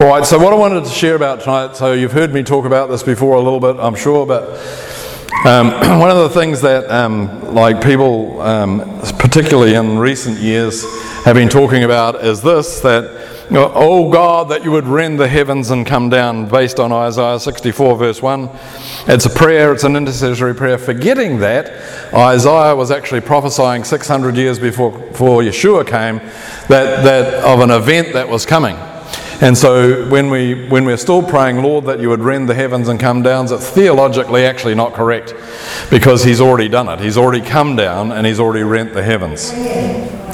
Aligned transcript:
All 0.00 0.06
right, 0.06 0.24
so 0.24 0.38
what 0.38 0.52
I 0.52 0.56
wanted 0.56 0.84
to 0.84 0.90
share 0.90 1.16
about 1.16 1.40
tonight, 1.40 1.74
so 1.74 1.92
you've 1.92 2.12
heard 2.12 2.32
me 2.32 2.44
talk 2.44 2.66
about 2.66 2.88
this 2.88 3.02
before 3.02 3.34
a 3.34 3.40
little 3.40 3.58
bit, 3.58 3.80
I'm 3.80 3.96
sure, 3.96 4.24
but 4.24 4.44
um, 5.44 5.72
one 5.98 6.08
of 6.08 6.18
the 6.18 6.28
things 6.28 6.60
that 6.60 6.88
um, 6.88 7.52
like 7.52 7.82
people, 7.82 8.40
um, 8.40 9.00
particularly 9.18 9.74
in 9.74 9.98
recent 9.98 10.38
years, 10.38 10.84
have 11.24 11.34
been 11.34 11.48
talking 11.48 11.82
about 11.82 12.24
is 12.24 12.40
this, 12.42 12.78
that, 12.82 13.50
know, 13.50 13.72
oh 13.74 14.08
God, 14.08 14.50
that 14.50 14.62
you 14.62 14.70
would 14.70 14.86
rend 14.86 15.18
the 15.18 15.26
heavens 15.26 15.72
and 15.72 15.84
come 15.84 16.08
down, 16.08 16.48
based 16.48 16.78
on 16.78 16.92
Isaiah 16.92 17.40
64 17.40 17.96
verse 17.96 18.22
1. 18.22 18.48
It's 19.08 19.26
a 19.26 19.30
prayer, 19.30 19.72
it's 19.72 19.82
an 19.82 19.96
intercessory 19.96 20.54
prayer, 20.54 20.78
forgetting 20.78 21.40
that 21.40 22.14
Isaiah 22.14 22.76
was 22.76 22.92
actually 22.92 23.22
prophesying 23.22 23.82
600 23.82 24.36
years 24.36 24.60
before, 24.60 24.92
before 24.92 25.42
Yeshua 25.42 25.84
came, 25.84 26.18
that, 26.68 27.02
that 27.02 27.42
of 27.42 27.58
an 27.58 27.72
event 27.72 28.12
that 28.12 28.28
was 28.28 28.46
coming. 28.46 28.78
And 29.40 29.56
so 29.56 30.08
when, 30.08 30.30
we, 30.30 30.66
when 30.68 30.84
we're 30.84 30.96
still 30.96 31.22
praying, 31.22 31.62
Lord, 31.62 31.84
that 31.84 32.00
you 32.00 32.08
would 32.08 32.20
rend 32.20 32.48
the 32.48 32.54
heavens 32.54 32.88
and 32.88 32.98
come 32.98 33.22
down, 33.22 33.44
it's 33.52 33.70
theologically 33.70 34.44
actually 34.44 34.74
not 34.74 34.94
correct 34.94 35.32
because 35.90 36.24
he's 36.24 36.40
already 36.40 36.68
done 36.68 36.88
it. 36.88 36.98
He's 36.98 37.16
already 37.16 37.40
come 37.40 37.76
down 37.76 38.10
and 38.10 38.26
he's 38.26 38.40
already 38.40 38.64
rent 38.64 38.94
the 38.94 39.02
heavens. 39.02 39.52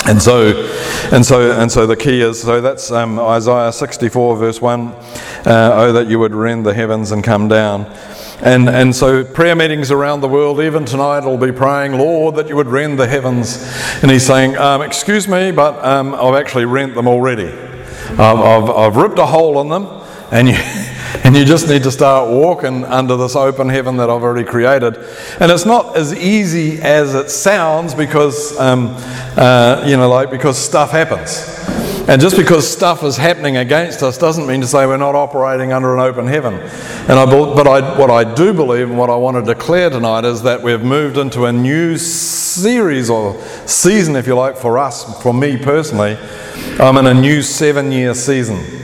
And 0.07 0.23
so, 0.23 0.69
and 1.13 1.25
so, 1.25 1.53
and 1.53 1.71
so 1.71 1.87
the 1.87 1.97
key 1.97 2.23
is 2.23 2.41
so 2.41 2.61
that's 2.61 2.91
um, 2.91 3.19
Isaiah 3.19 3.73
64, 3.73 4.37
verse 4.37 4.61
1 4.61 4.81
uh, 4.89 4.95
Oh, 5.47 5.93
that 5.93 6.09
you 6.09 6.19
would 6.19 6.35
rend 6.35 6.65
the 6.65 6.75
heavens 6.75 7.11
and 7.11 7.23
come 7.23 7.49
down. 7.49 7.85
And, 8.43 8.69
and 8.69 8.95
so, 8.95 9.25
prayer 9.25 9.55
meetings 9.55 9.91
around 9.91 10.21
the 10.21 10.29
world, 10.29 10.61
even 10.61 10.85
tonight, 10.85 11.21
will 11.21 11.39
be 11.39 11.53
praying, 11.53 11.93
Lord, 11.93 12.37
that 12.37 12.49
you 12.49 12.57
would 12.57 12.67
rend 12.67 12.99
the 12.99 13.07
heavens. 13.07 13.57
And 14.03 14.11
he's 14.11 14.27
saying, 14.27 14.57
um, 14.59 14.83
Excuse 14.83 15.29
me, 15.29 15.53
but 15.53 15.83
um, 15.83 16.15
I've 16.15 16.35
actually 16.35 16.67
rent 16.67 16.95
them 16.95 17.07
already. 17.07 17.64
I've, 18.13 18.39
I've, 18.39 18.71
I've 18.71 18.97
ripped 18.97 19.19
a 19.19 19.27
hole 19.27 19.61
in 19.61 19.69
them, 19.69 19.87
and 20.31 20.49
you, 20.49 20.55
and 21.25 21.37
you 21.37 21.45
just 21.45 21.69
need 21.69 21.83
to 21.85 21.91
start 21.91 22.29
walking 22.29 22.85
under 22.85 23.17
this 23.17 23.37
open 23.37 23.69
heaven 23.69 23.97
that 23.97 24.11
I've 24.11 24.23
already 24.23 24.49
created. 24.49 24.97
And 25.41 25.51
it's 25.51 25.67
not 25.67 25.97
as 25.97 26.15
easy 26.15 26.81
as 26.81 27.15
it 27.15 27.31
sounds 27.31 27.95
because, 27.95 28.59
um, 28.59 28.95
uh, 29.37 29.85
you 29.87 29.97
know, 29.97 30.09
like 30.09 30.31
because 30.31 30.59
stuff 30.59 30.91
happens. 30.91 31.74
And 32.07 32.21
just 32.21 32.37
because 32.37 32.71
stuff 32.71 33.03
is 33.03 33.17
happening 33.17 33.57
against 33.57 34.03
us 34.03 34.19
doesn't 34.19 34.47
mean 34.47 34.61
to 34.61 34.67
say 34.67 34.85
we're 34.87 34.99
not 34.99 35.15
operating 35.15 35.73
under 35.73 35.95
an 35.95 36.01
open 36.01 36.27
heaven. 36.27 36.53
And 36.55 37.13
I, 37.13 37.25
but 37.25 37.67
I, 37.67 37.99
what 37.99 38.11
I 38.11 38.35
do 38.35 38.53
believe 38.53 38.91
and 38.91 38.99
what 38.99 39.09
I 39.09 39.17
want 39.17 39.39
to 39.39 39.55
declare 39.55 39.89
tonight 39.89 40.27
is 40.27 40.43
that 40.43 40.63
we've 40.63 40.83
moved 40.83 41.17
into 41.17 41.47
a 41.47 41.53
new 41.53 41.97
series 41.97 43.09
or 43.09 43.41
season, 43.67 44.17
if 44.17 44.27
you 44.27 44.35
like, 44.35 44.59
for 44.59 44.79
us, 44.79 45.23
for 45.23 45.33
me 45.33 45.57
personally. 45.57 46.19
I'm 46.79 46.99
in 46.99 47.07
a 47.07 47.15
new 47.15 47.41
seven 47.41 47.91
year 47.91 48.13
season. 48.13 48.83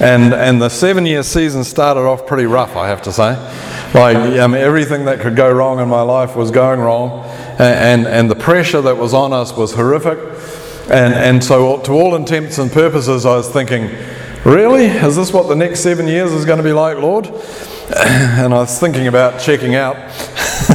And, 0.00 0.34
and 0.34 0.60
the 0.60 0.68
seven 0.68 1.06
year 1.06 1.22
season 1.22 1.62
started 1.62 2.00
off 2.00 2.26
pretty 2.26 2.46
rough, 2.46 2.74
I 2.74 2.88
have 2.88 3.02
to 3.02 3.12
say. 3.12 3.36
Like 3.94 4.16
um, 4.40 4.54
everything 4.54 5.04
that 5.04 5.20
could 5.20 5.36
go 5.36 5.50
wrong 5.52 5.78
in 5.78 5.88
my 5.88 6.02
life 6.02 6.34
was 6.34 6.50
going 6.50 6.80
wrong. 6.80 7.24
And, 7.60 8.08
and 8.08 8.28
the 8.28 8.34
pressure 8.34 8.80
that 8.82 8.96
was 8.96 9.14
on 9.14 9.32
us 9.32 9.56
was 9.56 9.72
horrific. 9.72 10.18
And, 10.88 11.14
and 11.14 11.42
so, 11.42 11.80
to 11.82 11.92
all 11.92 12.14
intents 12.14 12.58
and 12.58 12.70
purposes, 12.70 13.26
I 13.26 13.34
was 13.34 13.48
thinking, 13.48 13.90
really? 14.44 14.84
Is 14.84 15.16
this 15.16 15.32
what 15.32 15.48
the 15.48 15.56
next 15.56 15.80
seven 15.80 16.06
years 16.06 16.30
is 16.30 16.44
going 16.44 16.58
to 16.58 16.64
be 16.64 16.72
like, 16.72 16.98
Lord? 16.98 17.26
And 17.88 18.52
I 18.52 18.58
was 18.58 18.78
thinking 18.78 19.06
about 19.06 19.40
checking 19.40 19.74
out. 19.74 19.94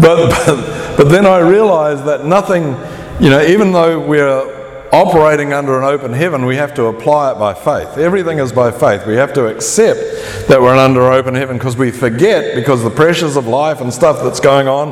but, 0.00 0.28
but, 0.28 0.96
but 0.96 1.08
then 1.08 1.24
I 1.24 1.38
realized 1.38 2.04
that 2.04 2.24
nothing, 2.24 2.64
you 3.22 3.30
know, 3.30 3.42
even 3.42 3.72
though 3.72 3.98
we're 3.98 4.90
operating 4.92 5.52
under 5.52 5.76
an 5.78 5.84
open 5.84 6.12
heaven, 6.12 6.46
we 6.46 6.54
have 6.56 6.74
to 6.74 6.84
apply 6.86 7.32
it 7.32 7.38
by 7.38 7.54
faith. 7.54 7.98
Everything 7.98 8.38
is 8.38 8.52
by 8.52 8.70
faith. 8.70 9.06
We 9.06 9.14
have 9.14 9.32
to 9.34 9.46
accept 9.46 10.48
that 10.48 10.60
we're 10.60 10.76
under 10.76 11.02
open 11.10 11.34
heaven 11.34 11.58
because 11.58 11.76
we 11.76 11.90
forget, 11.90 12.54
because 12.54 12.82
the 12.82 12.90
pressures 12.90 13.36
of 13.36 13.46
life 13.46 13.80
and 13.80 13.92
stuff 13.92 14.22
that's 14.22 14.40
going 14.40 14.68
on, 14.68 14.90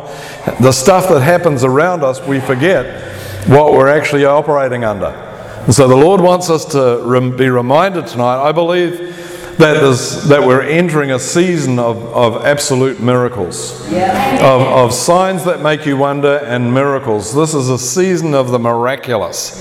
the 0.60 0.72
stuff 0.72 1.08
that 1.08 1.20
happens 1.20 1.62
around 1.62 2.02
us, 2.02 2.20
we 2.26 2.40
forget 2.40 3.12
what 3.46 3.72
we're 3.72 3.88
actually 3.88 4.24
operating 4.24 4.84
under. 4.84 5.06
And 5.06 5.74
so 5.74 5.88
the 5.88 5.96
Lord 5.96 6.20
wants 6.20 6.50
us 6.50 6.64
to 6.72 7.30
be 7.36 7.48
reminded 7.48 8.06
tonight. 8.06 8.42
I 8.42 8.52
believe 8.52 9.21
that, 9.58 10.24
that 10.28 10.46
we're 10.46 10.62
entering 10.62 11.10
a 11.10 11.18
season 11.18 11.78
of, 11.78 11.96
of 12.14 12.44
absolute 12.44 13.00
miracles, 13.00 13.90
yeah. 13.90 14.36
of, 14.36 14.62
of 14.62 14.94
signs 14.94 15.44
that 15.44 15.60
make 15.60 15.86
you 15.86 15.96
wonder 15.96 16.38
and 16.38 16.72
miracles. 16.72 17.34
This 17.34 17.54
is 17.54 17.68
a 17.68 17.78
season 17.78 18.34
of 18.34 18.50
the 18.50 18.58
miraculous. 18.58 19.60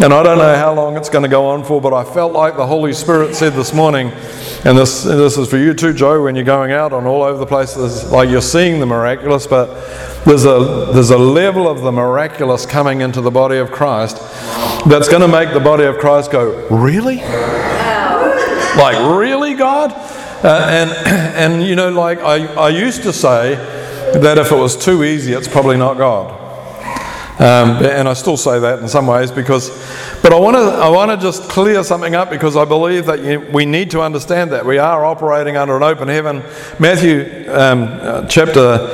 And 0.00 0.12
I 0.12 0.22
don't 0.22 0.38
know 0.38 0.54
how 0.54 0.74
long 0.74 0.96
it's 0.96 1.08
going 1.08 1.22
to 1.24 1.28
go 1.28 1.46
on 1.46 1.64
for, 1.64 1.80
but 1.80 1.92
I 1.92 2.04
felt 2.04 2.32
like 2.32 2.56
the 2.56 2.66
Holy 2.66 2.92
Spirit 2.92 3.34
said 3.34 3.54
this 3.54 3.72
morning, 3.72 4.12
and 4.64 4.78
this, 4.78 5.02
this 5.02 5.36
is 5.36 5.48
for 5.48 5.58
you 5.58 5.74
too, 5.74 5.92
Joe, 5.92 6.22
when 6.22 6.36
you're 6.36 6.44
going 6.44 6.72
out 6.72 6.92
on 6.92 7.06
all 7.06 7.22
over 7.22 7.38
the 7.38 7.46
place, 7.46 7.76
like 8.10 8.28
you're 8.28 8.40
seeing 8.40 8.80
the 8.80 8.86
miraculous, 8.86 9.46
but 9.46 9.66
there's 10.24 10.44
a, 10.44 10.90
there's 10.92 11.10
a 11.10 11.18
level 11.18 11.68
of 11.68 11.82
the 11.82 11.92
miraculous 11.92 12.64
coming 12.64 13.02
into 13.02 13.20
the 13.20 13.30
body 13.30 13.58
of 13.58 13.70
Christ 13.70 14.16
that's 14.86 15.08
going 15.08 15.22
to 15.22 15.28
make 15.28 15.52
the 15.52 15.60
body 15.60 15.84
of 15.84 15.98
Christ 15.98 16.30
go, 16.30 16.66
Really? 16.68 17.20
Like, 18.76 19.18
really, 19.18 19.54
God? 19.54 19.92
Uh, 20.44 20.66
and, 20.68 20.90
and, 21.36 21.62
you 21.62 21.76
know, 21.76 21.90
like 21.90 22.18
I, 22.20 22.46
I 22.54 22.68
used 22.70 23.02
to 23.02 23.12
say 23.12 23.54
that 23.54 24.38
if 24.38 24.52
it 24.52 24.56
was 24.56 24.76
too 24.76 25.04
easy, 25.04 25.32
it's 25.32 25.48
probably 25.48 25.76
not 25.76 25.96
God. 25.96 26.40
Um, 27.36 27.84
and 27.84 28.08
I 28.08 28.12
still 28.12 28.36
say 28.36 28.60
that 28.60 28.78
in 28.78 28.86
some 28.86 29.08
ways 29.08 29.32
because, 29.32 29.70
but 30.22 30.32
I 30.32 30.38
want 30.38 30.54
to 30.54 30.60
I 30.60 30.88
want 30.88 31.10
to 31.10 31.16
just 31.16 31.50
clear 31.50 31.82
something 31.82 32.14
up 32.14 32.30
because 32.30 32.56
I 32.56 32.64
believe 32.64 33.06
that 33.06 33.24
you, 33.24 33.40
we 33.52 33.66
need 33.66 33.90
to 33.90 34.02
understand 34.02 34.52
that 34.52 34.64
we 34.64 34.78
are 34.78 35.04
operating 35.04 35.56
under 35.56 35.76
an 35.76 35.82
open 35.82 36.06
heaven. 36.06 36.44
Matthew 36.78 37.50
um, 37.50 37.88
uh, 37.90 38.28
chapter 38.28 38.86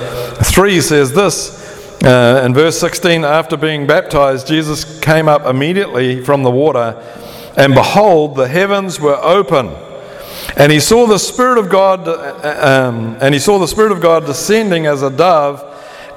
three 0.42 0.80
says 0.80 1.12
this 1.12 2.02
uh, 2.02 2.42
in 2.44 2.54
verse 2.54 2.80
16. 2.80 3.24
After 3.26 3.58
being 3.58 3.86
baptized, 3.86 4.47
Jesus 4.47 4.98
came 5.00 5.28
up 5.28 5.44
immediately 5.44 6.24
from 6.24 6.42
the 6.42 6.50
water, 6.50 6.97
and 7.56 7.74
behold, 7.74 8.36
the 8.36 8.48
heavens 8.48 9.00
were 9.00 9.16
open. 9.16 9.68
And 10.56 10.72
he 10.72 10.80
saw 10.80 11.06
the 11.06 11.18
Spirit 11.18 11.58
of 11.58 11.68
God, 11.68 12.08
uh, 12.08 12.88
um, 12.88 13.16
and 13.20 13.34
he 13.34 13.40
saw 13.40 13.58
the 13.58 13.68
Spirit 13.68 13.92
of 13.92 14.00
God 14.00 14.26
descending 14.26 14.86
as 14.86 15.02
a 15.02 15.10
dove 15.10 15.64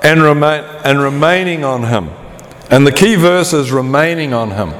and, 0.01 0.21
remain, 0.21 0.63
and 0.83 0.99
remaining 0.99 1.63
on 1.63 1.83
him. 1.83 2.09
And 2.69 2.87
the 2.87 2.91
key 2.91 3.15
verse 3.15 3.53
is 3.53 3.71
remaining 3.71 4.33
on 4.33 4.51
him. 4.51 4.73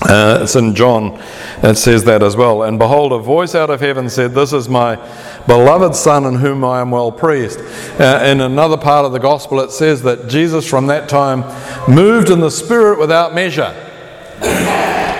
Uh, 0.00 0.38
it's 0.42 0.54
in 0.54 0.76
John, 0.76 1.20
it 1.62 1.76
says 1.76 2.04
that 2.04 2.22
as 2.22 2.36
well. 2.36 2.62
And 2.62 2.78
behold, 2.78 3.12
a 3.12 3.18
voice 3.18 3.56
out 3.56 3.68
of 3.68 3.80
heaven 3.80 4.08
said, 4.08 4.32
This 4.32 4.52
is 4.52 4.68
my 4.68 4.94
beloved 5.48 5.96
Son 5.96 6.24
in 6.24 6.36
whom 6.36 6.64
I 6.64 6.80
am 6.80 6.92
well 6.92 7.10
pleased. 7.10 7.58
Uh, 8.00 8.22
in 8.24 8.40
another 8.40 8.76
part 8.76 9.04
of 9.04 9.12
the 9.12 9.18
gospel, 9.18 9.58
it 9.60 9.72
says 9.72 10.02
that 10.02 10.28
Jesus 10.28 10.68
from 10.68 10.86
that 10.86 11.08
time 11.08 11.40
moved 11.92 12.30
in 12.30 12.38
the 12.38 12.50
Spirit 12.50 13.00
without 13.00 13.34
measure. 13.34 13.74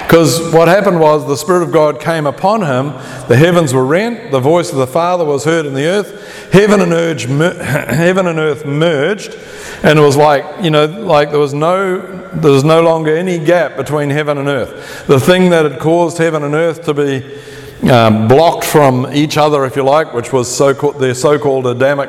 Because 0.09 0.55
what 0.55 0.69
happened 0.69 1.01
was 1.01 1.27
the 1.27 1.37
Spirit 1.37 1.63
of 1.63 1.71
God 1.71 2.01
came 2.01 2.25
upon 2.25 2.63
him, 2.63 2.95
the 3.29 3.37
heavens 3.37 3.75
were 3.75 3.85
rent, 3.85 4.31
the 4.31 4.41
voice 4.41 4.73
of 4.73 4.79
the 4.79 4.87
Father 4.87 5.23
was 5.23 5.45
heard 5.45 5.67
in 5.67 5.75
the 5.75 5.85
earth, 5.85 6.51
heaven 6.51 6.81
and 6.81 6.95
earth, 6.95 7.25
heaven 7.61 8.27
and 8.27 8.39
earth 8.39 8.65
merged, 8.65 9.37
and 9.83 9.99
it 9.99 10.03
was 10.03 10.17
like, 10.17 10.65
you 10.65 10.71
know, 10.71 10.87
like 10.87 11.29
there 11.29 11.39
was 11.39 11.53
no 11.53 11.99
there 12.31 12.51
was 12.51 12.65
no 12.65 12.81
longer 12.81 13.15
any 13.15 13.39
gap 13.39 13.77
between 13.77 14.09
heaven 14.09 14.39
and 14.39 14.49
earth. 14.49 15.07
The 15.07 15.21
thing 15.21 15.51
that 15.51 15.71
had 15.71 15.79
caused 15.79 16.17
heaven 16.17 16.43
and 16.43 16.55
earth 16.55 16.85
to 16.87 16.95
be 16.95 17.91
um, 17.91 18.29
blocked 18.29 18.65
from 18.65 19.13
each 19.13 19.37
other, 19.37 19.67
if 19.67 19.77
you 19.77 19.83
like, 19.83 20.15
which 20.15 20.33
was 20.33 20.51
so 20.51 20.73
the 20.73 21.15
so-called 21.15 21.67
Adamic 21.67 22.09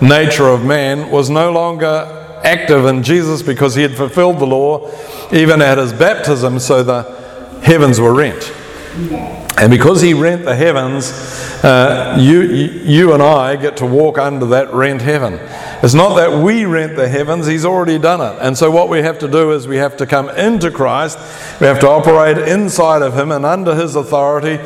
nature 0.00 0.48
of 0.48 0.64
man, 0.64 1.10
was 1.10 1.28
no 1.28 1.52
longer 1.52 2.40
active 2.42 2.86
in 2.86 3.02
Jesus 3.02 3.42
because 3.42 3.74
he 3.74 3.82
had 3.82 3.94
fulfilled 3.94 4.38
the 4.38 4.46
law 4.46 4.90
even 5.30 5.60
at 5.60 5.76
his 5.76 5.92
baptism. 5.92 6.58
So 6.58 6.82
the 6.82 7.23
heavens 7.64 8.00
were 8.00 8.14
rent. 8.14 8.52
And 9.56 9.70
because 9.70 10.00
he 10.00 10.14
rent 10.14 10.44
the 10.44 10.54
heavens, 10.54 11.10
uh, 11.64 12.16
you, 12.20 12.42
you 12.42 13.12
and 13.14 13.22
I 13.22 13.56
get 13.56 13.78
to 13.78 13.86
walk 13.86 14.18
under 14.18 14.46
that 14.46 14.72
rent 14.72 15.00
heaven. 15.00 15.40
It's 15.82 15.94
not 15.94 16.16
that 16.16 16.42
we 16.42 16.64
rent 16.64 16.96
the 16.96 17.08
heavens, 17.08 17.46
he's 17.46 17.64
already 17.64 17.98
done 17.98 18.20
it. 18.20 18.40
And 18.40 18.56
so, 18.56 18.70
what 18.70 18.88
we 18.88 18.98
have 18.98 19.18
to 19.20 19.28
do 19.28 19.52
is 19.52 19.66
we 19.66 19.76
have 19.76 19.96
to 19.98 20.06
come 20.06 20.28
into 20.30 20.70
Christ, 20.70 21.18
we 21.60 21.66
have 21.66 21.80
to 21.80 21.88
operate 21.88 22.36
inside 22.36 23.02
of 23.02 23.16
him 23.16 23.32
and 23.32 23.46
under 23.46 23.74
his 23.74 23.96
authority, 23.96 24.56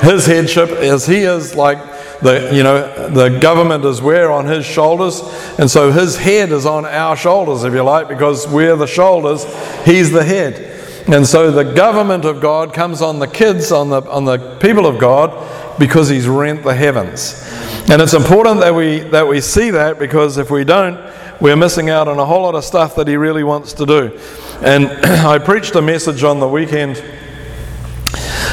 his 0.00 0.26
headship, 0.26 0.70
as 0.70 1.06
he 1.06 1.20
is 1.20 1.54
like 1.54 1.78
the, 2.20 2.50
you 2.54 2.62
know, 2.62 3.08
the 3.08 3.38
government 3.40 3.84
is 3.84 4.00
where 4.00 4.30
on 4.30 4.46
his 4.46 4.64
shoulders, 4.64 5.20
and 5.58 5.70
so 5.70 5.90
his 5.90 6.16
head 6.16 6.52
is 6.52 6.66
on 6.66 6.84
our 6.84 7.16
shoulders, 7.16 7.64
if 7.64 7.72
you 7.72 7.82
like, 7.82 8.08
because 8.08 8.46
we're 8.46 8.76
the 8.76 8.86
shoulders, 8.86 9.44
he's 9.84 10.10
the 10.10 10.24
head. 10.24 10.73
And 11.06 11.26
so 11.26 11.50
the 11.50 11.64
government 11.64 12.24
of 12.24 12.40
God 12.40 12.72
comes 12.72 13.02
on 13.02 13.18
the 13.18 13.26
kids, 13.26 13.70
on 13.70 13.90
the, 13.90 14.00
on 14.02 14.24
the 14.24 14.56
people 14.58 14.86
of 14.86 14.98
God, 14.98 15.78
because 15.78 16.08
He's 16.08 16.26
rent 16.26 16.62
the 16.62 16.74
heavens. 16.74 17.42
And 17.90 18.00
it's 18.00 18.14
important 18.14 18.60
that 18.60 18.74
we, 18.74 19.00
that 19.00 19.26
we 19.26 19.42
see 19.42 19.70
that 19.70 19.98
because 19.98 20.38
if 20.38 20.50
we 20.50 20.64
don't, 20.64 20.98
we're 21.40 21.56
missing 21.56 21.90
out 21.90 22.08
on 22.08 22.18
a 22.18 22.24
whole 22.24 22.42
lot 22.42 22.54
of 22.54 22.64
stuff 22.64 22.94
that 22.94 23.06
He 23.06 23.16
really 23.16 23.44
wants 23.44 23.74
to 23.74 23.84
do. 23.84 24.18
And 24.62 24.86
I 25.26 25.38
preached 25.38 25.74
a 25.74 25.82
message 25.82 26.24
on 26.24 26.40
the 26.40 26.48
weekend 26.48 27.04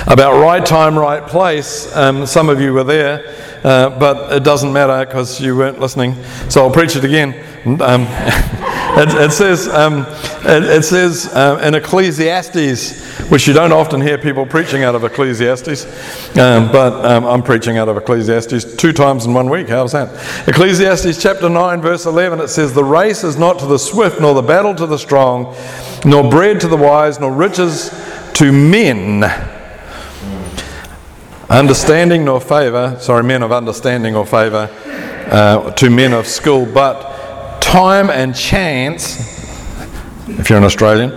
about 0.08 0.42
right 0.42 0.66
time, 0.66 0.98
right 0.98 1.26
place. 1.26 1.96
Um, 1.96 2.26
some 2.26 2.50
of 2.50 2.60
you 2.60 2.74
were 2.74 2.84
there, 2.84 3.34
uh, 3.64 3.98
but 3.98 4.34
it 4.34 4.44
doesn't 4.44 4.74
matter 4.74 5.06
because 5.06 5.40
you 5.40 5.56
weren't 5.56 5.80
listening. 5.80 6.22
So 6.50 6.66
I'll 6.66 6.72
preach 6.72 6.98
it 6.98 7.06
again. 7.06 7.34
Um, 7.82 8.08
it, 8.98 9.10
it, 9.10 9.32
says, 9.32 9.68
um, 9.68 10.06
it, 10.46 10.64
it, 10.64 10.84
says 10.84 11.28
uh, 11.34 11.62
in 11.64 11.76
Ecclesiastes, 11.76 13.30
which 13.30 13.48
you 13.48 13.54
don't 13.54 13.72
often 13.72 14.02
hear 14.02 14.18
people 14.18 14.46
preaching 14.46 14.84
out 14.84 14.96
of 14.96 15.04
Ecclesiastes, 15.04 15.86
um, 16.38 16.72
but 16.72 17.06
um, 17.06 17.26
I'm 17.26 17.42
preaching 17.42 17.78
out 17.78 17.88
of 17.90 17.98
Ecclesiastes 17.98 18.76
two 18.76 18.94
times 18.94 19.26
in 19.26 19.34
one 19.34 19.50
week. 19.50 19.70
How's 19.70 19.94
that? 19.94 20.10
Ecclesiastes 20.48 21.22
chapter 21.22 21.50
9, 21.50 21.82
verse 21.82 22.06
11, 22.06 22.40
it 22.40 22.50
says, 22.50 22.74
The 22.74 22.84
race 22.84 23.24
is 23.24 23.38
not 23.38 23.60
to 23.60 23.66
the 23.66 23.80
swift, 23.80 24.20
nor 24.20 24.34
the 24.34 24.42
battle 24.42 24.76
to 24.76 24.86
the 24.86 24.98
strong, 24.98 25.56
nor 26.06 26.30
bread 26.30 26.60
to 26.62 26.68
the 26.68 26.78
wise, 26.78 27.20
nor 27.20 27.32
riches 27.32 27.90
to 28.34 28.52
men 28.52 29.24
understanding 31.52 32.24
nor 32.24 32.40
favour, 32.40 32.96
sorry, 33.00 33.24
men 33.24 33.44
of 33.44 33.52
understanding 33.52 34.16
or 34.16 34.26
favour, 34.26 34.70
uh, 35.30 35.72
to 35.72 35.90
men 35.90 36.14
of 36.14 36.26
skill, 36.26 36.66
but 36.66 37.11
time 37.72 38.10
and 38.10 38.36
chance, 38.36 39.18
if 40.28 40.50
you're 40.50 40.58
an 40.58 40.66
Australian, 40.66 41.12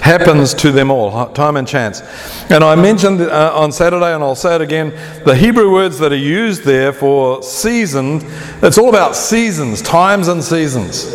happens 0.00 0.54
to 0.54 0.70
them 0.70 0.88
all. 0.88 1.32
Time 1.32 1.56
and 1.56 1.66
chance. 1.66 2.00
And 2.48 2.62
I 2.62 2.76
mentioned 2.76 3.20
uh, 3.20 3.50
on 3.52 3.72
Saturday, 3.72 4.14
and 4.14 4.22
I'll 4.22 4.36
say 4.36 4.54
it 4.54 4.60
again, 4.60 4.90
the 5.24 5.34
Hebrew 5.34 5.72
words 5.72 5.98
that 5.98 6.12
are 6.12 6.16
used 6.16 6.62
there 6.62 6.92
for 6.92 7.42
season, 7.42 8.20
it's 8.62 8.78
all 8.78 8.88
about 8.88 9.16
seasons, 9.16 9.82
times 9.82 10.28
and 10.28 10.44
seasons. 10.44 11.06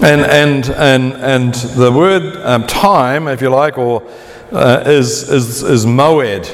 And, 0.00 0.22
and, 0.22 0.70
and, 0.70 1.12
and 1.12 1.54
the 1.76 1.92
word 1.92 2.36
um, 2.36 2.66
time, 2.66 3.28
if 3.28 3.42
you 3.42 3.50
like, 3.50 3.76
or 3.76 4.02
uh, 4.50 4.82
is, 4.86 5.28
is, 5.28 5.62
is 5.62 5.84
moed 5.84 6.50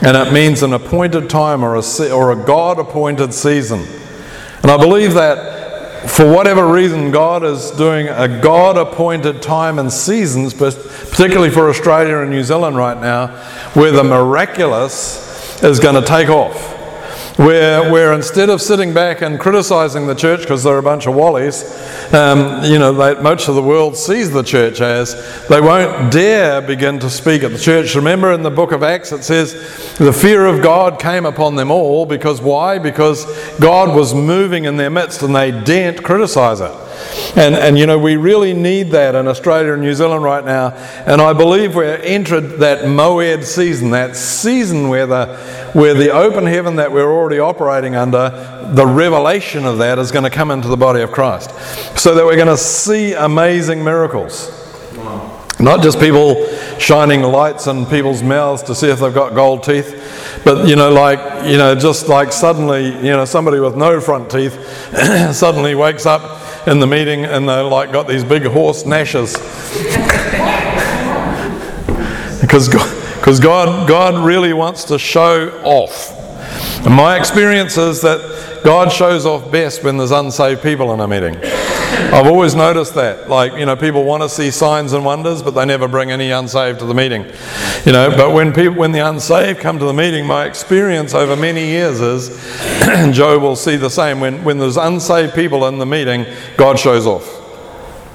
and 0.00 0.16
it 0.16 0.32
means 0.32 0.62
an 0.62 0.72
appointed 0.72 1.28
time 1.28 1.62
or 1.62 1.74
a, 1.74 2.10
or 2.10 2.32
a 2.32 2.46
God 2.46 2.78
appointed 2.78 3.34
season. 3.34 3.84
And 4.62 4.70
I 4.70 4.78
believe 4.78 5.12
that 5.14 5.57
for 6.06 6.30
whatever 6.30 6.66
reason, 6.70 7.10
God 7.10 7.42
is 7.44 7.70
doing 7.72 8.08
a 8.08 8.28
God 8.40 8.76
appointed 8.76 9.42
time 9.42 9.78
and 9.78 9.92
seasons, 9.92 10.54
but 10.54 10.74
particularly 11.10 11.50
for 11.50 11.68
Australia 11.68 12.18
and 12.18 12.30
New 12.30 12.44
Zealand 12.44 12.76
right 12.76 13.00
now, 13.00 13.28
where 13.74 13.90
the 13.90 14.04
miraculous 14.04 15.62
is 15.62 15.80
going 15.80 15.94
to 15.94 16.06
take 16.06 16.28
off 16.28 16.77
where, 17.38 17.92
where 17.92 18.12
instead 18.14 18.50
of 18.50 18.60
sitting 18.60 18.92
back 18.92 19.22
and 19.22 19.38
criticizing 19.38 20.08
the 20.08 20.14
church 20.14 20.40
because 20.40 20.64
they're 20.64 20.78
a 20.78 20.82
bunch 20.82 21.06
of 21.06 21.14
wallies, 21.14 21.62
um, 22.12 22.64
you 22.64 22.80
know, 22.80 22.92
they, 22.92 23.20
much 23.22 23.48
of 23.48 23.54
the 23.54 23.62
world 23.62 23.96
sees 23.96 24.32
the 24.32 24.42
church 24.42 24.80
as, 24.80 25.46
they 25.46 25.60
won't 25.60 26.12
dare 26.12 26.60
begin 26.60 26.98
to 26.98 27.08
speak 27.08 27.44
at 27.44 27.52
the 27.52 27.58
church. 27.58 27.94
Remember 27.94 28.32
in 28.32 28.42
the 28.42 28.50
book 28.50 28.72
of 28.72 28.82
Acts 28.82 29.12
it 29.12 29.22
says, 29.22 29.52
the 29.98 30.12
fear 30.12 30.46
of 30.46 30.62
God 30.62 30.98
came 30.98 31.24
upon 31.24 31.54
them 31.54 31.70
all 31.70 32.06
because 32.06 32.40
why? 32.40 32.80
Because 32.80 33.24
God 33.60 33.94
was 33.94 34.14
moving 34.14 34.64
in 34.64 34.76
their 34.76 34.90
midst 34.90 35.22
and 35.22 35.34
they 35.34 35.52
daren't 35.52 36.02
criticize 36.02 36.60
it. 36.60 36.72
And, 37.36 37.54
and 37.54 37.78
you 37.78 37.86
know, 37.86 37.98
we 37.98 38.16
really 38.16 38.52
need 38.52 38.90
that 38.90 39.14
in 39.14 39.28
Australia 39.28 39.74
and 39.74 39.82
New 39.82 39.94
Zealand 39.94 40.24
right 40.24 40.44
now. 40.44 40.70
And 41.06 41.20
I 41.20 41.32
believe 41.32 41.76
we're 41.76 41.96
entered 41.96 42.58
that 42.58 42.84
Moed 42.84 43.44
season, 43.44 43.90
that 43.90 44.16
season 44.16 44.88
where 44.88 45.06
the, 45.06 45.57
where 45.72 45.94
the 45.94 46.10
open 46.10 46.46
heaven 46.46 46.76
that 46.76 46.92
we're 46.92 47.12
already 47.12 47.38
operating 47.38 47.94
under, 47.94 48.30
the 48.72 48.86
revelation 48.86 49.64
of 49.64 49.78
that 49.78 49.98
is 49.98 50.12
going 50.12 50.24
to 50.24 50.30
come 50.30 50.50
into 50.50 50.68
the 50.68 50.76
body 50.76 51.02
of 51.02 51.12
Christ. 51.12 51.50
So 51.98 52.14
that 52.14 52.24
we're 52.24 52.36
going 52.36 52.48
to 52.48 52.56
see 52.56 53.14
amazing 53.14 53.82
miracles. 53.82 54.54
Not 55.60 55.82
just 55.82 55.98
people 55.98 56.46
shining 56.78 57.22
lights 57.22 57.66
in 57.66 57.84
people's 57.86 58.22
mouths 58.22 58.62
to 58.64 58.74
see 58.76 58.88
if 58.88 59.00
they've 59.00 59.12
got 59.12 59.34
gold 59.34 59.64
teeth, 59.64 60.40
but 60.44 60.68
you 60.68 60.76
know, 60.76 60.92
like, 60.92 61.46
you 61.46 61.58
know, 61.58 61.74
just 61.74 62.08
like 62.08 62.32
suddenly, 62.32 62.94
you 62.96 63.10
know, 63.10 63.24
somebody 63.24 63.58
with 63.58 63.76
no 63.76 64.00
front 64.00 64.30
teeth 64.30 64.54
suddenly 65.34 65.74
wakes 65.74 66.06
up 66.06 66.68
in 66.68 66.78
the 66.78 66.86
meeting 66.86 67.24
and 67.24 67.48
they 67.48 67.60
like 67.60 67.90
got 67.90 68.06
these 68.06 68.22
big 68.22 68.44
horse 68.44 68.86
gnashes. 68.86 69.32
because 72.40 72.68
God, 72.68 72.97
because 73.28 73.40
God, 73.40 73.86
God 73.86 74.24
really 74.24 74.54
wants 74.54 74.84
to 74.84 74.98
show 74.98 75.50
off. 75.62 76.12
And 76.86 76.94
my 76.94 77.18
experience 77.18 77.76
is 77.76 78.00
that 78.00 78.62
God 78.64 78.90
shows 78.90 79.26
off 79.26 79.52
best 79.52 79.84
when 79.84 79.98
there's 79.98 80.12
unsaved 80.12 80.62
people 80.62 80.94
in 80.94 81.00
a 81.00 81.06
meeting. 81.06 81.36
I've 81.36 82.26
always 82.26 82.54
noticed 82.54 82.94
that. 82.94 83.28
Like, 83.28 83.52
you 83.52 83.66
know, 83.66 83.76
people 83.76 84.04
want 84.04 84.22
to 84.22 84.30
see 84.30 84.50
signs 84.50 84.94
and 84.94 85.04
wonders, 85.04 85.42
but 85.42 85.50
they 85.50 85.66
never 85.66 85.86
bring 85.86 86.10
any 86.10 86.30
unsaved 86.30 86.78
to 86.78 86.86
the 86.86 86.94
meeting. 86.94 87.26
You 87.84 87.92
know, 87.92 88.08
but 88.16 88.32
when 88.32 88.54
people 88.54 88.72
when 88.72 88.92
the 88.92 89.06
unsaved 89.06 89.60
come 89.60 89.78
to 89.78 89.84
the 89.84 89.92
meeting, 89.92 90.26
my 90.26 90.46
experience 90.46 91.12
over 91.12 91.36
many 91.36 91.66
years 91.66 92.00
is, 92.00 92.30
and 92.88 93.12
Joe 93.12 93.38
will 93.38 93.56
see 93.56 93.76
the 93.76 93.90
same, 93.90 94.20
when, 94.20 94.42
when 94.42 94.56
there's 94.56 94.78
unsaved 94.78 95.34
people 95.34 95.66
in 95.66 95.76
the 95.76 95.84
meeting, 95.84 96.24
God 96.56 96.78
shows 96.78 97.06
off. 97.06 97.34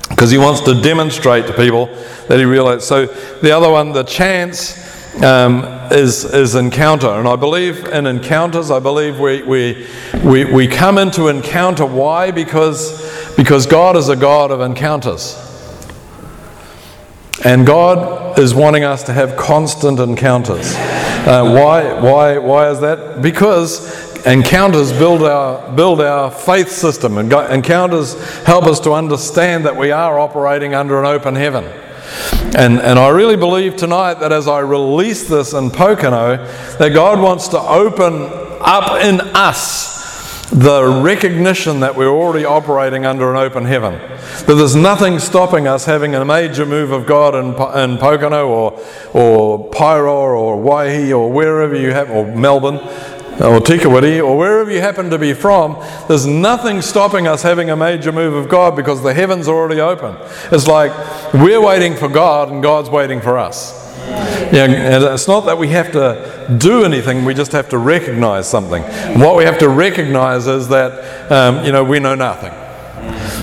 Because 0.10 0.32
he 0.32 0.40
wants 0.40 0.62
to 0.62 0.82
demonstrate 0.82 1.46
to 1.46 1.54
people 1.54 1.86
that 2.30 2.40
he 2.40 2.46
realizes. 2.46 2.88
So 2.88 3.06
the 3.06 3.52
other 3.52 3.70
one, 3.70 3.92
the 3.92 4.02
chance 4.02 4.92
um, 5.22 5.64
is, 5.92 6.26
is 6.26 6.56
encounter. 6.56 7.08
And 7.08 7.28
I 7.28 7.36
believe 7.36 7.86
in 7.86 8.08
encounters, 8.08 8.72
I 8.72 8.80
believe 8.80 9.20
we, 9.20 9.44
we, 9.44 9.88
we, 10.24 10.46
we 10.46 10.68
come 10.68 10.98
into 10.98 11.28
encounter. 11.28 11.86
Why? 11.86 12.32
Because, 12.32 13.36
because 13.36 13.66
God 13.66 13.96
is 13.96 14.10
a 14.10 14.16
God 14.16 14.52
of 14.52 14.62
encounters. 14.62 15.40
And 17.46 17.66
God 17.66 18.40
is 18.40 18.56
wanting 18.56 18.84
us 18.84 19.04
to 19.04 19.14
have 19.14 19.36
constant 19.36 20.00
encounters. 20.00 20.74
Uh, 20.76 21.52
why, 21.54 22.00
why, 22.00 22.38
why 22.38 22.70
is 22.70 22.80
that? 22.80 23.22
Because 23.22 24.26
encounters 24.26 24.94
build 24.94 25.24
our, 25.24 25.70
build 25.76 26.00
our 26.00 26.32
faith 26.32 26.70
system, 26.70 27.18
and 27.18 27.32
encounters 27.32 28.16
help 28.44 28.66
us 28.66 28.80
to 28.82 28.94
understand 28.94 29.66
that 29.66 29.76
we 29.76 29.92
are 29.92 30.20
operating 30.20 30.74
under 30.74 31.00
an 31.00 31.06
open 31.06 31.36
heaven. 31.36 31.66
And, 32.56 32.80
and 32.80 33.00
I 33.00 33.10
really 33.10 33.36
believe 33.36 33.76
tonight 33.76 34.16
that 34.16 34.32
as 34.32 34.48
I 34.48 34.60
release 34.60 35.28
this 35.28 35.54
in 35.54 35.70
Pokeno, 35.70 36.78
that 36.78 36.90
God 36.90 37.20
wants 37.20 37.48
to 37.50 37.60
open 37.60 38.30
up 38.62 39.04
in 39.04 39.20
us 39.34 39.94
the 40.54 41.02
recognition 41.04 41.80
that 41.80 41.96
we're 41.96 42.08
already 42.10 42.46
operating 42.46 43.06
under 43.06 43.32
an 43.32 43.38
open 43.38 43.66
heaven. 43.66 43.94
That 43.94 44.56
there's 44.56 44.76
nothing 44.76 45.18
stopping 45.18 45.68
us 45.68 45.86
having 45.86 46.14
a 46.14 46.24
major 46.24 46.66
move 46.66 46.92
of 46.92 47.08
God 47.08 47.34
in, 47.34 47.48
in 47.48 47.98
Pokeno 47.98 48.48
or, 48.48 48.80
or 49.14 49.70
Pyro 49.72 50.14
or 50.14 50.58
Waihi 50.58 51.18
or 51.18 51.32
wherever 51.32 51.76
you 51.76 51.92
have, 51.92 52.12
or 52.12 52.26
Melbourne 52.36 52.78
or 53.42 53.60
Tikawiti, 53.60 54.24
or 54.24 54.38
wherever 54.38 54.72
you 54.72 54.80
happen 54.80 55.10
to 55.10 55.18
be 55.18 55.34
from, 55.34 55.76
there's 56.08 56.26
nothing 56.26 56.82
stopping 56.82 57.28
us 57.28 57.42
having 57.42 57.70
a 57.70 57.76
major 57.76 58.12
move 58.12 58.36
of 58.36 58.48
God 58.48 58.76
because 58.76 59.02
the 59.02 59.14
heavens 59.14 59.48
are 59.48 59.56
already 59.56 59.82
open. 59.82 60.16
It's 60.52 60.68
like 60.68 60.92
we're 61.34 61.62
waiting 61.62 61.96
for 61.96 62.08
God 62.08 62.52
and 62.52 62.62
God's 62.62 62.90
waiting 62.90 63.22
for 63.22 63.38
us. 63.38 63.82
Yeah, 64.54 64.66
and 64.66 65.04
it's 65.04 65.28
not 65.28 65.42
that 65.42 65.58
we 65.58 65.70
have 65.70 65.92
to 65.94 66.56
do 66.60 66.84
anything, 66.84 67.26
we 67.26 67.34
just 67.34 67.54
have 67.54 67.70
to 67.70 67.78
recognize 67.78 68.48
something. 68.48 68.84
What 69.20 69.36
we 69.36 69.46
have 69.46 69.58
to 69.60 69.70
recognize 69.70 70.46
is 70.46 70.68
that, 70.68 71.32
um, 71.32 71.66
you 71.66 71.72
know, 71.72 71.84
we 71.84 72.00
know 72.00 72.14
nothing. 72.14 72.52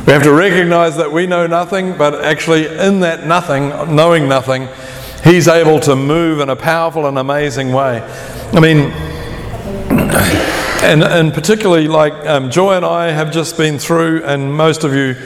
We 0.06 0.12
have 0.12 0.22
to 0.22 0.32
recognize 0.32 0.96
that 0.98 1.10
we 1.10 1.26
know 1.26 1.46
nothing, 1.46 1.96
but 1.96 2.24
actually, 2.24 2.66
in 2.66 3.00
that 3.00 3.26
nothing, 3.26 3.68
knowing 3.94 4.28
nothing, 4.28 4.68
He's 5.24 5.48
able 5.48 5.80
to 5.80 5.96
move 5.96 6.40
in 6.40 6.48
a 6.48 6.56
powerful 6.56 7.06
and 7.06 7.18
amazing 7.18 7.72
way. 7.72 8.00
I 8.52 8.60
mean, 8.60 8.90
and, 9.90 11.02
and 11.02 11.34
particularly 11.34 11.88
like 11.88 12.12
um, 12.26 12.50
Joy 12.50 12.76
and 12.76 12.84
I 12.84 13.10
have 13.10 13.32
just 13.32 13.56
been 13.56 13.78
through, 13.78 14.24
and 14.24 14.54
most 14.54 14.84
of 14.84 14.94
you, 14.94 15.16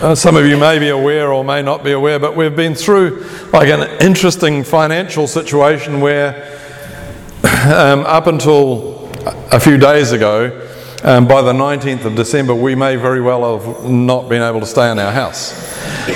uh, 0.00 0.14
some 0.14 0.36
of 0.36 0.46
you 0.46 0.56
may 0.56 0.78
be 0.78 0.88
aware 0.88 1.32
or 1.32 1.44
may 1.44 1.62
not 1.62 1.84
be 1.84 1.92
aware, 1.92 2.18
but 2.18 2.36
we've 2.36 2.54
been 2.54 2.74
through 2.74 3.24
like 3.52 3.68
an 3.68 4.00
interesting 4.00 4.64
financial 4.64 5.26
situation 5.26 6.00
where 6.00 6.58
um, 7.64 8.00
up 8.00 8.26
until 8.26 9.08
a 9.52 9.60
few 9.60 9.78
days 9.78 10.12
ago, 10.12 10.66
um, 11.04 11.28
by 11.28 11.42
the 11.42 11.52
19th 11.52 12.04
of 12.04 12.16
December, 12.16 12.54
we 12.54 12.74
may 12.74 12.96
very 12.96 13.20
well 13.20 13.58
have 13.58 13.88
not 13.88 14.28
been 14.28 14.42
able 14.42 14.60
to 14.60 14.66
stay 14.66 14.90
in 14.90 14.98
our 14.98 15.12
house. 15.12 15.52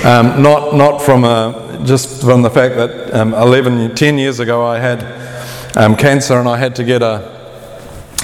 Um, 0.03 0.41
not, 0.41 0.75
not 0.75 1.01
from 1.01 1.23
a, 1.23 1.81
just 1.85 2.21
from 2.21 2.41
the 2.41 2.49
fact 2.49 2.75
that 2.75 3.13
um, 3.13 3.33
11, 3.33 3.95
10 3.95 4.17
years 4.17 4.39
ago 4.39 4.65
I 4.65 4.79
had 4.79 5.77
um, 5.77 5.95
cancer 5.95 6.37
and 6.37 6.49
I 6.49 6.57
had 6.57 6.75
to 6.75 6.83
get 6.83 7.01
a, 7.01 7.42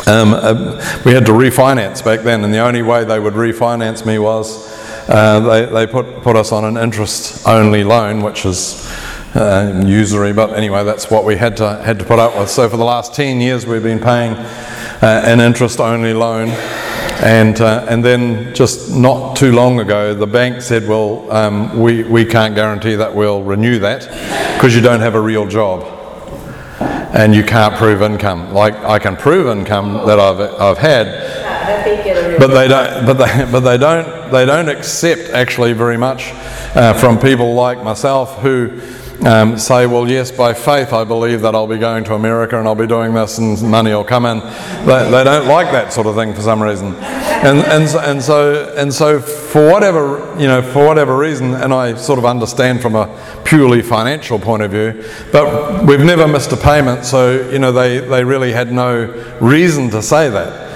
um, 0.10 0.34
uh, 0.34 1.02
we 1.06 1.14
had 1.14 1.26
to 1.28 1.34
refinance 1.34 2.04
back 2.04 2.22
then, 2.22 2.44
and 2.44 2.52
the 2.52 2.60
only 2.60 2.82
way 2.82 3.04
they 3.04 3.20
would 3.20 3.36
refinance 3.36 4.06
me 4.06 4.18
was 4.18 4.68
uh, 5.08 5.40
they, 5.40 5.66
they 5.66 5.86
put, 5.86 6.24
put 6.24 6.36
us 6.36 6.52
on 6.52 6.66
an 6.66 6.78
interest 6.78 7.48
only 7.48 7.84
loan, 7.84 8.24
which 8.24 8.44
is 8.44 8.92
uh, 9.36 9.84
usury, 9.86 10.34
but 10.34 10.54
anyway, 10.54 10.84
that's 10.84 11.12
what 11.12 11.26
we 11.26 11.36
had 11.36 11.56
to, 11.58 11.76
had 11.84 12.00
to 12.00 12.06
put 12.06 12.18
up 12.18 12.36
with. 12.38 12.50
So 12.50 12.68
for 12.68 12.78
the 12.78 12.84
last 12.84 13.14
10 13.14 13.40
years, 13.40 13.68
we've 13.68 13.84
been 13.84 14.00
paying 14.00 14.34
uh, 14.34 15.22
an 15.26 15.40
interest 15.40 15.80
only 15.80 16.14
loan. 16.14 16.50
And, 17.22 17.60
uh, 17.62 17.86
and 17.88 18.04
then 18.04 18.56
just 18.56 18.96
not 18.96 19.36
too 19.36 19.52
long 19.52 19.80
ago, 19.80 20.16
the 20.16 20.26
bank 20.26 20.62
said, 20.62 20.88
Well, 20.88 21.30
um, 21.32 21.80
we, 21.80 22.04
we 22.04 22.24
can't 22.24 22.56
guarantee 22.56 22.96
that 22.96 23.14
we'll 23.14 23.44
renew 23.44 23.78
that 23.80 24.08
because 24.56 24.74
you 24.74 24.82
don't 24.82 25.02
have 25.02 25.16
a 25.16 25.22
real 25.22 25.46
job. 25.46 25.99
And 27.12 27.34
you 27.34 27.44
can't 27.44 27.76
prove 27.76 28.02
income. 28.02 28.54
Like 28.54 28.76
I 28.76 29.00
can 29.00 29.16
prove 29.16 29.48
income 29.48 30.06
that 30.06 30.20
I've, 30.20 30.40
I've 30.40 30.78
had, 30.78 31.06
but 32.40 32.48
they 32.48 32.68
don't. 32.68 33.06
But 33.06 33.14
they, 33.14 33.52
but 33.52 33.60
they 33.62 33.78
don't. 33.78 34.32
They 34.32 34.46
don't 34.46 34.70
accept 34.70 35.32
actually 35.32 35.74
very 35.74 35.98
much 35.98 36.32
uh, 36.76 36.94
from 36.94 37.20
people 37.20 37.56
like 37.56 37.84
myself 37.84 38.38
who 38.40 38.80
um, 39.26 39.58
say, 39.58 39.86
well, 39.86 40.10
yes, 40.10 40.32
by 40.32 40.54
faith 40.54 40.94
I 40.94 41.04
believe 41.04 41.42
that 41.42 41.54
I'll 41.54 41.68
be 41.68 41.78
going 41.78 42.04
to 42.06 42.14
America 42.14 42.58
and 42.58 42.68
I'll 42.68 42.76
be 42.76 42.88
doing 42.88 43.14
this 43.14 43.38
and 43.38 43.62
money 43.64 43.92
will 43.92 44.04
come 44.04 44.26
in. 44.26 44.40
They, 44.86 45.12
they 45.12 45.24
don't 45.24 45.48
like 45.48 45.72
that 45.72 45.92
sort 45.92 46.08
of 46.08 46.16
thing 46.16 46.34
for 46.34 46.42
some 46.42 46.62
reason, 46.62 46.96
and 46.96 47.60
and 47.60 47.90
so, 47.90 48.00
and 48.00 48.24
so 48.24 48.74
and 48.78 48.94
so 48.94 49.20
for 49.20 49.70
whatever 49.70 50.36
you 50.40 50.48
know 50.48 50.62
for 50.62 50.86
whatever 50.86 51.18
reason, 51.18 51.54
and 51.54 51.74
I 51.74 51.96
sort 51.96 52.18
of 52.18 52.26
understand 52.26 52.82
from 52.82 52.96
a 52.96 53.08
purely 53.44 53.82
financial 53.82 54.40
point 54.40 54.64
of 54.64 54.72
view, 54.72 55.04
but 55.32 55.86
we've 55.86 56.00
never 56.00 56.28
missed 56.28 56.52
a 56.54 56.58
payment, 56.58 57.04
so 57.04 57.50
you 57.50 57.60
know 57.60 57.72
they 57.72 58.00
they 58.00 58.24
really 58.24 58.54
had 58.54 58.72
no 58.72 59.06
reason 59.42 59.90
to 59.90 60.02
say 60.02 60.30
that. 60.30 60.70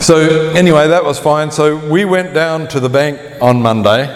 So 0.00 0.50
anyway, 0.50 0.88
that 0.88 1.04
was 1.04 1.18
fine. 1.18 1.50
So 1.50 1.76
we 1.76 2.04
went 2.04 2.32
down 2.32 2.68
to 2.68 2.80
the 2.80 2.88
bank 2.88 3.20
on 3.40 3.60
Monday. 3.60 4.06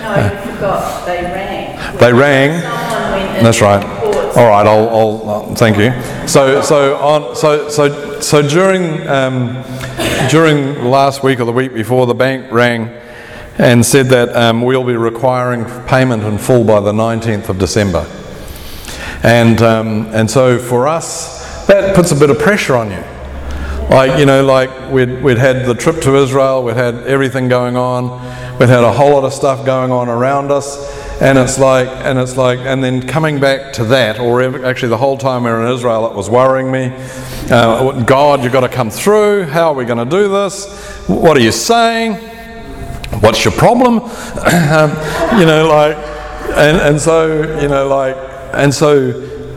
No, 0.00 0.14
you 0.14 0.52
forgot. 0.54 1.06
They 1.06 1.22
rang. 1.22 1.98
They 1.98 2.12
rang. 2.12 2.85
That's 3.42 3.60
right. 3.60 3.84
All 4.36 4.48
right, 4.48 4.66
I'll, 4.66 4.88
I'll 4.88 5.30
uh, 5.30 5.54
thank 5.54 5.78
you. 5.78 5.92
So, 6.28 6.60
so 6.60 6.96
on, 6.96 7.34
so, 7.36 7.68
so, 7.68 8.20
so 8.20 8.46
during 8.46 9.06
um, 9.08 9.62
during 10.30 10.84
last 10.84 11.22
week 11.22 11.40
or 11.40 11.44
the 11.44 11.52
week 11.52 11.72
before, 11.72 12.06
the 12.06 12.14
bank 12.14 12.52
rang 12.52 12.88
and 13.58 13.84
said 13.84 14.06
that 14.06 14.34
um, 14.36 14.60
we'll 14.60 14.84
be 14.84 14.96
requiring 14.96 15.64
payment 15.86 16.22
in 16.22 16.36
full 16.36 16.64
by 16.64 16.80
the 16.80 16.92
19th 16.92 17.48
of 17.48 17.58
December. 17.58 18.06
And 19.22 19.62
um, 19.62 20.06
and 20.12 20.30
so 20.30 20.58
for 20.58 20.86
us, 20.86 21.66
that 21.66 21.96
puts 21.96 22.12
a 22.12 22.16
bit 22.16 22.30
of 22.30 22.38
pressure 22.38 22.76
on 22.76 22.90
you. 22.90 23.02
Like, 23.88 24.18
you 24.18 24.26
know, 24.26 24.44
like 24.44 24.90
we'd, 24.90 25.22
we'd 25.22 25.38
had 25.38 25.64
the 25.64 25.74
trip 25.74 26.02
to 26.02 26.16
Israel, 26.16 26.64
we'd 26.64 26.76
had 26.76 27.04
everything 27.04 27.48
going 27.48 27.76
on, 27.76 28.10
we'd 28.58 28.68
had 28.68 28.82
a 28.82 28.92
whole 28.92 29.12
lot 29.12 29.24
of 29.24 29.32
stuff 29.32 29.64
going 29.64 29.92
on 29.92 30.08
around 30.08 30.50
us, 30.50 30.76
and 31.20 31.38
it's 31.38 31.58
like, 31.58 31.88
and 31.88 32.18
it's 32.18 32.36
like, 32.36 32.58
and 32.58 32.84
then 32.84 33.06
coming 33.06 33.40
back 33.40 33.72
to 33.74 33.84
that, 33.84 34.18
or 34.18 34.42
actually 34.66 34.88
the 34.88 34.98
whole 34.98 35.16
time 35.16 35.44
we 35.44 35.50
were 35.50 35.64
in 35.64 35.72
Israel, 35.72 36.06
it 36.06 36.14
was 36.14 36.28
worrying 36.28 36.70
me. 36.70 36.92
Uh, 37.50 38.02
God, 38.02 38.44
you've 38.44 38.52
got 38.52 38.60
to 38.60 38.68
come 38.68 38.90
through. 38.90 39.44
How 39.44 39.68
are 39.68 39.74
we 39.74 39.84
going 39.84 39.98
to 39.98 40.04
do 40.04 40.28
this? 40.28 40.66
What 41.06 41.36
are 41.36 41.40
you 41.40 41.52
saying? 41.52 42.16
What's 43.20 43.44
your 43.44 43.54
problem? 43.54 44.00
um, 44.00 44.90
you 45.40 45.46
know, 45.46 45.66
like, 45.68 45.96
and, 46.56 46.76
and 46.76 47.00
so, 47.00 47.60
you 47.60 47.68
know, 47.68 47.88
like, 47.88 48.16
and 48.52 48.72
so, 48.72 49.12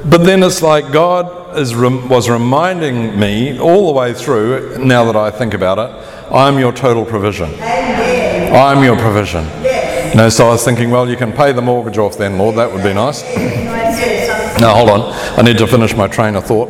but 0.06 0.24
then 0.24 0.44
it's 0.44 0.62
like 0.62 0.92
God 0.94 1.58
is 1.58 1.76
was 1.76 2.30
reminding 2.30 3.20
me 3.20 3.60
all 3.60 3.88
the 3.88 4.00
way 4.00 4.14
through, 4.14 4.78
now 4.78 5.04
that 5.06 5.16
I 5.16 5.32
think 5.32 5.54
about 5.54 5.80
it, 5.80 6.34
I'm 6.34 6.60
your 6.60 6.72
total 6.72 7.06
provision. 7.06 7.54
I'm 7.60 8.84
your 8.84 8.98
provision. 8.98 9.46
You 10.10 10.16
know, 10.16 10.30
so 10.30 10.48
I 10.48 10.52
was 10.52 10.66
thinking, 10.66 10.90
well, 10.90 11.10
you 11.10 11.16
can 11.16 11.32
pay 11.32 11.52
the 11.52 11.62
mortgage 11.62 11.98
off 11.98 12.18
then, 12.18 12.38
Lord, 12.38 12.56
that 12.56 12.72
would 12.72 12.84
be 12.84 12.94
nice. 12.94 13.22
Can 13.22 13.68
I 13.68 13.92
say 13.94 14.28
something? 14.28 14.62
Now, 14.62 14.76
hold 14.76 14.90
on, 14.90 15.14
I 15.38 15.42
need 15.44 15.58
to 15.60 15.68
finish 15.68 15.96
my 15.96 16.08
train 16.08 16.36
of 16.36 16.46
thought. 16.46 16.70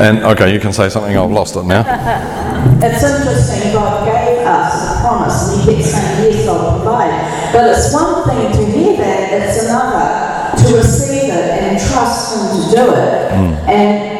And 0.00 0.24
okay, 0.24 0.52
you 0.52 0.60
can 0.60 0.72
say 0.72 0.88
something, 0.88 1.16
I've 1.16 1.30
lost 1.30 1.56
it 1.56 1.64
now. 1.64 1.84
It's 2.82 3.02
interesting, 3.02 3.72
God 3.72 4.04
gave 4.04 4.46
us 4.46 4.96
a 4.96 5.00
promise 5.00 5.48
and 5.48 5.60
He 5.62 5.76
kept 5.76 5.88
saying, 5.88 6.32
Yes, 6.32 6.48
I'll 6.48 6.76
provide. 6.76 7.52
But 7.52 7.76
it's 7.76 7.92
one 7.92 8.28
thing 8.28 8.52
to 8.52 8.70
hear 8.70 8.96
that, 8.98 9.32
it's 9.32 9.64
another 9.64 10.56
to 10.60 10.76
receive 10.76 11.32
it 11.32 11.50
and 11.56 11.80
trust 11.80 12.36
Him 12.36 12.60
to 12.60 12.76
do 12.76 12.94
it. 12.94 13.32
Hmm. 13.32 13.70
And 13.70 14.10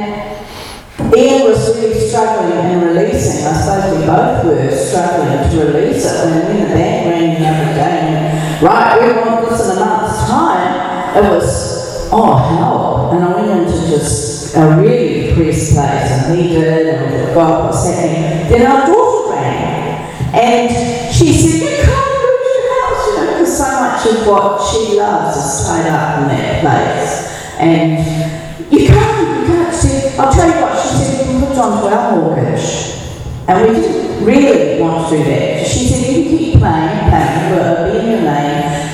Ian 1.14 1.50
was 1.50 1.76
really 1.76 2.00
struggling 2.08 2.52
and 2.52 2.82
releasing. 2.82 3.44
I 3.46 3.52
suppose 3.52 3.98
we 3.98 4.06
both 4.06 4.44
were 4.44 4.76
struggling 4.76 5.50
to 5.50 5.56
release 5.72 6.04
it. 6.06 6.24
When 6.24 6.46
when 6.46 6.68
the 6.68 6.74
bank 6.74 7.06
rang 7.08 7.40
the 7.40 7.48
other 7.48 7.74
day, 7.74 8.00
and, 8.08 8.39
right, 8.62 9.00
we 9.00 9.20
want 9.20 9.48
this 9.48 9.64
in 9.64 9.76
a 9.76 9.80
month's 9.80 10.28
time, 10.28 11.16
it 11.16 11.28
was, 11.28 12.08
oh, 12.12 12.36
hell. 12.36 13.10
And 13.12 13.24
I 13.24 13.34
went 13.34 13.68
into 13.68 13.88
just 13.88 14.54
a 14.56 14.76
really 14.76 15.26
depressed 15.26 15.72
place, 15.74 16.10
and 16.10 16.38
he 16.38 16.48
did, 16.48 16.94
and 16.94 17.34
God 17.34 17.66
was 17.66 17.86
happening. 17.86 18.50
Then 18.50 18.66
our 18.66 18.86
daughter 18.86 19.30
rang, 19.32 20.34
and 20.34 21.14
she 21.14 21.32
said, 21.32 21.60
You 21.60 21.84
can't 21.84 22.22
lose 22.22 22.46
your 22.54 22.82
house, 22.82 23.06
you 23.06 23.16
know, 23.16 23.32
because 23.32 23.58
so 23.58 23.68
much 23.80 24.06
of 24.06 24.26
what 24.26 24.70
she 24.70 24.98
loves 24.98 25.36
is 25.36 25.66
tied 25.66 25.86
up 25.88 26.22
in 26.22 26.28
that 26.28 26.60
place. 26.60 27.30
And 27.58 28.72
you 28.72 28.86
can't, 28.86 29.40
you 29.40 29.46
can't. 29.46 30.18
I'll 30.18 30.32
tell 30.32 30.48
you 30.48 30.60
what, 30.62 30.80
she 30.80 30.88
said, 30.96 31.26
we 31.26 31.32
can 31.32 31.46
put 31.46 31.58
onto 31.58 31.86
our 31.86 32.16
mortgage. 32.16 32.96
And 33.48 33.68
we 33.68 33.80
didn't 33.80 34.24
really 34.24 34.80
want 34.80 35.08
to 35.08 35.16
do 35.16 35.24
that. 35.24 35.66
She 35.66 35.88
said, 35.88 36.14
you 36.14 36.22
can 36.24 36.38
keep 36.38 36.58
playing, 36.58 37.10
paying, 37.10 37.50
we'll 37.50 37.79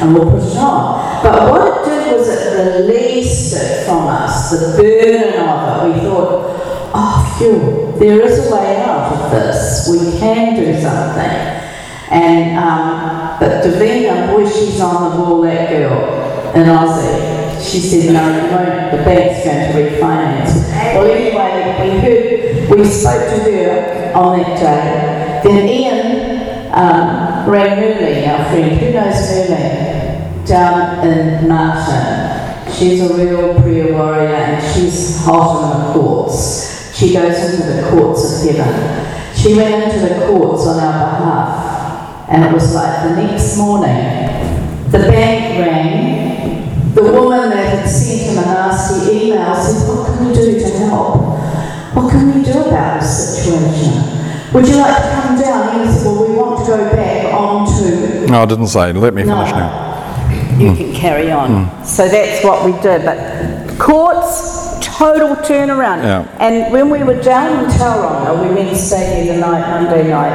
and 0.07 0.15
we'll 0.15 0.31
put 0.31 0.43
it 0.43 0.57
on. 0.57 1.23
But 1.23 1.51
what 1.51 1.67
it 1.67 1.85
did 1.85 2.17
was 2.17 2.29
it 2.29 2.81
released 2.81 3.55
it 3.57 3.87
from 3.87 4.07
us, 4.07 4.51
the 4.51 4.81
burden 4.81 5.41
of 5.41 5.91
it. 5.91 5.95
We 5.95 6.01
thought, 6.01 6.91
oh, 6.95 7.37
phew, 7.39 7.99
there 7.99 8.21
is 8.23 8.47
a 8.47 8.55
way 8.55 8.81
out 8.83 9.13
of 9.13 9.31
this. 9.31 9.89
We 9.91 10.19
can 10.19 10.55
do 10.55 10.81
something. 10.81 11.65
And, 12.09 12.57
um, 12.57 13.37
but 13.41 13.65
Davina, 13.65 14.31
boy, 14.31 14.49
she's 14.49 14.81
on 14.81 15.11
the 15.11 15.17
ball, 15.17 15.43
that 15.43 15.69
girl, 15.71 16.55
in 16.55 16.69
Aussie. 16.69 17.37
She 17.61 17.81
said, 17.81 18.15
no, 18.15 18.29
you 18.29 18.53
won't, 18.53 18.93
the 18.93 18.99
bank's 18.99 19.45
going 19.45 19.73
to 19.73 19.97
refinance. 19.97 20.71
Well, 20.95 21.11
anyway, 21.11 21.77
we 21.83 21.99
heard, 21.99 22.79
we 22.79 22.85
spoke 22.85 23.29
to 23.29 23.39
her 23.43 24.13
on 24.15 24.39
that 24.39 24.61
day. 24.61 25.41
Then 25.43 25.69
Ian 25.69 26.71
um, 26.73 27.26
rang 27.49 27.81
Merlin, 27.81 28.29
our 28.29 28.51
friend. 28.51 28.81
Who 28.81 28.93
knows 28.93 29.31
Merlin? 29.31 30.45
Down 30.45 31.07
in 31.07 31.49
Martin. 31.49 32.73
She's 32.73 33.01
a 33.01 33.15
real 33.15 33.61
prayer 33.61 33.93
warrior 33.93 34.35
and 34.35 34.75
she's 34.75 35.25
hot 35.25 35.63
in 35.63 35.87
the 35.87 35.93
courts. 35.93 36.95
She 36.95 37.13
goes 37.13 37.37
into 37.39 37.73
the 37.73 37.91
courts 37.91 38.45
of 38.45 38.57
heaven. 38.57 39.35
She 39.35 39.55
went 39.55 39.85
into 39.85 40.15
the 40.15 40.27
courts 40.27 40.67
on 40.67 40.81
our 40.81 40.93
behalf. 40.93 42.29
And 42.29 42.45
it 42.45 42.53
was 42.53 42.75
like 42.75 43.09
the 43.09 43.23
next 43.23 43.57
morning, 43.57 44.91
the 44.91 44.99
bank 44.99 45.59
rang. 45.61 46.95
The 46.95 47.03
woman 47.03 47.51
that 47.51 47.79
had 47.79 47.89
sent 47.89 48.23
him 48.23 48.39
a 48.39 48.47
nasty 48.47 49.29
email 49.29 49.55
said, 49.55 49.89
What 49.89 50.07
can 50.07 50.27
we 50.27 50.35
do 50.35 50.59
to 50.59 50.69
help? 50.79 51.17
What 51.95 52.11
can 52.11 52.35
we 52.35 52.43
do 52.43 52.65
about 52.65 53.01
this 53.01 53.45
situation? 53.45 54.53
Would 54.53 54.67
you 54.67 54.77
like 54.77 54.97
to 54.97 55.21
come 55.23 55.41
down? 55.41 55.87
He 55.87 55.93
said, 55.93 56.07
Well, 56.07 56.29
we 56.29 56.35
want 56.35 56.61
to 56.61 56.67
go 56.67 56.91
back 56.93 57.06
No, 58.29 58.43
I 58.43 58.47
didn't 58.47 58.69
say, 58.69 58.93
let 58.93 59.15
me 59.15 59.23
finish 59.23 59.51
no. 59.51 59.59
now. 59.59 60.59
You 60.59 60.75
can 60.75 60.95
carry 60.95 61.31
on. 61.31 61.67
Hmm. 61.67 61.85
So 61.85 62.09
that's 62.09 62.45
what 62.45 62.65
we 62.65 62.73
did. 62.81 63.05
But 63.05 63.79
courts, 63.79 64.79
total 64.81 65.37
turnaround. 65.37 66.03
Yeah. 66.03 66.37
And 66.41 66.73
when 66.73 66.91
we 66.91 67.03
were 67.05 67.21
down 67.21 67.65
in 67.65 67.71
Tauranga, 67.71 68.49
we 68.49 68.55
went 68.55 68.71
to 68.71 68.77
stay 68.77 69.25
there 69.25 69.35
the 69.35 69.41
night, 69.41 69.69
Monday 69.69 70.09
night. 70.09 70.33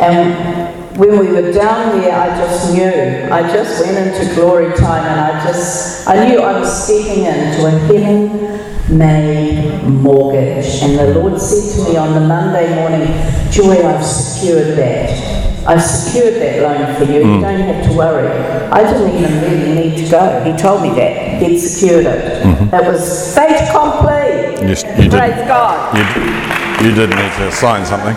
And 0.00 0.98
when 0.98 1.18
we 1.18 1.28
were 1.28 1.52
down 1.52 2.00
there, 2.00 2.18
I 2.18 2.28
just 2.38 2.72
knew. 2.72 3.32
I 3.32 3.42
just 3.52 3.84
went 3.84 3.98
into 3.98 4.34
glory 4.34 4.74
time 4.76 5.04
and 5.04 5.20
I 5.20 5.44
just, 5.44 6.08
I 6.08 6.28
knew 6.28 6.40
I 6.40 6.58
was 6.58 6.84
stepping 6.84 7.24
into 7.24 7.66
a 7.66 7.70
heaven 7.70 8.62
made 8.88 9.82
mortgage. 9.84 10.82
And 10.82 10.98
the 10.98 11.18
Lord 11.18 11.40
said 11.40 11.84
to 11.84 11.90
me 11.90 11.96
on 11.96 12.14
the 12.14 12.20
Monday 12.20 12.74
morning, 12.74 13.06
Joy, 13.50 13.86
I've 13.86 14.04
secured 14.04 14.76
that. 14.78 15.51
I've 15.66 15.82
secured 15.82 16.34
that 16.34 16.62
loan 16.62 16.96
for 16.96 17.04
you. 17.12 17.18
You 17.20 17.40
don't 17.40 17.60
have 17.60 17.84
to 17.90 17.96
worry. 17.96 18.28
I 18.72 18.82
didn't 18.82 19.16
even 19.16 19.40
really 19.42 19.74
need 19.74 20.04
to 20.04 20.10
go. 20.10 20.42
He 20.44 20.56
told 20.56 20.82
me 20.82 20.90
that. 20.96 21.40
He'd 21.42 21.58
secured 21.58 22.06
it. 22.06 22.70
That 22.70 22.84
was 22.90 23.34
fait 23.34 23.68
accompli. 23.68 24.66
You, 24.66 24.72
s- 24.72 24.84
you 24.98 25.08
did. 25.08 25.10
Praise 25.12 25.46
God. 25.46 25.96
You, 25.96 26.04
d- 26.14 26.88
you 26.88 26.94
did 26.94 27.10
need 27.10 27.32
to 27.38 27.52
sign 27.52 27.84
something. 27.86 28.16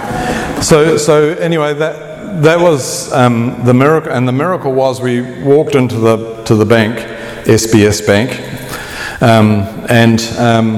So, 0.62 0.98
so 0.98 1.34
anyway, 1.36 1.74
that 1.76 2.42
that 2.42 2.60
was 2.60 3.14
um, 3.14 3.64
the 3.66 3.74
miracle, 3.74 4.12
and 4.12 4.28
the 4.28 4.32
miracle 4.34 4.74
was 4.74 5.02
we 5.02 5.22
walked 5.44 5.76
into 5.76 5.96
the 5.98 6.44
to 6.46 6.56
the 6.56 6.66
bank, 6.66 6.98
SBS 7.48 8.06
Bank, 8.06 8.32
um, 9.22 9.62
and 9.90 10.20
um, 10.40 10.76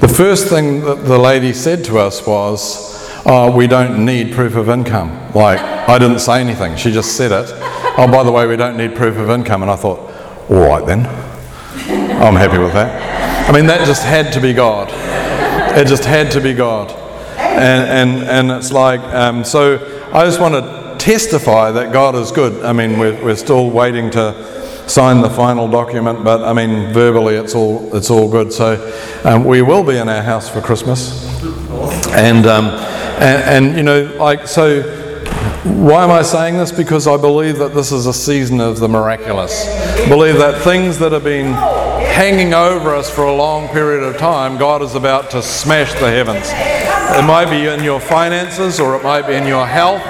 the 0.00 0.08
first 0.08 0.48
thing 0.48 0.80
that 0.82 1.04
the 1.04 1.18
lady 1.18 1.52
said 1.52 1.84
to 1.86 1.98
us 1.98 2.26
was, 2.26 2.97
"Oh, 3.28 3.54
we 3.54 3.66
don't 3.68 4.04
need 4.04 4.34
proof 4.34 4.56
of 4.56 4.68
income." 4.68 5.32
Like 5.34 5.60
I 5.60 5.98
didn't 5.98 6.18
say 6.18 6.40
anything; 6.40 6.76
she 6.76 6.90
just 6.90 7.16
said 7.16 7.30
it. 7.30 7.52
Oh, 8.00 8.08
by 8.10 8.22
the 8.22 8.32
way, 8.32 8.46
we 8.46 8.56
don't 8.56 8.76
need 8.76 8.94
proof 8.94 9.16
of 9.16 9.28
income, 9.28 9.62
and 9.62 9.70
I 9.70 9.76
thought, 9.76 9.98
all 10.48 10.60
right 10.68 10.86
then. 10.86 11.00
I'm 12.20 12.34
happy 12.34 12.58
with 12.58 12.72
that. 12.72 13.48
I 13.48 13.52
mean, 13.52 13.66
that 13.66 13.86
just 13.86 14.02
had 14.02 14.32
to 14.34 14.40
be 14.40 14.52
God. 14.52 14.88
It 15.76 15.86
just 15.86 16.04
had 16.04 16.30
to 16.32 16.40
be 16.40 16.54
God. 16.54 16.90
And, 17.38 18.10
and, 18.10 18.28
and 18.28 18.50
it's 18.52 18.72
like, 18.72 19.00
um, 19.14 19.44
so 19.44 19.78
I 20.12 20.24
just 20.24 20.40
want 20.40 20.54
to 20.54 20.96
testify 21.04 21.72
that 21.72 21.92
God 21.92 22.14
is 22.14 22.30
good. 22.30 22.64
I 22.64 22.72
mean, 22.72 22.98
we're, 22.98 23.20
we're 23.24 23.36
still 23.36 23.70
waiting 23.70 24.10
to, 24.10 24.58
sign 24.88 25.20
the 25.20 25.28
final 25.28 25.68
document, 25.68 26.24
but 26.24 26.42
I 26.42 26.52
mean, 26.54 26.92
verbally, 26.92 27.34
it's 27.34 27.54
all 27.54 27.94
it's 27.94 28.10
all 28.10 28.26
good. 28.26 28.52
So 28.52 28.90
um, 29.24 29.44
we 29.44 29.60
will 29.60 29.84
be 29.84 29.98
in 29.98 30.08
our 30.08 30.22
house 30.22 30.48
for 30.48 30.62
Christmas, 30.62 31.26
and, 32.08 32.46
um, 32.46 32.87
and 33.20 33.66
and 33.66 33.76
you 33.76 33.82
know, 33.82 34.04
like 34.18 34.46
so. 34.46 34.82
Why 35.64 36.04
am 36.04 36.10
I 36.10 36.22
saying 36.22 36.56
this? 36.56 36.72
Because 36.72 37.06
I 37.06 37.16
believe 37.16 37.58
that 37.58 37.74
this 37.74 37.92
is 37.92 38.06
a 38.06 38.12
season 38.12 38.60
of 38.60 38.78
the 38.78 38.88
miraculous. 38.88 39.66
I 40.00 40.08
believe 40.08 40.38
that 40.38 40.62
things 40.62 40.98
that 41.00 41.12
have 41.12 41.24
been 41.24 41.52
hanging 41.52 42.54
over 42.54 42.94
us 42.94 43.10
for 43.10 43.24
a 43.24 43.34
long 43.34 43.68
period 43.68 44.02
of 44.02 44.16
time, 44.16 44.56
God 44.56 44.82
is 44.82 44.94
about 44.94 45.30
to 45.32 45.42
smash 45.42 45.92
the 45.94 46.10
heavens. 46.10 46.46
It 46.50 47.26
might 47.26 47.50
be 47.50 47.66
in 47.66 47.84
your 47.84 48.00
finances, 48.00 48.80
or 48.80 48.96
it 48.96 49.02
might 49.02 49.26
be 49.26 49.34
in 49.34 49.46
your 49.46 49.66
health, 49.66 50.02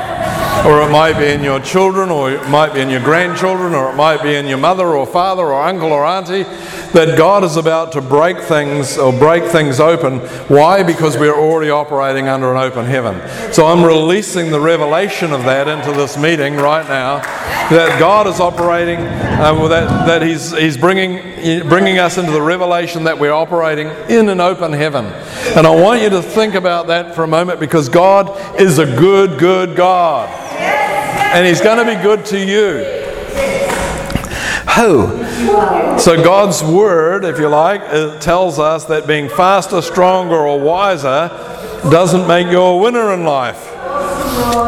or 0.65 0.83
it 0.83 0.91
might 0.91 1.19
be 1.19 1.27
in 1.27 1.43
your 1.43 1.61
children, 1.61 2.11
or 2.11 2.31
it 2.31 2.49
might 2.49 2.75
be 2.75 2.81
in 2.81 2.91
your 2.91 3.03
grandchildren, 3.03 3.75
or 3.75 3.91
it 3.91 3.97
might 3.97 4.23
be 4.23 4.37
in 4.37 4.47
your 4.47 4.59
mother 4.59 4.87
or 4.87 5.07
father 5.07 5.45
or 5.45 5.62
uncle 5.62 5.93
or 5.93 6.05
auntie, 6.05 6.45
that 6.92 7.18
God 7.18 7.45
is 7.45 7.57
about 7.57 7.92
to 7.92 8.00
break 8.00 8.38
things 8.38 8.99
or 8.99 9.12
break 9.12 9.45
things 9.45 9.80
open. 9.80 10.18
Why? 10.49 10.83
Because 10.83 11.16
we're 11.18 11.35
already 11.35 11.71
operating 11.71 12.28
under 12.28 12.52
an 12.52 12.57
open 12.57 12.85
heaven. 12.85 13.21
So 13.52 13.66
I'm 13.66 13.85
releasing 13.85 14.50
the 14.50 14.61
revelation 14.61 15.33
of 15.33 15.45
that 15.45 15.68
into 15.68 15.92
this 15.92 16.16
meeting 16.16 16.57
right 16.57 16.87
now. 16.88 17.18
That 17.68 17.99
God 18.00 18.26
is 18.26 18.40
operating, 18.40 19.00
uh, 19.00 19.68
that, 19.68 20.07
that 20.07 20.23
he's, 20.23 20.57
he's 20.57 20.78
bringing, 20.78 21.68
bringing 21.68 21.99
us 21.99 22.16
into 22.16 22.33
the 22.33 22.40
revelation 22.40 23.04
that 23.04 23.18
we're 23.18 23.33
operating 23.33 23.88
in 24.09 24.28
an 24.28 24.40
open 24.40 24.73
heaven. 24.73 25.04
And 25.57 25.66
I 25.66 25.75
want 25.75 26.00
you 26.00 26.09
to 26.11 26.23
think 26.23 26.54
about 26.54 26.87
that 26.87 27.14
for 27.14 27.25
a 27.25 27.28
moment 27.28 27.61
because 27.61 27.88
God 27.88 28.61
is 28.61 28.78
a 28.78 28.87
good, 28.87 29.38
good 29.38 29.76
God. 29.76 30.28
And 31.35 31.47
He's 31.47 31.61
going 31.61 31.76
to 31.76 31.85
be 31.85 32.00
good 32.02 32.25
to 32.26 32.38
you. 32.38 32.85
Oh. 34.80 35.17
So 35.38 36.21
God's 36.23 36.64
word, 36.64 37.25
if 37.25 37.38
you 37.38 37.49
like, 37.49 37.80
uh, 37.83 38.18
tells 38.18 38.59
us 38.59 38.87
that 38.87 39.07
being 39.07 39.28
faster, 39.28 39.80
stronger, 39.80 40.35
or 40.35 40.59
wiser 40.59 41.28
doesn't 41.90 42.26
make 42.26 42.49
you 42.49 42.61
a 42.61 42.76
winner 42.76 43.14
in 43.14 43.23
life. 43.23 43.64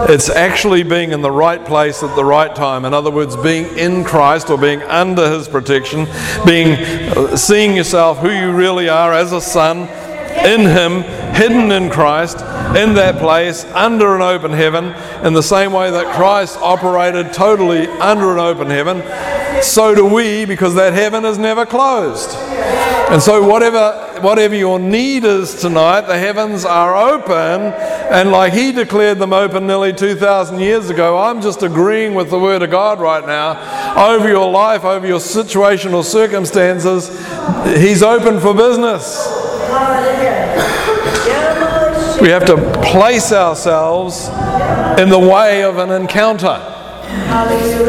It's 0.08 0.30
actually 0.30 0.84
being 0.84 1.10
in 1.10 1.22
the 1.22 1.30
right 1.30 1.64
place 1.64 2.04
at 2.04 2.14
the 2.14 2.24
right 2.24 2.54
time. 2.54 2.84
In 2.84 2.94
other 2.94 3.10
words, 3.10 3.36
being 3.36 3.66
in 3.76 4.04
Christ 4.04 4.48
or 4.48 4.58
being 4.58 4.80
under 4.82 5.30
His 5.30 5.48
protection, 5.48 6.06
being 6.46 6.76
uh, 7.16 7.36
seeing 7.36 7.74
yourself 7.74 8.18
who 8.18 8.30
you 8.30 8.52
really 8.52 8.88
are 8.88 9.12
as 9.12 9.32
a 9.32 9.40
son 9.40 9.88
in 10.46 10.60
Him, 10.60 11.02
hidden 11.34 11.72
in 11.72 11.90
Christ, 11.90 12.38
in 12.76 12.94
that 12.94 13.18
place, 13.18 13.64
under 13.74 14.14
an 14.14 14.22
open 14.22 14.52
heaven, 14.52 14.94
in 15.26 15.32
the 15.32 15.42
same 15.42 15.72
way 15.72 15.90
that 15.90 16.14
Christ 16.14 16.56
operated 16.60 17.32
totally 17.32 17.86
under 17.86 18.32
an 18.32 18.38
open 18.38 18.70
heaven, 18.70 18.98
so 19.62 19.94
do 19.94 20.06
we, 20.06 20.44
because 20.44 20.74
that 20.74 20.92
heaven 20.92 21.24
is 21.24 21.38
never 21.38 21.66
closed. 21.66 22.30
And 23.10 23.20
so, 23.20 23.42
whatever, 23.46 24.20
whatever 24.20 24.54
your 24.54 24.78
need 24.78 25.24
is 25.24 25.54
tonight, 25.60 26.02
the 26.02 26.16
heavens 26.16 26.64
are 26.64 26.94
open. 26.94 27.72
And 28.12 28.30
like 28.30 28.52
He 28.52 28.70
declared 28.70 29.18
them 29.18 29.32
open 29.32 29.66
nearly 29.66 29.92
2,000 29.92 30.60
years 30.60 30.90
ago, 30.90 31.18
I'm 31.18 31.40
just 31.42 31.62
agreeing 31.64 32.14
with 32.14 32.30
the 32.30 32.38
Word 32.38 32.62
of 32.62 32.70
God 32.70 33.00
right 33.00 33.26
now 33.26 34.12
over 34.14 34.28
your 34.28 34.48
life, 34.48 34.84
over 34.84 35.06
your 35.06 35.18
situational 35.18 36.04
circumstances. 36.04 37.08
He's 37.76 38.02
open 38.02 38.38
for 38.38 38.54
business. 38.54 39.26
We 42.20 42.28
have 42.28 42.44
to 42.46 42.56
place 42.84 43.32
ourselves 43.32 44.28
in 45.00 45.08
the 45.08 45.18
way 45.18 45.64
of 45.64 45.78
an 45.78 45.90
encounter. 45.90 46.69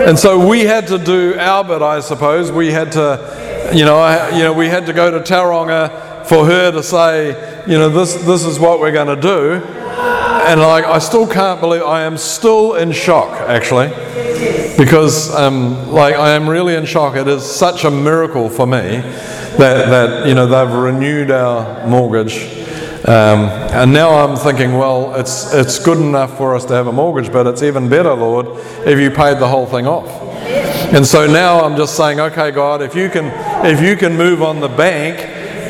And 0.07 0.17
so 0.17 0.47
we 0.47 0.61
had 0.61 0.87
to 0.87 0.97
do 0.97 1.35
our 1.37 1.63
bit, 1.63 1.81
I 1.81 1.99
suppose. 1.99 2.51
We 2.51 2.71
had 2.71 2.91
to, 2.93 3.71
you 3.73 3.85
know, 3.85 3.97
I, 3.97 4.29
you 4.29 4.43
know, 4.43 4.53
we 4.53 4.67
had 4.67 4.85
to 4.87 4.93
go 4.93 5.11
to 5.11 5.19
Tauranga 5.19 6.25
for 6.25 6.45
her 6.45 6.71
to 6.71 6.83
say, 6.83 7.63
you 7.67 7.77
know, 7.77 7.89
this 7.89 8.15
this 8.25 8.45
is 8.45 8.59
what 8.59 8.79
we're 8.79 8.91
going 8.91 9.15
to 9.15 9.21
do. 9.21 9.53
And 10.43 10.59
like, 10.59 10.85
I 10.85 10.99
still 10.99 11.27
can't 11.27 11.59
believe 11.59 11.83
I 11.83 12.03
am 12.03 12.17
still 12.17 12.75
in 12.75 12.91
shock, 12.91 13.39
actually, 13.41 13.89
because 14.77 15.33
um, 15.35 15.91
like 15.91 16.15
I 16.15 16.31
am 16.31 16.49
really 16.49 16.75
in 16.75 16.85
shock. 16.85 17.15
It 17.15 17.27
is 17.27 17.43
such 17.43 17.83
a 17.83 17.91
miracle 17.91 18.49
for 18.49 18.65
me 18.65 19.01
that 19.57 19.89
that 19.89 20.27
you 20.27 20.33
know 20.33 20.47
they've 20.47 20.75
renewed 20.75 21.31
our 21.31 21.87
mortgage 21.87 22.60
um, 23.07 23.45
and 23.73 23.91
now 23.91 24.11
I'm 24.11 24.37
thinking, 24.37 24.77
well, 24.77 25.15
it's, 25.15 25.53
it's 25.53 25.79
good 25.79 25.97
enough 25.97 26.37
for 26.37 26.55
us 26.55 26.65
to 26.65 26.73
have 26.73 26.87
a 26.87 26.91
mortgage, 26.91 27.31
but 27.31 27.47
it's 27.47 27.63
even 27.63 27.89
better, 27.89 28.13
Lord, 28.13 28.45
if 28.85 28.99
you 28.99 29.09
paid 29.09 29.39
the 29.39 29.47
whole 29.47 29.65
thing 29.65 29.87
off. 29.87 30.07
And 30.93 31.05
so 31.05 31.25
now 31.25 31.61
I'm 31.61 31.75
just 31.75 31.97
saying, 31.97 32.19
okay, 32.19 32.51
God, 32.51 32.81
if 32.81 32.95
you 32.95 33.09
can, 33.09 33.25
if 33.65 33.81
you 33.81 33.95
can 33.95 34.15
move 34.15 34.43
on 34.43 34.59
the 34.59 34.67
bank 34.67 35.17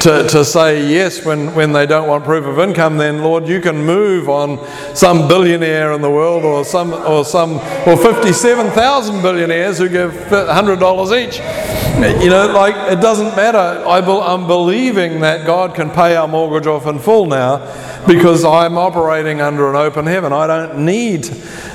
to, 0.01 0.27
to 0.29 0.43
say 0.43 0.91
yes 0.91 1.23
when, 1.23 1.53
when 1.53 1.71
they 1.71 1.85
don't 1.85 2.07
want 2.07 2.23
proof 2.23 2.45
of 2.45 2.57
income, 2.57 2.97
then 2.97 3.21
Lord, 3.21 3.47
you 3.47 3.61
can 3.61 3.85
move 3.85 4.29
on 4.29 4.59
some 4.95 5.27
billionaire 5.27 5.93
in 5.93 6.01
the 6.01 6.09
world 6.09 6.43
or 6.43 6.65
some 6.65 6.91
or 6.93 7.23
some 7.23 7.57
or 7.87 7.95
57,000 7.95 9.21
billionaires 9.21 9.77
who 9.77 9.87
give 9.87 10.11
$100 10.11 11.27
each. 11.27 11.39
You 12.01 12.31
know, 12.31 12.47
like 12.47 12.91
it 12.91 12.99
doesn't 12.99 13.35
matter. 13.35 13.59
I 13.59 13.99
am 14.33 14.47
believing 14.47 15.21
that 15.21 15.45
God 15.45 15.75
can 15.75 15.91
pay 15.91 16.15
our 16.15 16.27
mortgage 16.27 16.65
off 16.65 16.87
in 16.87 16.97
full 16.97 17.27
now 17.27 17.59
because 18.07 18.43
I'm 18.43 18.75
operating 18.75 19.39
under 19.39 19.69
an 19.69 19.75
open 19.75 20.07
heaven. 20.07 20.33
I 20.33 20.47
don't 20.47 20.83
need, 20.83 21.29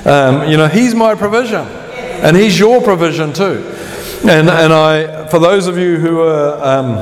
um, 0.05 0.49
you 0.49 0.57
know, 0.57 0.67
He's 0.67 0.93
my 0.93 1.15
provision 1.15 1.65
and 1.65 2.35
He's 2.35 2.59
your 2.59 2.81
provision 2.81 3.31
too. 3.31 3.63
And, 4.27 4.49
and 4.49 4.73
I, 4.73 5.27
for 5.27 5.39
those 5.39 5.67
of 5.67 5.77
you 5.77 5.95
who 5.95 6.19
are 6.19 6.61
um, 6.61 6.97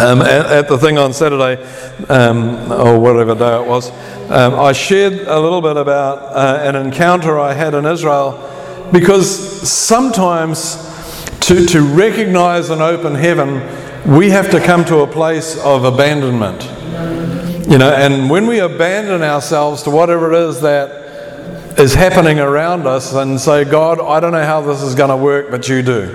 um, 0.00 0.22
at, 0.22 0.46
at, 0.46 0.68
the 0.68 0.78
thing 0.78 0.96
on 0.96 1.12
Saturday, 1.12 1.62
um, 2.08 2.72
or 2.72 2.98
whatever 2.98 3.34
day 3.34 3.60
it 3.60 3.66
was, 3.66 3.90
um, 4.30 4.54
I 4.54 4.72
shared 4.72 5.12
a 5.12 5.38
little 5.38 5.60
bit 5.60 5.76
about 5.76 6.34
uh, 6.34 6.60
an 6.62 6.76
encounter 6.76 7.38
I 7.38 7.52
had 7.52 7.74
in 7.74 7.84
Israel 7.84 8.88
because 8.90 9.68
sometimes 9.68 10.95
to, 11.46 11.64
to 11.64 11.80
recognize 11.80 12.70
an 12.70 12.82
open 12.82 13.14
heaven, 13.14 13.62
we 14.16 14.30
have 14.30 14.50
to 14.50 14.58
come 14.58 14.84
to 14.86 14.98
a 14.98 15.06
place 15.06 15.56
of 15.58 15.84
abandonment. 15.84 16.64
You 17.70 17.78
know, 17.78 17.92
and 17.92 18.28
when 18.28 18.48
we 18.48 18.58
abandon 18.58 19.22
ourselves 19.22 19.84
to 19.84 19.90
whatever 19.90 20.32
it 20.32 20.48
is 20.48 20.60
that 20.62 21.78
is 21.78 21.94
happening 21.94 22.40
around 22.40 22.88
us 22.88 23.12
and 23.12 23.40
say, 23.40 23.64
God, 23.64 24.00
I 24.00 24.18
don't 24.18 24.32
know 24.32 24.44
how 24.44 24.60
this 24.60 24.82
is 24.82 24.96
going 24.96 25.10
to 25.10 25.16
work, 25.16 25.50
but 25.50 25.68
you 25.68 25.82
do, 25.82 26.06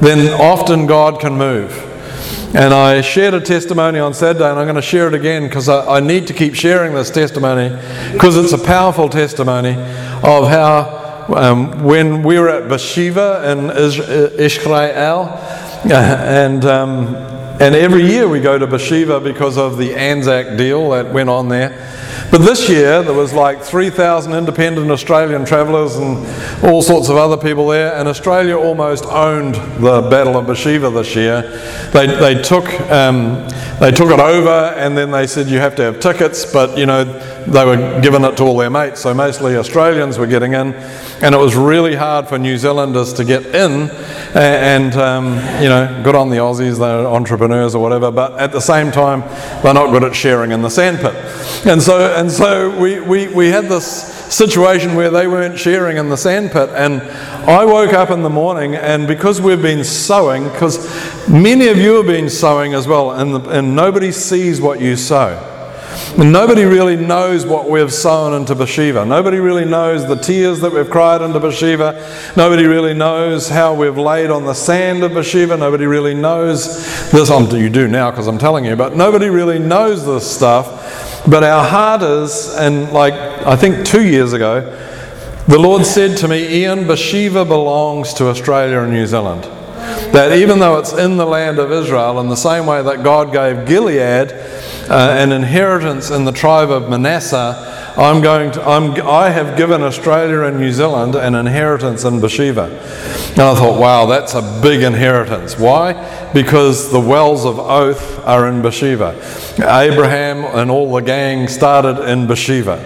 then 0.00 0.32
often 0.40 0.86
God 0.86 1.20
can 1.20 1.34
move. 1.34 1.72
And 2.54 2.72
I 2.72 3.02
shared 3.02 3.34
a 3.34 3.40
testimony 3.40 3.98
on 3.98 4.14
Saturday, 4.14 4.48
and 4.48 4.58
I'm 4.58 4.64
going 4.64 4.74
to 4.74 4.82
share 4.82 5.06
it 5.06 5.14
again 5.14 5.44
because 5.44 5.68
I, 5.68 5.98
I, 5.98 6.00
need 6.00 6.26
to 6.28 6.32
keep 6.32 6.54
sharing 6.54 6.94
this 6.94 7.10
testimony 7.10 7.68
because 8.12 8.36
it's 8.36 8.52
a 8.52 8.58
powerful 8.58 9.08
testimony 9.08 9.74
of 9.74 10.48
how 10.48 10.99
um, 11.34 11.82
when 11.82 12.22
we 12.22 12.38
were 12.38 12.48
at 12.48 12.68
Beersheba 12.68 13.50
in 13.50 13.70
Israel, 13.70 15.28
and 15.90 16.64
um, 16.64 17.14
and 17.60 17.74
every 17.74 18.06
year 18.06 18.26
we 18.26 18.40
go 18.40 18.58
to 18.58 18.66
Beersheba 18.66 19.20
because 19.20 19.58
of 19.58 19.76
the 19.76 19.94
Anzac 19.94 20.56
deal 20.56 20.90
that 20.90 21.12
went 21.12 21.28
on 21.28 21.50
there. 21.50 21.70
But 22.30 22.38
this 22.38 22.70
year 22.70 23.02
there 23.02 23.12
was 23.12 23.34
like 23.34 23.62
3,000 23.62 24.32
independent 24.32 24.90
Australian 24.90 25.44
travellers 25.44 25.96
and 25.96 26.16
all 26.64 26.80
sorts 26.80 27.10
of 27.10 27.16
other 27.16 27.36
people 27.36 27.68
there, 27.68 27.94
and 27.96 28.08
Australia 28.08 28.56
almost 28.56 29.04
owned 29.04 29.56
the 29.56 30.00
Battle 30.08 30.38
of 30.38 30.46
Beersheba 30.46 30.90
this 30.90 31.14
year. 31.14 31.42
They, 31.92 32.06
they, 32.06 32.40
took, 32.40 32.64
um, 32.90 33.46
they 33.78 33.90
took 33.90 34.10
it 34.10 34.20
over 34.20 34.74
and 34.78 34.96
then 34.96 35.10
they 35.10 35.26
said 35.26 35.48
you 35.48 35.58
have 35.58 35.74
to 35.76 35.82
have 35.82 36.00
tickets, 36.00 36.50
but 36.50 36.78
you 36.78 36.86
know, 36.86 37.04
they 37.46 37.64
were 37.64 38.00
giving 38.00 38.24
it 38.24 38.36
to 38.36 38.44
all 38.44 38.56
their 38.56 38.70
mates, 38.70 39.00
so 39.00 39.12
mostly 39.14 39.56
Australians 39.56 40.18
were 40.18 40.26
getting 40.26 40.52
in, 40.52 40.74
and 41.22 41.34
it 41.34 41.38
was 41.38 41.56
really 41.56 41.94
hard 41.94 42.28
for 42.28 42.38
New 42.38 42.56
Zealanders 42.56 43.12
to 43.14 43.24
get 43.24 43.46
in. 43.46 43.90
And, 44.34 44.94
um, 44.94 45.34
you 45.62 45.68
know, 45.68 46.00
good 46.04 46.14
on 46.14 46.30
the 46.30 46.36
Aussies, 46.36 46.78
they're 46.78 47.06
entrepreneurs 47.06 47.74
or 47.74 47.82
whatever, 47.82 48.10
but 48.10 48.38
at 48.38 48.52
the 48.52 48.60
same 48.60 48.92
time, 48.92 49.20
they're 49.62 49.74
not 49.74 49.90
good 49.90 50.04
at 50.04 50.14
sharing 50.14 50.52
in 50.52 50.62
the 50.62 50.70
sandpit. 50.70 51.14
And 51.66 51.82
so, 51.82 52.14
and 52.14 52.30
so 52.30 52.78
we, 52.80 53.00
we, 53.00 53.28
we 53.28 53.48
had 53.48 53.64
this 53.64 54.20
situation 54.32 54.94
where 54.94 55.10
they 55.10 55.26
weren't 55.26 55.58
sharing 55.58 55.96
in 55.96 56.08
the 56.08 56.16
sandpit. 56.16 56.70
And 56.70 57.02
I 57.48 57.64
woke 57.64 57.92
up 57.92 58.10
in 58.10 58.22
the 58.22 58.30
morning, 58.30 58.76
and 58.76 59.08
because 59.08 59.40
we've 59.40 59.60
been 59.60 59.84
sowing, 59.84 60.44
because 60.44 61.28
many 61.28 61.68
of 61.68 61.76
you 61.76 61.96
have 61.96 62.06
been 62.06 62.30
sowing 62.30 62.74
as 62.74 62.86
well, 62.86 63.10
and, 63.12 63.34
the, 63.34 63.40
and 63.50 63.74
nobody 63.74 64.12
sees 64.12 64.60
what 64.60 64.80
you 64.80 64.96
sow. 64.96 65.46
Nobody 66.18 66.64
really 66.64 66.96
knows 66.96 67.46
what 67.46 67.70
we've 67.70 67.92
sown 67.92 68.34
into 68.34 68.54
Beersheba. 68.54 69.06
Nobody 69.06 69.38
really 69.38 69.64
knows 69.64 70.06
the 70.06 70.16
tears 70.16 70.60
that 70.60 70.72
we've 70.72 70.90
cried 70.90 71.22
into 71.22 71.38
Beersheba. 71.38 72.32
Nobody 72.36 72.66
really 72.66 72.94
knows 72.94 73.48
how 73.48 73.74
we've 73.74 73.96
laid 73.96 74.28
on 74.30 74.44
the 74.44 74.54
sand 74.54 75.04
of 75.04 75.12
Beersheba. 75.12 75.56
Nobody 75.56 75.86
really 75.86 76.14
knows 76.14 77.10
this. 77.10 77.30
Um, 77.30 77.48
you 77.56 77.70
do 77.70 77.86
now 77.86 78.10
because 78.10 78.26
I'm 78.26 78.38
telling 78.38 78.64
you, 78.64 78.74
but 78.76 78.96
nobody 78.96 79.28
really 79.28 79.58
knows 79.58 80.04
this 80.04 80.28
stuff. 80.28 81.24
But 81.28 81.44
our 81.44 81.66
heart 81.66 82.02
is, 82.02 82.54
and 82.56 82.90
like 82.92 83.14
I 83.14 83.54
think 83.56 83.86
two 83.86 84.04
years 84.06 84.32
ago, 84.32 84.76
The 85.50 85.58
Lord 85.58 85.84
said 85.84 86.16
to 86.18 86.28
me, 86.28 86.62
Ian, 86.62 86.86
Beersheba 86.86 87.44
belongs 87.44 88.14
to 88.14 88.28
Australia 88.28 88.82
and 88.82 88.92
New 88.92 89.04
Zealand. 89.04 89.42
That 90.12 90.36
even 90.36 90.60
though 90.60 90.78
it's 90.78 90.92
in 90.92 91.16
the 91.16 91.26
land 91.26 91.58
of 91.58 91.72
Israel, 91.72 92.20
in 92.20 92.28
the 92.28 92.36
same 92.36 92.66
way 92.66 92.82
that 92.82 93.02
God 93.02 93.32
gave 93.32 93.66
Gilead 93.66 94.30
uh, 94.90 95.14
an 95.16 95.30
inheritance 95.30 96.10
in 96.10 96.24
the 96.24 96.32
tribe 96.32 96.70
of 96.70 96.90
Manasseh, 96.90 97.94
I'm 97.96 98.20
going 98.20 98.50
to, 98.52 98.62
I'm, 98.66 99.00
I 99.06 99.30
have 99.30 99.56
given 99.56 99.82
Australia 99.82 100.42
and 100.42 100.58
New 100.58 100.72
Zealand 100.72 101.14
an 101.14 101.34
inheritance 101.34 102.04
in 102.04 102.20
Beersheba. 102.20 102.64
And 103.30 103.40
I 103.40 103.54
thought, 103.54 103.78
wow, 103.78 104.06
that's 104.06 104.34
a 104.34 104.60
big 104.60 104.82
inheritance. 104.82 105.58
Why? 105.58 105.92
Because 106.32 106.90
the 106.90 106.98
wells 106.98 107.44
of 107.44 107.58
oath 107.58 108.18
are 108.26 108.48
in 108.48 108.62
Beersheba. 108.62 109.14
Abraham 109.58 110.44
and 110.44 110.70
all 110.70 110.92
the 110.92 111.00
gang 111.00 111.46
started 111.46 112.10
in 112.10 112.26
Beersheba. 112.26 112.78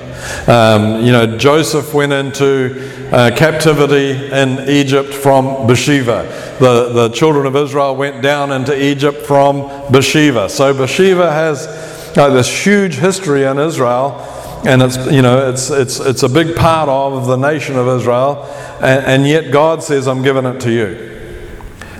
Um, 0.46 1.02
you 1.04 1.12
know, 1.12 1.38
Joseph 1.38 1.94
went 1.94 2.12
into 2.12 2.90
uh, 3.12 3.34
captivity 3.36 4.30
in 4.32 4.68
Egypt 4.68 5.14
from 5.14 5.66
Beersheba. 5.66 6.24
The, 6.60 6.92
the 6.92 7.08
children 7.10 7.46
of 7.46 7.56
Israel 7.56 7.96
went 7.96 8.22
down 8.22 8.52
into 8.52 8.74
Egypt 8.78 9.24
from 9.26 9.90
Beersheba. 9.90 10.48
So 10.48 10.74
Beersheba 10.74 11.30
has 11.30 11.93
uh, 12.16 12.30
this 12.30 12.66
huge 12.66 12.96
history 12.96 13.44
in 13.44 13.58
Israel 13.58 14.20
and 14.66 14.82
it's 14.82 14.96
you 15.10 15.22
know 15.22 15.48
it's 15.50 15.70
it's 15.70 16.00
it's 16.00 16.22
a 16.22 16.28
big 16.28 16.56
part 16.56 16.88
of 16.88 17.26
the 17.26 17.36
nation 17.36 17.76
of 17.76 17.86
Israel, 17.88 18.44
and, 18.80 19.04
and, 19.04 19.26
yet 19.26 19.52
God 19.52 19.82
says, 19.82 20.08
"I'm 20.08 20.22
giving 20.22 20.46
it 20.46 20.60
to 20.60 20.70
you." 20.70 21.20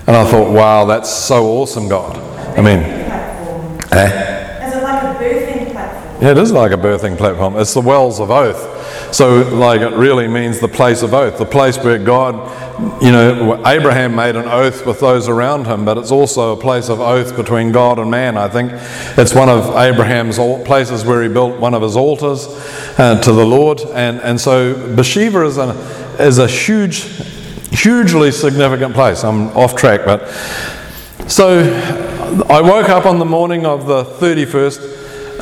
And 0.07 0.15
I 0.15 0.29
thought, 0.29 0.51
"Wow, 0.51 0.85
that's 0.85 1.11
so 1.11 1.45
awesome, 1.45 1.87
God." 1.87 2.17
I 2.57 2.61
mean, 2.61 2.79
eh? 2.79 4.67
Is 4.67 4.75
it 4.75 4.83
like 4.83 5.03
a 5.03 5.23
birthing 5.23 5.71
platform? 5.71 6.23
Yeah, 6.23 6.31
it 6.31 6.37
is 6.37 6.51
like 6.51 6.71
a 6.71 6.77
birthing 6.77 7.17
platform. 7.17 7.57
It's 7.57 7.73
the 7.73 7.81
wells 7.81 8.19
of 8.19 8.31
oath. 8.31 8.74
So, 9.11 9.43
like, 9.55 9.81
it 9.81 9.93
really 9.93 10.27
means 10.27 10.59
the 10.59 10.67
place 10.67 11.01
of 11.01 11.13
oath, 11.13 11.37
the 11.37 11.45
place 11.45 11.77
where 11.77 11.97
God, 11.97 12.35
you 13.01 13.11
know, 13.11 13.61
Abraham 13.65 14.15
made 14.15 14.35
an 14.35 14.45
oath 14.45 14.85
with 14.85 14.99
those 14.99 15.29
around 15.29 15.65
him, 15.65 15.85
but 15.85 15.97
it's 15.97 16.11
also 16.11 16.53
a 16.53 16.57
place 16.59 16.89
of 16.89 16.99
oath 16.99 17.35
between 17.35 17.71
God 17.71 17.99
and 17.99 18.11
man. 18.11 18.37
I 18.37 18.49
think 18.49 18.71
it's 19.17 19.33
one 19.33 19.49
of 19.49 19.75
Abraham's 19.75 20.37
places 20.65 21.05
where 21.05 21.23
he 21.23 21.29
built 21.29 21.59
one 21.59 21.73
of 21.73 21.81
his 21.81 21.95
altars 21.95 22.47
uh, 22.97 23.21
to 23.21 23.31
the 23.31 23.45
Lord. 23.45 23.79
And, 23.93 24.19
and 24.21 24.39
so, 24.39 24.73
Beersheba 24.95 25.45
is 25.45 25.57
a, 25.57 25.69
is 26.19 26.37
a 26.39 26.47
huge, 26.47 27.03
hugely 27.71 28.31
significant 28.31 28.93
place. 28.93 29.23
I'm 29.23 29.47
off 29.49 29.75
track, 29.75 30.01
but 30.03 30.27
so 31.27 31.63
I 32.49 32.61
woke 32.61 32.89
up 32.89 33.05
on 33.05 33.17
the 33.19 33.25
morning 33.25 33.65
of 33.65 33.87
the 33.87 34.03
31st 34.03 34.94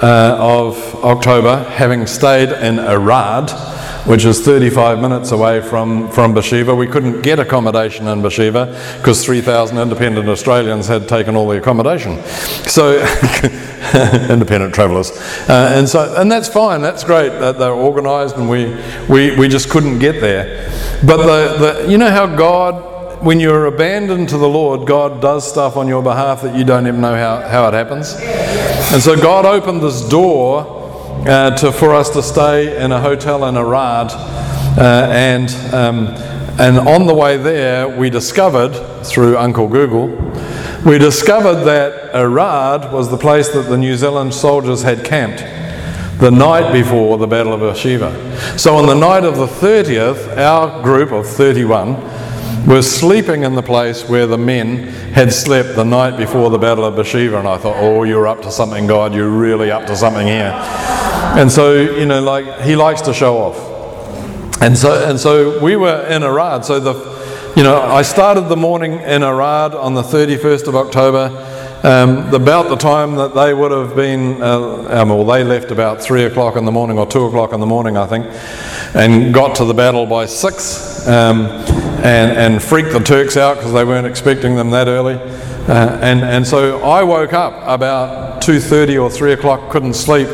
uh, 0.04 0.36
of 0.38 0.96
October, 1.06 1.64
having 1.64 2.06
stayed 2.06 2.50
in 2.50 2.78
Arad, 2.78 3.50
which 4.06 4.26
is 4.26 4.42
35 4.42 5.00
minutes 5.00 5.32
away 5.32 5.62
from, 5.62 6.12
from 6.12 6.34
Beersheba. 6.34 6.76
We 6.76 6.88
couldn't 6.88 7.22
get 7.22 7.40
accommodation 7.40 8.08
in 8.10 8.22
Beersheba 8.22 8.66
because 8.98 9.24
3,000 9.24 9.78
independent 9.78 10.28
Australians 10.28 10.88
had 10.88 11.08
taken 11.08 11.38
all 11.38 11.48
the 11.48 11.58
accommodation. 11.58 12.22
So, 12.68 12.98
independent 14.30 14.76
travellers. 14.76 15.12
Uh, 15.48 15.72
and, 15.74 15.88
so, 15.88 16.14
and 16.18 16.30
that's 16.30 16.50
fine, 16.50 16.82
that's 16.82 17.06
great 17.06 17.30
that 17.40 17.58
they're 17.58 17.72
organised 17.72 18.36
and 18.36 18.50
we, 18.50 18.76
we, 19.08 19.34
we 19.38 19.48
just 19.48 19.70
couldn't 19.70 20.00
get 20.00 20.20
there. 20.20 20.70
But 21.06 21.18
the, 21.18 21.58
the, 21.84 21.90
you 21.90 21.98
know 21.98 22.12
how 22.12 22.26
God 22.26 22.93
when 23.24 23.40
you're 23.40 23.68
abandoned 23.68 24.28
to 24.28 24.38
the 24.38 24.50
Lord, 24.50 24.86
God 24.86 25.22
does 25.22 25.50
stuff 25.50 25.78
on 25.78 25.88
your 25.88 26.04
behalf 26.04 26.42
that 26.42 26.58
you 26.58 26.66
don't 26.66 26.86
even 26.88 27.00
know 27.00 27.16
how, 27.16 27.40
how 27.48 27.68
it 27.70 27.74
happens. 27.74 28.14
And 28.92 29.02
so 29.02 29.16
God 29.16 29.46
opened 29.46 29.82
this 29.82 30.08
door 30.10 30.66
uh, 31.26 31.56
to, 31.58 31.72
for 31.72 31.94
us 31.94 32.10
to 32.12 32.22
stay 32.22 32.84
in 32.84 32.92
a 32.92 33.00
hotel 33.00 33.46
in 33.46 33.56
Arad. 33.56 34.12
Uh, 34.12 35.08
and, 35.10 35.50
um, 35.74 36.08
and 36.60 36.78
on 36.78 37.08
the 37.08 37.14
way 37.14 37.38
there, 37.38 37.88
we 37.88 38.10
discovered, 38.10 38.74
through 39.06 39.38
Uncle 39.38 39.70
Google, 39.70 40.08
we 40.86 40.98
discovered 40.98 41.64
that 41.64 42.14
Arad 42.14 42.92
was 42.92 43.10
the 43.10 43.18
place 43.18 43.48
that 43.54 43.70
the 43.70 43.78
New 43.78 43.96
Zealand 43.96 44.34
soldiers 44.34 44.82
had 44.82 45.06
camped 45.06 45.40
the 46.20 46.30
night 46.30 46.74
before 46.74 47.18
the 47.18 47.28
Battle 47.28 47.54
of 47.54 47.62
Beersheba. 47.62 48.60
So 48.60 48.76
on 48.76 48.86
the 48.86 48.96
night 48.96 49.24
of 49.24 49.38
the 49.38 49.48
30th, 49.48 50.38
our 50.38 50.84
group 50.84 51.14
of 51.14 51.26
31 51.26 52.23
were 52.68 52.82
sleeping 52.82 53.44
in 53.44 53.56
the 53.56 53.62
place 53.62 54.08
where 54.08 54.28
the 54.28 54.38
men 54.38 54.88
had 55.14 55.34
slept 55.34 55.76
the 55.76 55.84
night 55.84 56.18
before 56.18 56.50
the 56.50 56.58
Battle 56.58 56.86
of 56.86 56.96
Beersheba. 56.96 57.40
And 57.40 57.48
I 57.48 57.58
thought, 57.58 57.76
oh, 57.78 58.04
you're 58.04 58.28
up 58.28 58.42
to 58.44 58.52
something, 58.52 58.88
God. 58.88 59.14
You're 59.14 59.30
really 59.30 59.72
up 59.72 59.86
to 59.88 59.96
something 59.96 60.26
here. 60.26 60.54
And 61.36 61.52
so, 61.52 61.74
you 61.74 62.06
know, 62.06 62.22
like, 62.22 62.62
he 62.62 62.76
likes 62.76 63.02
to 63.02 63.14
show 63.14 63.38
off. 63.38 64.62
And 64.62 64.78
so, 64.78 65.10
and 65.10 65.20
so 65.20 65.62
we 65.64 65.76
were 65.76 66.06
in 66.08 66.24
Arad. 66.24 66.64
So, 66.64 66.80
the, 66.80 66.94
you 67.56 67.64
know, 67.64 67.82
I 67.82 68.02
started 68.02 68.50
the 68.50 68.56
morning 68.56 68.94
in 69.02 69.24
Arad 69.24 69.74
on 69.74 69.94
the 69.94 70.04
31st 70.04 70.68
of 70.68 70.76
October. 70.76 71.50
Um, 71.84 72.34
about 72.34 72.70
the 72.70 72.78
time 72.78 73.16
that 73.16 73.36
they 73.36 73.54
would 73.54 73.72
have 73.72 73.94
been, 73.94 74.42
uh, 74.42 75.02
um, 75.02 75.10
well, 75.10 75.26
they 75.26 75.44
left 75.44 75.70
about 75.70 76.02
three 76.02 76.24
o'clock 76.24 76.56
in 76.56 76.64
the 76.64 76.72
morning 76.72 76.98
or 76.98 77.06
two 77.06 77.26
o'clock 77.26 77.52
in 77.52 77.60
the 77.60 77.66
morning, 77.66 77.98
I 77.98 78.06
think, 78.06 78.26
and 78.96 79.34
got 79.34 79.58
to 79.58 79.66
the 79.66 79.74
battle 79.74 80.06
by 80.06 80.26
six. 80.26 81.06
Um, 81.06 81.46
and, 82.04 82.38
and 82.38 82.62
freaked 82.62 82.92
the 82.92 83.00
Turks 83.00 83.38
out 83.38 83.56
because 83.56 83.72
they 83.72 83.86
weren't 83.86 84.06
expecting 84.06 84.58
them 84.58 84.72
that 84.72 84.88
early. 84.90 85.16
Uh, 85.16 85.98
and, 86.02 86.22
and 86.22 86.46
so 86.46 86.84
I 86.84 87.02
woke 87.04 87.32
up 87.32 87.54
about 87.66 88.42
2.30 88.44 89.02
or 89.02 89.10
3 89.10 89.32
o'clock, 89.32 89.72
couldn't 89.72 89.94
sleep, 89.94 90.28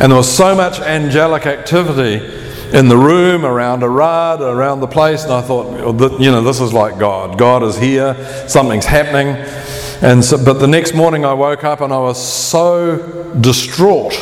and 0.00 0.12
there 0.12 0.16
was 0.16 0.32
so 0.32 0.54
much 0.54 0.78
angelic 0.78 1.44
activity 1.44 2.24
in 2.72 2.88
the 2.88 2.96
room, 2.96 3.44
around 3.44 3.82
Arad, 3.82 4.40
around 4.40 4.78
the 4.78 4.86
place, 4.86 5.24
and 5.24 5.32
I 5.32 5.40
thought, 5.40 6.20
you 6.20 6.30
know, 6.30 6.42
this 6.42 6.60
is 6.60 6.72
like 6.72 6.98
God. 6.98 7.36
God 7.36 7.64
is 7.64 7.76
here, 7.76 8.14
something's 8.46 8.86
happening. 8.86 9.28
And 10.00 10.24
so, 10.24 10.42
but 10.42 10.60
the 10.60 10.68
next 10.68 10.94
morning 10.94 11.24
I 11.24 11.32
woke 11.32 11.64
up 11.64 11.80
and 11.80 11.92
I 11.92 11.98
was 11.98 12.24
so 12.24 13.34
distraught 13.40 14.14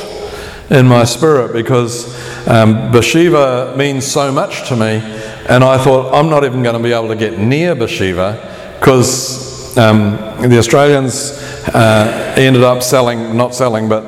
in 0.71 0.87
my 0.87 1.05
spirit 1.05 1.53
because 1.53 2.17
um, 2.49 2.91
Beersheba 2.91 3.75
means 3.77 4.07
so 4.07 4.33
much 4.33 4.67
to 4.69 4.77
me 4.77 5.03
and 5.49 5.63
I 5.63 5.83
thought, 5.83 6.13
I'm 6.15 6.29
not 6.29 6.45
even 6.45 6.63
going 6.63 6.77
to 6.77 6.83
be 6.83 6.93
able 6.93 7.09
to 7.09 7.17
get 7.17 7.39
near 7.39 7.75
Beersheba 7.75 8.77
because 8.79 9.77
um, 9.79 10.13
the 10.49 10.59
Australians 10.59 11.33
uh, 11.69 12.35
ended 12.37 12.63
up 12.63 12.83
selling, 12.83 13.37
not 13.37 13.55
selling, 13.55 13.89
but 13.89 14.05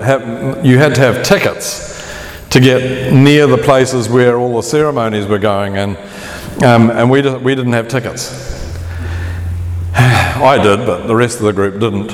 you 0.64 0.78
had 0.78 0.94
to 0.94 1.00
have 1.00 1.22
tickets 1.22 1.88
to 2.50 2.60
get 2.60 3.12
near 3.12 3.46
the 3.46 3.58
places 3.58 4.08
where 4.08 4.38
all 4.38 4.56
the 4.56 4.62
ceremonies 4.62 5.26
were 5.26 5.38
going, 5.38 5.76
and, 5.76 5.96
um, 6.64 6.90
and 6.90 7.10
we, 7.10 7.20
we 7.38 7.54
didn't 7.54 7.72
have 7.72 7.88
tickets. 7.88 8.32
I 9.94 10.58
did, 10.62 10.86
but 10.86 11.06
the 11.06 11.14
rest 11.14 11.38
of 11.38 11.44
the 11.44 11.52
group 11.52 11.80
didn't. 11.80 12.12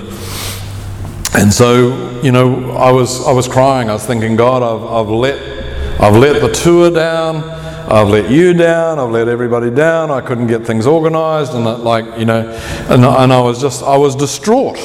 And 1.37 1.53
so, 1.53 2.21
you 2.21 2.33
know, 2.33 2.73
I 2.73 2.93
was, 2.93 3.27
I 3.27 3.33
was 3.33 3.49
crying. 3.49 3.91
I 3.91 3.93
was 3.95 4.07
thinking, 4.07 4.37
God, 4.37 4.63
I've, 4.63 4.91
I've, 4.91 5.09
let, 5.09 6.01
I've 6.01 6.17
let 6.17 6.41
the 6.41 6.53
tour 6.53 6.91
down. 6.91 7.64
I've 7.87 8.09
let 8.09 8.31
you 8.31 8.55
down, 8.55 8.99
I've 8.99 9.11
let 9.11 9.29
everybody 9.29 9.71
down, 9.71 10.11
I 10.11 10.21
couldn't 10.21 10.47
get 10.47 10.67
things 10.67 10.87
organized, 10.87 11.55
and 11.55 11.65
like, 11.65 12.19
you 12.19 12.25
know, 12.25 12.49
and, 12.89 13.05
and 13.05 13.33
I 13.33 13.41
was 13.41 13.61
just, 13.61 13.83
I 13.83 13.97
was 13.97 14.17
distraught. 14.17 14.79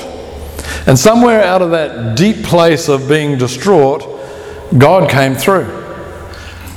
And 0.86 0.98
somewhere 0.98 1.44
out 1.44 1.62
of 1.62 1.72
that 1.72 2.18
deep 2.18 2.44
place 2.44 2.90
of 2.90 3.08
being 3.08 3.38
distraught, 3.38 4.04
God 4.78 5.10
came 5.10 5.36
through. 5.36 5.80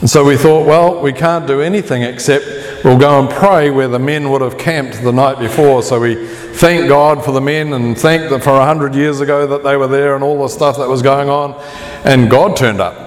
And 0.01 0.11
so 0.11 0.25
we 0.25 0.37
thought, 0.37 0.67
well, 0.67 1.01
we 1.01 1.13
can't 1.13 1.47
do 1.47 1.61
anything 1.61 2.03
except 2.03 2.45
we'll 2.85 2.99
go 2.99 3.21
and 3.21 3.31
pray 3.31 3.71
where 3.71 3.87
the 3.89 3.99
men 3.99 4.31
would 4.31 4.41
have 4.41 4.59
camped 4.59 5.03
the 5.03 5.13
night 5.13 5.39
before. 5.39 5.83
So 5.83 6.01
we 6.01 6.27
thank 6.27 6.89
God 6.89 7.25
for 7.25 7.31
the 7.31 7.41
men 7.41 7.73
and 7.73 7.97
thank 7.97 8.29
them 8.29 8.41
for 8.41 8.51
a 8.51 8.65
hundred 8.65 8.95
years 8.95 9.21
ago 9.21 9.47
that 9.47 9.63
they 9.63 9.77
were 9.77 9.87
there 9.87 10.15
and 10.15 10.25
all 10.25 10.43
the 10.43 10.49
stuff 10.49 10.77
that 10.79 10.89
was 10.89 11.03
going 11.03 11.29
on. 11.29 11.55
And 12.05 12.29
God 12.29 12.57
turned 12.57 12.81
up. 12.81 13.02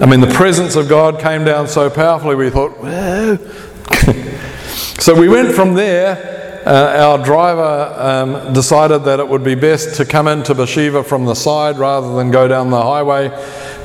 I 0.00 0.06
mean, 0.06 0.20
the 0.20 0.32
presence 0.34 0.76
of 0.76 0.88
God 0.88 1.20
came 1.20 1.44
down 1.44 1.68
so 1.68 1.90
powerfully, 1.90 2.34
we 2.34 2.50
thought, 2.50 2.72
whoa. 2.78 3.36
so 4.98 5.14
we 5.14 5.28
went 5.28 5.54
from 5.54 5.74
there. 5.74 6.62
Uh, 6.66 6.96
our 6.98 7.24
driver 7.24 7.94
um, 7.98 8.52
decided 8.52 8.98
that 9.04 9.18
it 9.18 9.26
would 9.26 9.42
be 9.42 9.54
best 9.54 9.96
to 9.96 10.04
come 10.04 10.28
into 10.28 10.54
Beersheba 10.54 11.02
from 11.02 11.24
the 11.24 11.34
side 11.34 11.78
rather 11.78 12.14
than 12.14 12.30
go 12.30 12.46
down 12.46 12.70
the 12.70 12.80
highway 12.80 13.28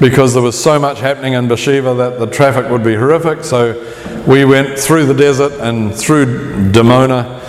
because 0.02 0.34
there 0.34 0.44
was 0.44 0.62
so 0.62 0.78
much 0.78 1.00
happening 1.00 1.34
in 1.34 1.48
Beersheba 1.48 1.94
that 1.96 2.20
the 2.20 2.28
traffic 2.28 2.70
would 2.70 2.84
be 2.84 2.96
horrific. 2.96 3.46
So 3.46 3.74
we 4.28 4.44
went 4.44 4.78
through 4.78 5.06
the 5.06 5.14
desert 5.14 5.54
and 5.62 5.96
through 5.96 6.72
Dimona 6.72 7.42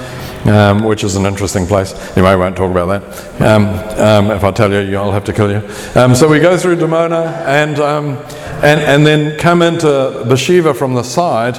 um, 0.48 0.84
which 0.84 1.04
is 1.04 1.16
an 1.16 1.26
interesting 1.26 1.66
place. 1.66 1.92
Anyway, 2.16 2.30
I 2.30 2.36
won't 2.36 2.56
talk 2.56 2.70
about 2.70 2.86
that. 2.86 3.42
Um, 3.42 3.66
um, 3.98 4.30
if 4.30 4.44
I 4.44 4.50
tell 4.52 4.72
you, 4.72 4.96
I'll 4.96 5.12
have 5.12 5.24
to 5.24 5.32
kill 5.32 5.50
you. 5.50 5.68
Um, 5.94 6.14
so 6.14 6.28
we 6.28 6.38
go 6.38 6.56
through 6.56 6.76
Dimona 6.76 7.26
and, 7.46 7.78
um, 7.78 8.16
and, 8.62 8.80
and 8.80 9.06
then 9.06 9.38
come 9.38 9.62
into 9.62 10.24
Beersheba 10.28 10.74
from 10.74 10.94
the 10.94 11.02
side, 11.02 11.58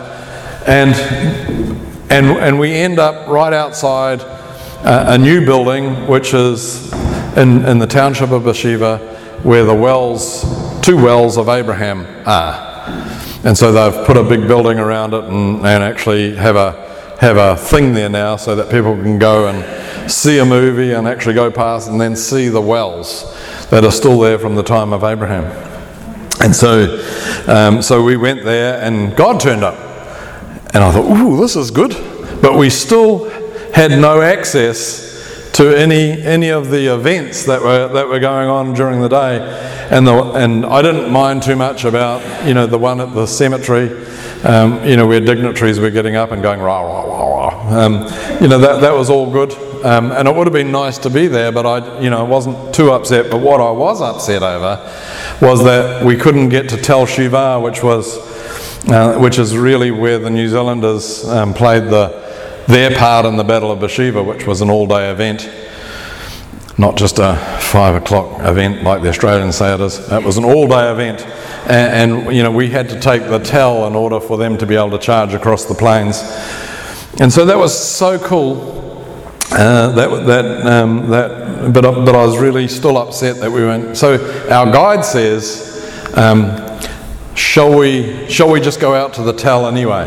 and, 0.67 0.93
and, 2.12 2.26
and 2.38 2.60
we 2.60 2.73
end 2.73 3.00
up 3.00 3.28
right 3.28 3.54
outside 3.54 4.21
uh, 4.21 5.06
a 5.10 5.17
new 5.17 5.45
building, 5.45 6.08
which 6.08 6.34
is 6.34 6.91
in, 7.36 7.65
in 7.65 7.80
the 7.80 7.88
township 7.88 8.32
of 8.32 8.43
Beersheba, 8.43 8.97
where 9.43 9.63
the 9.63 9.76
wells, 9.76 10.43
two 10.82 10.97
wells 10.97 11.38
of 11.38 11.50
Abraham 11.50 12.06
are. 12.28 12.65
And 13.43 13.58
so 13.58 13.71
they've 13.71 14.06
put 14.06 14.17
a 14.17 14.23
big 14.23 14.47
building 14.47 14.80
around 14.80 15.13
it 15.13 15.23
and, 15.26 15.58
and 15.58 15.84
actually 15.84 16.36
have 16.36 16.56
a 16.56 16.87
have 17.19 17.38
a 17.38 17.56
thing 17.56 17.93
there 17.93 18.10
now 18.10 18.36
so 18.36 18.56
that 18.56 18.69
people 18.69 18.95
can 18.95 19.17
go 19.17 19.47
and 19.47 20.12
see 20.12 20.39
a 20.39 20.45
movie 20.45 20.93
and 20.93 21.08
actually 21.08 21.34
go 21.34 21.51
past 21.51 21.89
and 21.89 21.99
then 21.99 22.15
see 22.15 22.47
the 22.47 22.62
wells 22.62 23.36
that 23.69 23.84
are 23.84 23.91
still 23.91 24.19
there 24.19 24.38
from 24.38 24.56
the 24.56 24.63
time 24.63 24.93
of 24.93 25.03
Abraham. 25.03 25.45
And 26.41 26.56
so, 26.56 27.03
um, 27.47 27.82
so 27.82 28.03
we 28.03 28.15
went 28.17 28.43
there 28.43 28.80
and 28.82 29.15
God 29.15 29.39
turned 29.39 29.63
up. 29.63 29.75
And 30.73 30.84
I 30.84 30.91
thought, 30.91 31.10
ooh, 31.10 31.38
this 31.38 31.56
is 31.56 31.71
good. 31.71 31.91
But 32.41 32.56
we 32.56 32.69
still 32.69 33.30
had 33.71 33.91
no 33.91 34.21
access 34.21 35.08
to 35.58 35.75
any 35.75 36.21
any 36.21 36.49
of 36.49 36.69
the 36.69 36.93
events 36.93 37.45
that 37.45 37.60
were 37.62 37.88
that 37.88 38.08
were 38.08 38.19
going 38.19 38.47
on 38.47 38.75
during 38.75 39.01
the 39.01 39.08
day, 39.08 39.39
and 39.89 40.06
the, 40.06 40.13
and 40.34 40.63
I 40.63 40.84
didn't 40.84 41.12
mind 41.12 41.41
too 41.41 41.56
much 41.56 41.84
about 41.84 42.21
you 42.45 42.53
know 42.53 42.67
the 42.67 42.77
one 42.77 43.01
at 43.01 43.15
the 43.15 43.25
cemetery, 43.25 43.88
um, 44.43 44.84
you 44.86 44.95
know 44.95 45.08
where 45.08 45.19
dignitaries 45.19 45.80
were 45.80 45.89
getting 45.89 46.15
up 46.15 46.32
and 46.32 46.41
going 46.41 46.60
rah 46.60 46.82
rah 46.82 47.02
rah 47.04 47.47
rah, 47.47 47.86
um, 47.86 47.93
you 48.41 48.47
know 48.47 48.60
that 48.60 48.82
that 48.82 48.93
was 48.93 49.10
all 49.10 49.32
good, 49.32 49.54
um, 49.86 50.12
and 50.12 50.28
it 50.28 50.36
would 50.36 50.47
have 50.47 50.54
been 50.54 50.71
nice 50.71 50.97
to 51.00 51.10
be 51.10 51.28
there, 51.28 51.52
but 51.52 51.65
I 51.65 52.00
you 52.02 52.10
know 52.10 52.23
wasn't 52.26 52.73
too 52.73 52.91
upset. 52.91 53.32
But 53.32 53.41
what 53.41 53.60
I 53.60 53.71
was 53.71 54.02
upset 54.02 54.43
over 54.43 54.78
was 55.41 55.63
that 55.63 56.06
we 56.06 56.15
couldn't 56.15 56.50
get 56.50 56.69
to 56.69 56.78
Tel 56.78 57.06
Shiva, 57.06 57.60
which 57.60 57.84
was 57.84 58.17
uh, 58.89 59.17
which 59.19 59.39
is 59.39 59.58
really 59.58 59.91
where 59.91 60.19
the 60.19 60.30
New 60.30 60.47
Zealanders 60.47 61.28
um, 61.28 61.54
played 61.54 61.84
the 61.86 62.26
their 62.67 62.95
part 62.97 63.26
in 63.26 63.38
the 63.38 63.43
Battle 63.43 63.71
of 63.71 63.80
Beersheba, 63.80 64.21
which 64.21 64.45
was 64.45 64.62
an 64.62 64.69
all 64.69 64.86
day 64.86 65.10
event, 65.10 65.50
not 66.78 66.97
just 66.97 67.17
a 67.17 67.36
five 67.60 67.95
o'clock 67.95 68.41
event 68.41 68.84
like 68.84 69.02
the 69.02 69.10
Australians 69.10 69.56
say 69.56 69.73
it 69.73 69.80
is. 69.80 70.00
It 70.12 70.23
was 70.23 70.38
an 70.38 70.43
all 70.43 70.67
day 70.67 70.91
event, 70.91 71.26
and, 71.67 72.12
and, 72.12 72.36
you 72.36 72.43
know 72.43 72.51
we 72.51 72.69
had 72.69 72.89
to 72.89 72.99
take 72.99 73.23
the 73.23 73.39
tell 73.39 73.88
in 73.88 73.95
order 73.95 74.19
for 74.19 74.38
them 74.38 74.58
to 74.58 74.65
be 74.65 74.75
able 74.75 74.91
to 74.91 74.97
charge 74.97 75.34
across 75.34 75.65
the 75.65 75.75
plains, 75.75 76.21
and 77.19 77.32
so 77.32 77.45
that 77.45 77.58
was 77.58 77.77
so 77.77 78.17
cool. 78.19 78.75
Uh, 79.51 79.91
that 79.91 80.25
that 80.25 80.65
um, 80.65 81.10
that, 81.10 81.73
but 81.73 81.82
but 82.06 82.15
I 82.15 82.25
was 82.25 82.38
really 82.38 82.67
still 82.67 82.97
upset 82.97 83.38
that 83.38 83.51
we 83.51 83.65
went. 83.65 83.97
So 83.97 84.15
our 84.49 84.71
guide 84.71 85.03
says, 85.03 86.13
um, 86.15 86.80
"Shall 87.36 87.77
we 87.77 88.30
shall 88.30 88.49
we 88.49 88.60
just 88.62 88.80
go 88.80 88.93
out 88.93 89.13
to 89.15 89.23
the 89.23 89.34
tell 89.34 89.67
anyway?" 89.67 90.06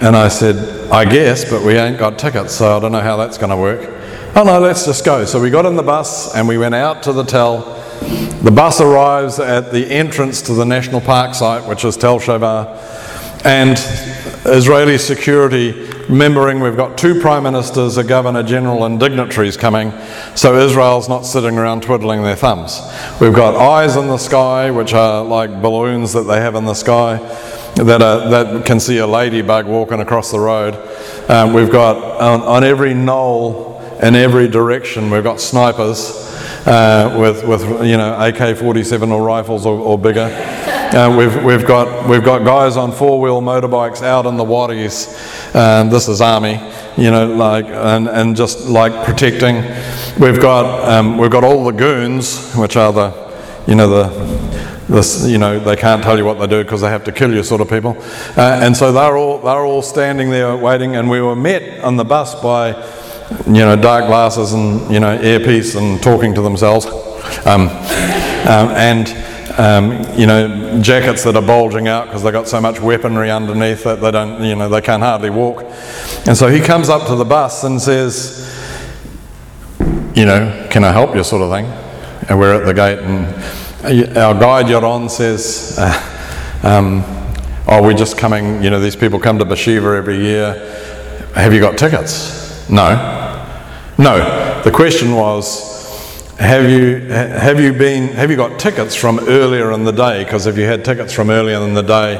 And 0.00 0.16
I 0.16 0.28
said, 0.28 0.90
I 0.90 1.04
guess, 1.04 1.48
but 1.48 1.62
we 1.62 1.74
ain't 1.74 1.98
got 1.98 2.18
tickets, 2.18 2.54
so 2.54 2.76
I 2.76 2.80
don't 2.80 2.92
know 2.92 3.00
how 3.00 3.16
that's 3.16 3.38
going 3.38 3.50
to 3.50 3.56
work. 3.56 3.88
Oh 4.36 4.42
no, 4.42 4.58
let's 4.58 4.84
just 4.84 5.04
go. 5.04 5.24
So 5.24 5.40
we 5.40 5.48
got 5.48 5.64
in 5.64 5.76
the 5.76 5.82
bus 5.82 6.34
and 6.34 6.48
we 6.48 6.58
went 6.58 6.74
out 6.74 7.04
to 7.04 7.12
the 7.12 7.22
Tell. 7.22 7.83
The 8.42 8.52
bus 8.54 8.80
arrives 8.80 9.38
at 9.38 9.72
the 9.72 9.86
entrance 9.90 10.42
to 10.42 10.54
the 10.54 10.64
national 10.64 11.00
park 11.00 11.34
site, 11.34 11.66
which 11.66 11.84
is 11.84 11.96
Tel 11.96 12.18
Shiva, 12.18 12.78
and 13.44 13.78
Israeli 14.46 14.98
security, 14.98 15.72
remembering 16.08 16.60
we've 16.60 16.76
got 16.76 16.98
two 16.98 17.20
prime 17.20 17.44
ministers, 17.44 17.96
a 17.96 18.04
governor 18.04 18.42
general, 18.42 18.84
and 18.84 19.00
dignitaries 19.00 19.56
coming, 19.56 19.92
so 20.34 20.56
Israel's 20.56 21.08
not 21.08 21.22
sitting 21.22 21.56
around 21.58 21.82
twiddling 21.82 22.22
their 22.22 22.36
thumbs. 22.36 22.80
We've 23.20 23.34
got 23.34 23.56
eyes 23.56 23.96
in 23.96 24.08
the 24.08 24.18
sky, 24.18 24.70
which 24.70 24.92
are 24.92 25.24
like 25.24 25.62
balloons 25.62 26.12
that 26.12 26.22
they 26.24 26.40
have 26.40 26.54
in 26.54 26.64
the 26.64 26.74
sky 26.74 27.16
that, 27.76 27.98
that 27.98 28.66
can 28.66 28.78
see 28.78 28.98
a 28.98 29.06
ladybug 29.06 29.66
walking 29.66 30.00
across 30.00 30.30
the 30.30 30.38
road. 30.38 30.74
Um, 31.28 31.52
we've 31.52 31.72
got 31.72 31.96
on, 32.20 32.42
on, 32.42 32.64
every 32.64 32.94
knoll 32.94 33.80
in 34.02 34.14
every 34.14 34.48
direction, 34.48 35.10
we've 35.10 35.24
got 35.24 35.40
snipers 35.40 36.33
uh, 36.66 37.16
with, 37.18 37.44
with 37.46 37.62
you 37.84 37.96
know 37.96 38.14
AK-47 38.14 39.10
or 39.10 39.22
rifles 39.22 39.66
or, 39.66 39.78
or 39.78 39.98
bigger. 39.98 40.30
Uh, 40.94 41.16
we've, 41.16 41.42
we've, 41.42 41.66
got, 41.66 42.08
we've 42.08 42.22
got 42.22 42.44
guys 42.44 42.76
on 42.76 42.92
four-wheel 42.92 43.40
motorbikes 43.40 44.02
out 44.02 44.26
in 44.26 44.36
the 44.36 44.44
wadis. 44.44 45.08
Um, 45.52 45.90
this 45.90 46.06
is 46.06 46.20
army, 46.20 46.60
you 46.96 47.10
know, 47.10 47.26
like 47.26 47.64
and, 47.64 48.06
and 48.08 48.36
just 48.36 48.66
like 48.66 49.04
protecting. 49.04 49.56
We've 50.20 50.40
got 50.40 50.88
um, 50.88 51.18
we've 51.18 51.30
got 51.30 51.42
all 51.42 51.64
the 51.64 51.72
goons, 51.72 52.54
which 52.54 52.76
are 52.76 52.92
the, 52.92 53.64
you 53.66 53.74
know, 53.74 53.88
the 53.88 54.54
this, 54.88 55.26
you 55.26 55.38
know, 55.38 55.58
they 55.58 55.76
can't 55.76 56.02
tell 56.02 56.18
you 56.18 56.24
what 56.24 56.38
they 56.38 56.46
do 56.46 56.62
because 56.62 56.82
they 56.82 56.90
have 56.90 57.04
to 57.04 57.12
kill 57.12 57.32
you, 57.32 57.42
sort 57.42 57.60
of 57.60 57.68
people. 57.68 57.96
Uh, 58.36 58.60
and 58.62 58.76
so 58.76 58.92
they're 58.92 59.16
all 59.16 59.38
they're 59.38 59.64
all 59.64 59.82
standing 59.82 60.30
there 60.30 60.56
waiting, 60.56 60.96
and 60.96 61.08
we 61.08 61.20
were 61.20 61.36
met 61.36 61.82
on 61.82 61.96
the 61.96 62.04
bus 62.04 62.34
by, 62.40 62.72
you 63.46 63.64
know, 63.64 63.76
dark 63.76 64.06
glasses 64.06 64.52
and 64.52 64.92
you 64.92 65.00
know 65.00 65.20
earpiece 65.20 65.74
and 65.74 66.02
talking 66.02 66.34
to 66.34 66.42
themselves, 66.42 66.86
um, 67.46 67.68
um, 68.46 68.70
and 68.76 69.08
um, 69.58 70.18
you 70.18 70.26
know 70.26 70.80
jackets 70.82 71.24
that 71.24 71.36
are 71.36 71.42
bulging 71.42 71.88
out 71.88 72.06
because 72.06 72.22
they've 72.22 72.32
got 72.32 72.48
so 72.48 72.60
much 72.60 72.80
weaponry 72.80 73.30
underneath 73.30 73.84
that 73.84 74.00
they 74.00 74.10
don't, 74.10 74.42
you 74.42 74.56
know, 74.56 74.68
they 74.68 74.80
can 74.80 75.00
hardly 75.00 75.30
walk. 75.30 75.62
And 76.26 76.36
so 76.36 76.48
he 76.48 76.60
comes 76.60 76.88
up 76.88 77.06
to 77.08 77.14
the 77.14 77.24
bus 77.24 77.64
and 77.64 77.80
says, 77.80 78.50
you 80.14 80.24
know, 80.24 80.66
can 80.70 80.84
I 80.84 80.92
help 80.92 81.14
you, 81.14 81.22
sort 81.22 81.42
of 81.42 81.50
thing. 81.50 81.66
And 82.28 82.38
we're 82.38 82.54
at 82.60 82.66
the 82.66 82.74
gate 82.74 82.98
and 82.98 83.26
our 83.84 84.32
guide 84.34 84.66
Yaron 84.66 85.10
says, 85.10 85.76
uh, 85.78 86.60
um, 86.62 87.02
"Oh, 87.68 87.82
we're 87.82 87.92
just 87.92 88.16
coming. 88.16 88.62
You 88.62 88.70
know, 88.70 88.80
these 88.80 88.96
people 88.96 89.18
come 89.18 89.38
to 89.38 89.44
Beersheba 89.44 89.94
every 89.96 90.16
year. 90.16 90.54
Have 91.34 91.52
you 91.52 91.60
got 91.60 91.76
tickets?" 91.76 92.43
No, 92.68 93.46
no. 93.98 94.62
The 94.64 94.70
question 94.70 95.14
was, 95.14 96.34
"Have 96.38 96.68
you 96.68 97.00
have 97.08 97.60
you 97.60 97.72
been 97.72 98.08
have 98.08 98.30
you 98.30 98.36
got 98.36 98.58
tickets 98.58 98.94
from 98.94 99.20
earlier 99.20 99.72
in 99.72 99.84
the 99.84 99.92
day? 99.92 100.24
Because 100.24 100.46
if 100.46 100.56
you 100.56 100.64
had 100.64 100.84
tickets 100.84 101.12
from 101.12 101.30
earlier 101.30 101.58
in 101.58 101.74
the 101.74 101.82
day, 101.82 102.16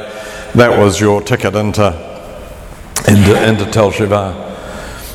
that 0.53 0.79
was 0.79 0.99
your 0.99 1.21
ticket 1.21 1.55
into 1.55 1.87
into, 3.07 3.47
into 3.47 3.65
Tel 3.71 3.91
Shiva." 3.91 4.43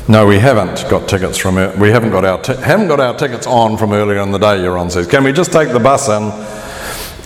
No, 0.07 0.25
we 0.25 0.39
haven't 0.39 0.83
got 0.89 1.07
tickets 1.07 1.37
from 1.37 1.55
we 1.79 1.89
haven't 1.91 2.11
got 2.11 2.25
our 2.25 2.41
t- 2.41 2.55
haven't 2.55 2.87
got 2.87 2.99
our 2.99 3.15
tickets 3.15 3.47
on 3.47 3.77
from 3.77 3.93
earlier 3.93 4.19
in 4.19 4.31
the 4.31 4.39
day. 4.39 4.57
Yaron 4.57 4.91
says, 4.91 5.07
can 5.07 5.23
we 5.23 5.31
just 5.31 5.53
take 5.53 5.69
the 5.69 5.79
bus 5.79 6.09
in 6.09 6.23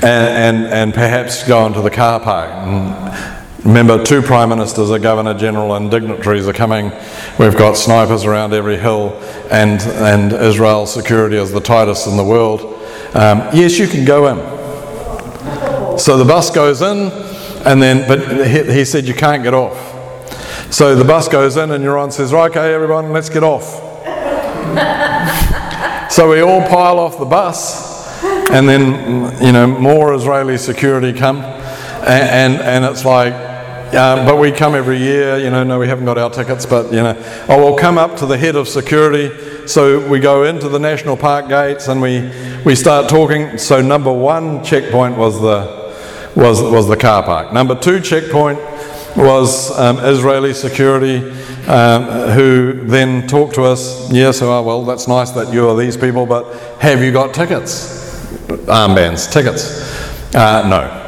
and 0.03 0.57
and, 0.57 0.67
and 0.67 0.93
perhaps 0.93 1.47
go 1.47 1.65
into 1.65 1.81
the 1.81 1.89
car 1.89 2.19
park? 2.19 2.51
Remember, 3.65 4.03
two 4.03 4.21
prime 4.21 4.49
ministers, 4.49 4.91
a 4.91 4.99
governor 4.99 5.33
general, 5.33 5.75
and 5.75 5.89
dignitaries 5.89 6.47
are 6.47 6.53
coming. 6.53 6.91
We've 7.39 7.57
got 7.57 7.75
snipers 7.75 8.23
around 8.23 8.53
every 8.53 8.77
hill, 8.77 9.19
and 9.49 9.81
and 9.81 10.33
Israel 10.33 10.85
security 10.85 11.37
is 11.37 11.51
the 11.51 11.59
tightest 11.59 12.05
in 12.05 12.15
the 12.15 12.23
world. 12.23 12.61
Um, 13.15 13.39
yes, 13.53 13.79
you 13.79 13.87
can 13.87 14.05
go 14.05 14.27
in. 14.27 15.97
So 15.97 16.15
the 16.15 16.25
bus 16.25 16.51
goes 16.51 16.83
in, 16.83 17.11
and 17.65 17.81
then 17.81 18.07
but 18.07 18.47
he, 18.47 18.71
he 18.71 18.85
said 18.85 19.05
you 19.05 19.15
can't 19.15 19.41
get 19.41 19.55
off. 19.55 19.75
So 20.71 20.95
the 20.95 21.03
bus 21.03 21.27
goes 21.27 21.57
in, 21.57 21.71
and 21.71 21.83
Yaron 21.83 22.11
says, 22.11 22.33
right, 22.33 22.51
okay, 22.51 22.71
everyone, 22.71 23.13
let's 23.13 23.29
get 23.29 23.43
off. 23.43 23.65
so 26.11 26.29
we 26.29 26.41
all 26.41 26.61
pile 26.67 26.99
off 26.99 27.17
the 27.17 27.25
bus, 27.25 28.23
and 28.51 28.69
then, 28.69 29.43
you 29.43 29.53
know, 29.53 29.65
more 29.65 30.13
Israeli 30.13 30.57
security 30.57 31.17
come, 31.17 31.37
and, 31.37 32.57
and, 32.57 32.61
and 32.61 32.85
it's 32.85 33.05
like, 33.05 33.54
uh, 33.95 34.25
but 34.25 34.37
we 34.37 34.51
come 34.51 34.75
every 34.75 34.97
year, 34.97 35.37
you 35.37 35.49
know, 35.49 35.63
no, 35.63 35.79
we 35.79 35.87
haven't 35.87 36.05
got 36.05 36.17
our 36.17 36.29
tickets, 36.29 36.65
but, 36.65 36.91
you 36.91 37.01
know, 37.01 37.15
oh, 37.47 37.63
we'll 37.63 37.77
come 37.77 37.97
up 37.97 38.17
to 38.17 38.25
the 38.25 38.37
head 38.37 38.55
of 38.55 38.67
security. 38.67 39.67
So 39.67 40.07
we 40.07 40.19
go 40.19 40.43
into 40.43 40.69
the 40.69 40.79
national 40.79 41.17
park 41.17 41.47
gates 41.47 41.87
and 41.87 42.01
we, 42.01 42.29
we 42.65 42.75
start 42.75 43.09
talking. 43.09 43.57
So, 43.57 43.81
number 43.81 44.11
one 44.11 44.63
checkpoint 44.63 45.17
was 45.17 45.39
the, 45.41 45.93
was, 46.35 46.61
was 46.61 46.87
the 46.87 46.97
car 46.97 47.23
park. 47.23 47.53
Number 47.53 47.73
two 47.73 47.99
checkpoint 47.99 48.59
was 49.15 49.71
um, 49.79 49.97
Israeli 49.99 50.53
security 50.53 51.17
um, 51.67 52.31
who 52.31 52.73
then 52.85 53.27
talked 53.27 53.55
to 53.55 53.63
us. 53.63 54.11
Yes, 54.11 54.41
oh, 54.41 54.61
well, 54.61 54.83
that's 54.83 55.07
nice 55.07 55.31
that 55.31 55.53
you 55.53 55.69
are 55.69 55.77
these 55.77 55.95
people, 55.95 56.25
but 56.25 56.53
have 56.79 57.01
you 57.01 57.11
got 57.11 57.33
tickets? 57.33 58.03
Armbands, 58.65 59.31
tickets? 59.31 60.35
Uh, 60.35 60.67
no. 60.67 61.01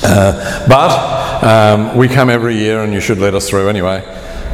Uh, 0.00 0.68
but 0.68 1.17
um, 1.42 1.96
we 1.96 2.08
come 2.08 2.30
every 2.30 2.56
year 2.56 2.82
and 2.82 2.92
you 2.92 3.00
should 3.00 3.18
let 3.18 3.34
us 3.34 3.48
through 3.48 3.68
anyway. 3.68 4.02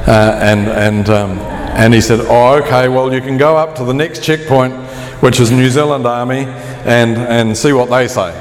Uh, 0.06 0.38
and, 0.42 0.68
and, 0.68 1.08
um, 1.08 1.38
and 1.38 1.94
he 1.94 2.00
said, 2.00 2.20
Oh, 2.20 2.62
okay, 2.62 2.88
well, 2.88 3.12
you 3.12 3.20
can 3.20 3.38
go 3.38 3.56
up 3.56 3.74
to 3.76 3.84
the 3.84 3.94
next 3.94 4.22
checkpoint, 4.22 4.74
which 5.22 5.40
is 5.40 5.50
New 5.50 5.70
Zealand 5.70 6.06
Army, 6.06 6.44
and, 6.84 7.16
and 7.16 7.56
see 7.56 7.72
what 7.72 7.88
they 7.88 8.06
say. 8.06 8.38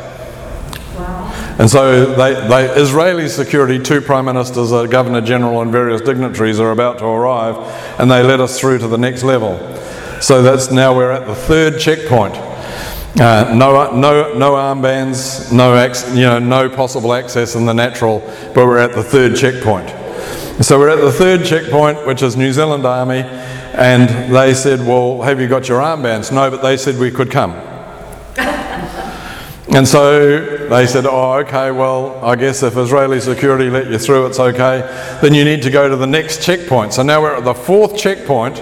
And 1.59 1.69
so 1.69 2.13
they, 2.15 2.33
they, 2.47 2.81
Israeli 2.81 3.29
security, 3.29 3.77
two 3.81 4.01
prime 4.01 4.25
ministers, 4.25 4.71
a 4.71 4.87
governor 4.87 5.21
general, 5.21 5.61
and 5.61 5.71
various 5.71 6.01
dignitaries 6.01 6.59
are 6.59 6.71
about 6.71 6.97
to 6.99 7.05
arrive, 7.05 7.55
and 7.99 8.09
they 8.09 8.23
let 8.23 8.41
us 8.41 8.59
through 8.59 8.79
to 8.79 8.87
the 8.87 8.97
next 8.97 9.23
level. 9.23 9.57
So 10.19 10.41
that's 10.41 10.71
now 10.71 10.95
we're 10.95 11.11
at 11.11 11.27
the 11.27 11.35
third 11.35 11.79
checkpoint. 11.79 12.35
Uh, 13.19 13.53
no, 13.55 13.91
no, 13.95 14.33
no 14.33 14.53
armbands, 14.53 15.51
no, 15.51 15.75
you 16.15 16.23
know, 16.23 16.39
no 16.39 16.67
possible 16.67 17.13
access 17.13 17.53
in 17.53 17.63
the 17.63 17.73
natural, 17.73 18.21
but 18.55 18.65
we're 18.65 18.79
at 18.79 18.93
the 18.93 19.03
third 19.03 19.35
checkpoint. 19.35 19.87
So 20.63 20.79
we're 20.79 20.89
at 20.89 20.99
the 20.99 21.11
third 21.11 21.45
checkpoint, 21.45 22.07
which 22.07 22.23
is 22.23 22.35
New 22.35 22.51
Zealand 22.51 22.87
Army, 22.87 23.19
and 23.19 24.33
they 24.33 24.55
said, 24.55 24.79
Well, 24.79 25.21
have 25.21 25.39
you 25.39 25.47
got 25.47 25.69
your 25.69 25.79
armbands? 25.79 26.31
No, 26.31 26.49
but 26.49 26.63
they 26.63 26.75
said 26.75 26.97
we 26.97 27.11
could 27.11 27.29
come. 27.29 27.51
And 29.73 29.87
so 29.87 30.67
they 30.67 30.85
said, 30.85 31.05
Oh, 31.07 31.33
okay, 31.39 31.71
well, 31.71 32.23
I 32.23 32.35
guess 32.35 32.61
if 32.61 32.77
Israeli 32.77 33.19
security 33.19 33.69
let 33.69 33.89
you 33.89 33.97
through, 33.97 34.27
it's 34.27 34.39
okay. 34.39 34.81
Then 35.21 35.33
you 35.33 35.43
need 35.45 35.63
to 35.63 35.71
go 35.71 35.89
to 35.89 35.95
the 35.95 36.05
next 36.05 36.43
checkpoint. 36.43 36.93
So 36.93 37.01
now 37.01 37.21
we're 37.21 37.35
at 37.35 37.43
the 37.43 37.53
fourth 37.55 37.97
checkpoint. 37.97 38.61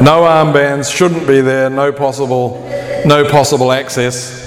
No 0.00 0.22
armbands, 0.22 0.94
shouldn't 0.94 1.26
be 1.26 1.40
there, 1.40 1.70
no 1.70 1.92
possible, 1.92 2.62
no 3.06 3.28
possible 3.28 3.70
access. 3.70 4.42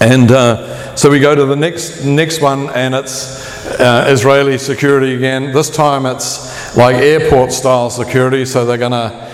And 0.00 0.30
uh, 0.32 0.96
so 0.96 1.10
we 1.10 1.20
go 1.20 1.34
to 1.34 1.44
the 1.44 1.56
next 1.56 2.04
next 2.04 2.40
one, 2.40 2.68
and 2.70 2.94
it's 2.94 3.78
uh, 3.78 4.06
Israeli 4.08 4.58
security 4.58 5.14
again. 5.14 5.52
This 5.52 5.70
time 5.70 6.06
it's 6.06 6.76
like 6.76 6.96
airport 6.96 7.52
style 7.52 7.90
security, 7.90 8.44
so 8.44 8.64
they're 8.64 8.78
gonna 8.78 9.28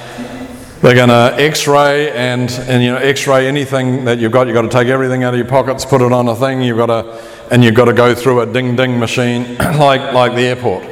they're 0.83 0.95
going 0.95 1.09
to 1.09 1.35
X-ray 1.43 2.13
and, 2.13 2.51
and 2.51 2.83
you 2.83 2.91
know 2.91 2.99
X-ray 2.99 3.49
anything 3.49 4.05
that 4.05 4.19
you've 4.19 4.33
got. 4.33 4.47
You've 4.47 4.55
got 4.55 4.63
to 4.63 4.69
take 4.69 4.89
everything 4.89 5.25
out 5.25 5.33
of 5.33 5.39
your 5.39 5.49
pockets, 5.49 5.85
put 5.85 6.03
it 6.03 6.13
on 6.13 6.29
a 6.29 6.37
thing. 6.37 6.63
You've 6.63 6.77
got 6.77 6.87
to, 6.87 7.49
and 7.51 7.65
you've 7.65 7.75
got 7.75 7.87
to 7.87 7.93
go 7.95 8.15
through 8.15 8.41
a 8.43 8.47
ding-ding 8.47 8.99
machine 8.99 9.57
like 9.59 10.13
like 10.13 10.35
the 10.35 10.43
airport. 10.43 10.85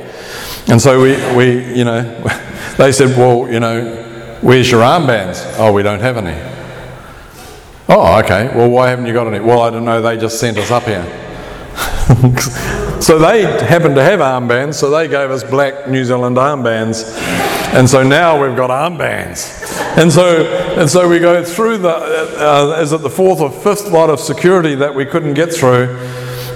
And 0.69 0.81
so 0.81 1.03
we, 1.03 1.37
we 1.37 1.75
you 1.75 1.85
know 1.85 2.03
they 2.79 2.93
said, 2.93 3.17
well, 3.17 3.51
you 3.53 3.61
know, 3.61 4.04
where's 4.45 4.71
your 4.71 4.83
armbands? 4.83 5.43
Oh, 5.59 5.73
we 5.73 5.83
don't 5.83 6.01
have 6.01 6.19
any. 6.19 6.39
Oh, 7.89 8.21
okay. 8.21 8.51
Well, 8.55 8.71
why 8.71 8.91
haven't 8.91 9.07
you 9.07 9.13
got 9.13 9.27
any? 9.27 9.41
Well, 9.41 9.61
I 9.61 9.71
don't 9.71 9.85
know. 9.85 10.01
They 10.01 10.17
just 10.17 10.39
sent 10.39 10.59
us 10.59 10.71
up 10.71 10.85
here. 10.85 11.05
so 13.01 13.19
they 13.19 13.43
happened 13.67 13.95
to 13.97 14.03
have 14.03 14.21
armbands, 14.21 14.75
so 14.75 14.91
they 14.91 15.09
gave 15.09 15.31
us 15.31 15.43
black 15.43 15.89
New 15.89 16.05
Zealand 16.05 16.37
armbands. 16.37 17.13
And 17.75 17.89
so 17.89 18.03
now 18.03 18.41
we've 18.41 18.57
got 18.57 18.71
armbands. 18.71 19.65
And 19.99 20.13
so, 20.13 20.45
and 20.79 20.89
so 20.89 21.09
we 21.09 21.19
go 21.19 21.45
through 21.45 21.79
the, 21.79 21.91
uh, 21.91 22.79
is 22.81 22.93
it 22.93 23.01
the 23.01 23.11
fourth 23.11 23.41
or 23.41 23.51
fifth 23.51 23.91
lot 23.91 24.11
of 24.11 24.21
security 24.21 24.75
that 24.77 24.95
we 24.95 25.05
couldn't 25.05 25.35
get 25.35 25.53
through, 25.53 25.87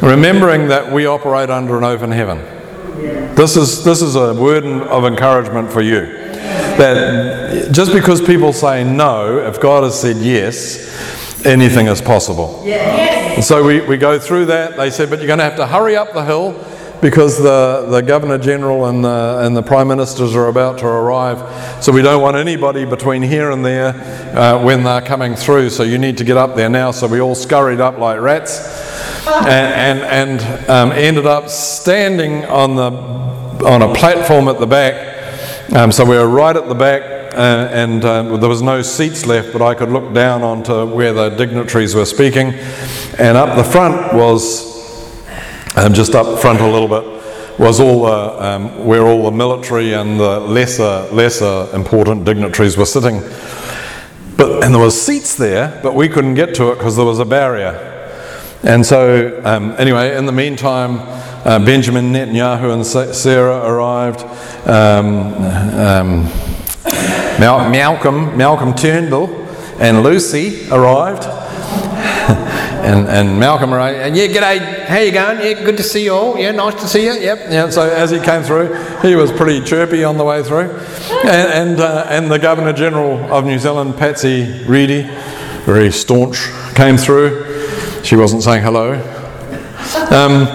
remembering 0.00 0.68
that 0.68 0.92
we 0.92 1.06
operate 1.06 1.50
under 1.50 1.76
an 1.78 1.84
open 1.84 2.10
heaven. 2.10 2.38
This 3.34 3.56
is, 3.56 3.84
this 3.84 4.02
is 4.02 4.16
a 4.16 4.34
word 4.34 4.64
of 4.64 5.04
encouragement 5.04 5.72
for 5.72 5.80
you. 5.80 6.27
That 6.78 7.72
just 7.72 7.92
because 7.92 8.22
people 8.22 8.52
say 8.52 8.84
no, 8.84 9.38
if 9.38 9.60
God 9.60 9.82
has 9.82 10.00
said 10.00 10.16
yes, 10.16 11.44
anything 11.44 11.86
is 11.86 12.00
possible. 12.00 12.62
And 13.36 13.44
so 13.44 13.64
we, 13.64 13.80
we 13.80 13.96
go 13.96 14.18
through 14.18 14.46
that. 14.46 14.76
They 14.76 14.90
said, 14.90 15.10
but 15.10 15.18
you're 15.18 15.26
going 15.26 15.38
to 15.38 15.44
have 15.44 15.56
to 15.56 15.66
hurry 15.66 15.96
up 15.96 16.12
the 16.12 16.24
hill 16.24 16.52
because 17.00 17.38
the, 17.38 17.86
the 17.88 18.00
Governor 18.00 18.38
General 18.38 18.86
and 18.86 19.04
the, 19.04 19.40
and 19.42 19.56
the 19.56 19.62
Prime 19.62 19.88
Ministers 19.88 20.34
are 20.34 20.48
about 20.48 20.78
to 20.78 20.86
arrive. 20.86 21.82
So 21.82 21.92
we 21.92 22.02
don't 22.02 22.20
want 22.20 22.36
anybody 22.36 22.84
between 22.84 23.22
here 23.22 23.50
and 23.50 23.64
there 23.64 23.94
uh, 24.36 24.62
when 24.64 24.82
they're 24.82 25.00
coming 25.00 25.36
through. 25.36 25.70
So 25.70 25.84
you 25.84 25.98
need 25.98 26.18
to 26.18 26.24
get 26.24 26.36
up 26.36 26.56
there 26.56 26.68
now. 26.68 26.90
So 26.90 27.06
we 27.06 27.20
all 27.20 27.36
scurried 27.36 27.80
up 27.80 27.98
like 27.98 28.20
rats 28.20 28.58
and, 29.26 30.00
and, 30.00 30.40
and 30.42 30.70
um, 30.70 30.92
ended 30.92 31.26
up 31.26 31.48
standing 31.48 32.44
on, 32.46 32.74
the, 32.74 32.90
on 33.64 33.82
a 33.82 33.94
platform 33.94 34.48
at 34.48 34.58
the 34.58 34.66
back. 34.66 35.17
Um, 35.74 35.92
so 35.92 36.04
we 36.04 36.16
were 36.16 36.28
right 36.28 36.56
at 36.56 36.66
the 36.68 36.74
back. 36.74 37.18
Uh, 37.34 37.68
and 37.70 38.04
uh, 38.04 38.36
there 38.38 38.48
was 38.48 38.62
no 38.62 38.82
seats 38.82 39.26
left, 39.26 39.52
but 39.52 39.62
I 39.62 39.74
could 39.74 39.90
look 39.90 40.12
down 40.12 40.42
onto 40.42 40.86
where 40.86 41.12
the 41.12 41.28
dignitaries 41.28 41.94
were 41.94 42.06
speaking. 42.06 42.54
And 43.18 43.36
up 43.36 43.54
the 43.54 43.62
front 43.62 44.14
was 44.14 44.66
um, 45.76 45.92
just 45.92 46.14
up 46.14 46.40
front 46.40 46.60
a 46.60 46.66
little 46.66 46.88
bit 46.88 47.18
was 47.58 47.80
all 47.80 48.04
the, 48.04 48.44
um, 48.44 48.86
where 48.86 49.02
all 49.02 49.24
the 49.24 49.36
military 49.36 49.92
and 49.92 50.18
the 50.18 50.40
lesser, 50.40 51.06
lesser 51.12 51.68
important 51.74 52.24
dignitaries 52.24 52.76
were 52.76 52.86
sitting. 52.86 53.20
But, 54.36 54.64
and 54.64 54.72
there 54.72 54.80
was 54.80 55.00
seats 55.00 55.34
there, 55.34 55.80
but 55.82 55.94
we 55.94 56.08
couldn't 56.08 56.34
get 56.34 56.54
to 56.56 56.70
it 56.70 56.76
because 56.76 56.96
there 56.96 57.04
was 57.04 57.18
a 57.18 57.24
barrier. 57.24 57.97
And 58.62 58.84
so, 58.84 59.40
um, 59.44 59.74
anyway, 59.78 60.16
in 60.16 60.26
the 60.26 60.32
meantime, 60.32 60.98
uh, 61.46 61.64
Benjamin 61.64 62.12
Netanyahu 62.12 62.74
and 62.74 63.14
Sarah 63.14 63.64
arrived. 63.64 64.22
Um, 64.68 65.34
um, 65.78 66.24
Mal- 67.38 67.70
Malcolm, 67.70 68.36
Malcolm 68.36 68.74
Turnbull 68.74 69.46
and 69.78 70.02
Lucy 70.02 70.68
arrived. 70.70 71.24
and, 72.84 73.06
and 73.08 73.38
Malcolm 73.38 73.72
arrived, 73.72 73.98
and 73.98 74.16
yeah, 74.16 74.26
g'day, 74.26 74.86
how 74.86 74.98
you 74.98 75.12
going? 75.12 75.38
Yeah, 75.38 75.64
good 75.64 75.76
to 75.76 75.82
see 75.82 76.04
you 76.04 76.12
all. 76.12 76.38
Yeah, 76.38 76.50
nice 76.50 76.74
to 76.82 76.88
see 76.88 77.04
you. 77.04 77.12
Yep. 77.12 77.38
Yeah, 77.50 77.70
so 77.70 77.88
as 77.88 78.10
he 78.10 78.18
came 78.18 78.42
through, 78.42 78.74
he 79.02 79.14
was 79.14 79.30
pretty 79.30 79.64
chirpy 79.64 80.02
on 80.04 80.16
the 80.16 80.24
way 80.24 80.42
through. 80.42 80.78
And, 81.18 81.70
and, 81.70 81.80
uh, 81.80 82.06
and 82.08 82.30
the 82.30 82.38
Governor 82.38 82.72
General 82.72 83.32
of 83.32 83.44
New 83.44 83.58
Zealand, 83.58 83.96
Patsy 83.96 84.62
Reddy, 84.64 85.02
very 85.64 85.90
staunch, 85.90 86.48
came 86.74 86.96
through. 86.96 87.47
She 88.08 88.16
wasn't 88.16 88.42
saying 88.42 88.62
hello. 88.62 88.94
Um, 90.10 90.46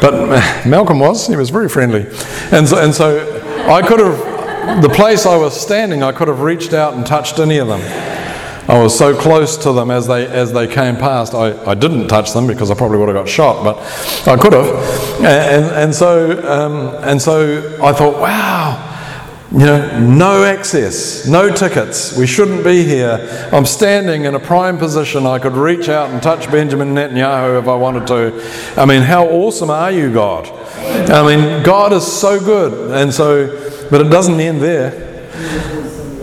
but 0.00 0.64
Malcolm 0.64 1.00
was, 1.00 1.26
he 1.26 1.34
was 1.34 1.50
very 1.50 1.68
friendly. 1.68 2.06
And 2.52 2.68
so, 2.68 2.80
and 2.80 2.94
so 2.94 3.66
I 3.68 3.82
could 3.82 3.98
have, 3.98 4.80
the 4.80 4.88
place 4.88 5.26
I 5.26 5.36
was 5.36 5.60
standing, 5.60 6.04
I 6.04 6.12
could 6.12 6.28
have 6.28 6.42
reached 6.42 6.72
out 6.72 6.94
and 6.94 7.04
touched 7.04 7.40
any 7.40 7.58
of 7.58 7.66
them. 7.66 7.80
I 8.70 8.80
was 8.80 8.96
so 8.96 9.12
close 9.20 9.56
to 9.64 9.72
them 9.72 9.90
as 9.90 10.06
they 10.06 10.24
as 10.24 10.52
they 10.52 10.68
came 10.68 10.96
past. 10.96 11.34
I, 11.34 11.60
I 11.68 11.74
didn't 11.74 12.06
touch 12.06 12.32
them 12.32 12.46
because 12.46 12.70
I 12.70 12.74
probably 12.74 12.98
would 12.98 13.08
have 13.08 13.16
got 13.16 13.28
shot, 13.28 13.64
but 13.64 13.78
I 14.28 14.36
could 14.36 14.52
have. 14.52 14.68
And, 15.24 15.64
and 15.64 15.92
so 15.92 16.40
um, 16.48 16.94
and 17.02 17.20
so 17.20 17.76
I 17.82 17.92
thought, 17.92 18.20
wow. 18.20 18.89
You 19.52 19.58
know, 19.58 20.00
no 20.00 20.44
access, 20.44 21.26
no 21.26 21.52
tickets. 21.52 22.16
We 22.16 22.28
shouldn't 22.28 22.62
be 22.62 22.84
here. 22.84 23.48
I'm 23.52 23.66
standing 23.66 24.24
in 24.24 24.36
a 24.36 24.38
prime 24.38 24.78
position. 24.78 25.26
I 25.26 25.40
could 25.40 25.54
reach 25.54 25.88
out 25.88 26.10
and 26.10 26.22
touch 26.22 26.48
Benjamin 26.52 26.94
Netanyahu 26.94 27.60
if 27.60 27.66
I 27.66 27.74
wanted 27.74 28.06
to. 28.06 28.80
I 28.80 28.86
mean, 28.86 29.02
how 29.02 29.26
awesome 29.26 29.68
are 29.68 29.90
you, 29.90 30.12
God? 30.12 30.48
I 31.10 31.26
mean, 31.26 31.64
God 31.64 31.92
is 31.92 32.06
so 32.06 32.38
good. 32.38 32.92
And 32.92 33.12
so, 33.12 33.88
but 33.90 34.00
it 34.00 34.08
doesn't 34.08 34.38
end 34.38 34.62
there. 34.62 35.08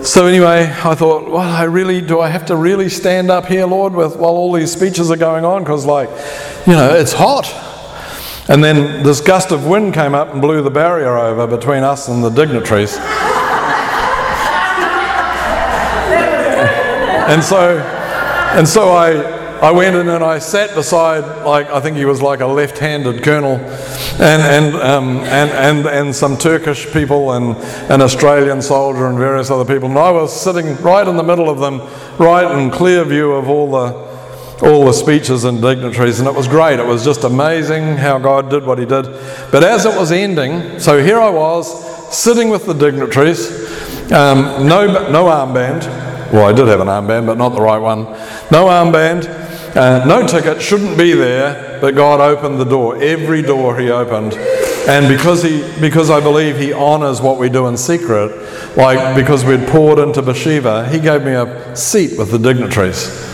So 0.06 0.26
anyway, 0.26 0.74
I 0.86 0.96
thought, 0.96 1.30
well, 1.30 1.40
I 1.40 1.63
really 1.63 2.00
do. 2.00 2.22
I 2.22 2.30
have 2.30 2.46
to 2.46 2.56
really 2.56 2.88
stand 2.88 3.30
up 3.30 3.46
here, 3.46 3.66
Lord, 3.66 3.94
with 3.94 4.16
while 4.16 4.32
all 4.32 4.54
these 4.54 4.72
speeches 4.72 5.12
are 5.12 5.18
going 5.18 5.44
on, 5.44 5.63
because 5.63 5.86
like, 5.86 6.08
you 6.66 6.72
know, 6.72 6.96
it's 6.96 7.12
hot. 7.12 7.66
And 8.50 8.64
then 8.64 9.04
this 9.04 9.20
gust 9.20 9.52
of 9.52 9.66
wind 9.66 9.94
came 9.94 10.16
up 10.16 10.32
and 10.32 10.42
blew 10.42 10.62
the 10.62 10.70
barrier 10.70 11.18
over 11.18 11.46
between 11.48 11.84
us 11.84 12.08
and 12.08 12.24
the 12.24 12.30
dignitaries. 12.30 12.96
and 17.28 17.44
so, 17.44 17.80
and 18.56 18.66
so 18.66 18.92
I, 18.92 19.16
I 19.60 19.72
went 19.72 19.98
in 19.98 20.08
and 20.08 20.24
I 20.24 20.40
sat 20.40 20.74
beside, 20.76 21.44
like 21.44 21.70
I 21.70 21.82
think 21.82 21.98
he 21.98 22.06
was 22.06 22.22
like 22.22 22.40
a 22.40 22.46
left-handed 22.46 23.22
colonel, 23.22 23.58
and 24.20 24.42
and 24.42 24.76
um, 24.76 25.18
and, 25.26 25.52
and 25.52 25.86
and 25.86 26.16
some 26.16 26.38
Turkish 26.38 26.90
people 26.94 27.34
and 27.34 27.58
an 27.92 28.02
Australian 28.02 28.62
soldier 28.62 29.08
and 29.08 29.18
various 29.18 29.52
other 29.52 29.66
people, 29.66 29.90
and 29.90 29.98
I 29.98 30.12
was 30.12 30.34
sitting 30.34 30.78
right 30.78 31.06
in 31.06 31.18
the 31.18 31.24
middle 31.24 31.50
of 31.50 31.60
them, 31.60 31.82
right 32.18 32.50
in 32.58 32.72
clear 32.72 33.04
view 33.04 33.34
of 33.34 33.50
all 33.50 33.70
the 33.72 34.07
all 34.62 34.86
the 34.86 34.93
speeches 34.93 35.43
and 35.43 35.62
dignitaries, 35.62 36.20
and 36.20 36.28
it 36.28 36.34
was 36.34 36.48
great. 36.48 36.80
It 36.80 36.86
was 36.86 37.04
just 37.04 37.24
amazing 37.24 37.98
how 37.98 38.17
God 38.17 38.50
did 38.50 38.65
what 38.65 38.80
He 38.80 38.86
did. 38.86 39.06
But 39.52 39.63
as 39.63 39.86
it 39.86 39.96
was 39.96 40.12
ending, 40.12 40.80
so 40.80 41.04
here 41.04 41.20
I 41.20 41.30
was 41.30 42.15
sitting 42.15 42.50
with 42.50 42.65
the 42.65 42.74
dignitaries, 42.74 43.50
um, 44.12 44.67
no 44.67 45.10
no 45.12 45.26
armband. 45.26 45.86
Well, 46.32 46.46
I 46.46 46.54
did 46.54 46.67
have 46.67 46.80
an 46.80 46.88
armband, 46.88 47.26
but 47.26 47.38
not 47.38 47.50
the 47.50 47.62
right 47.62 47.78
one. 47.78 48.04
No 48.52 48.65
armband. 48.65 49.46
Uh, 49.76 50.04
no 50.06 50.26
ticket, 50.26 50.60
shouldn't 50.60 50.98
be 50.98 51.13
there, 51.13 51.80
but 51.80 51.93
God 51.93 52.20
opened 52.20 52.60
the 52.60 52.65
door. 52.65 53.02
Every 53.02 53.43
door 53.43 53.78
He 53.78 53.91
opened. 53.91 54.34
And 54.88 55.08
because, 55.08 55.43
he, 55.43 55.62
because 55.80 56.10
I 56.10 56.20
believe 56.20 56.58
He 56.58 56.74
honours 56.74 57.22
what 57.22 57.38
we 57.38 57.50
do 57.50 57.67
in 57.67 57.78
secret, 57.78 58.32
like 58.76 59.15
because 59.15 59.46
we'd 59.46 59.67
poured 59.67 60.00
into 60.00 60.22
Beersheba, 60.22 60.89
He 60.89 61.00
gave 61.00 61.24
me 61.24 61.34
a 61.34 61.76
seat 61.76 62.17
with 62.17 62.32
the 62.32 62.39
dignitaries. 62.39 63.27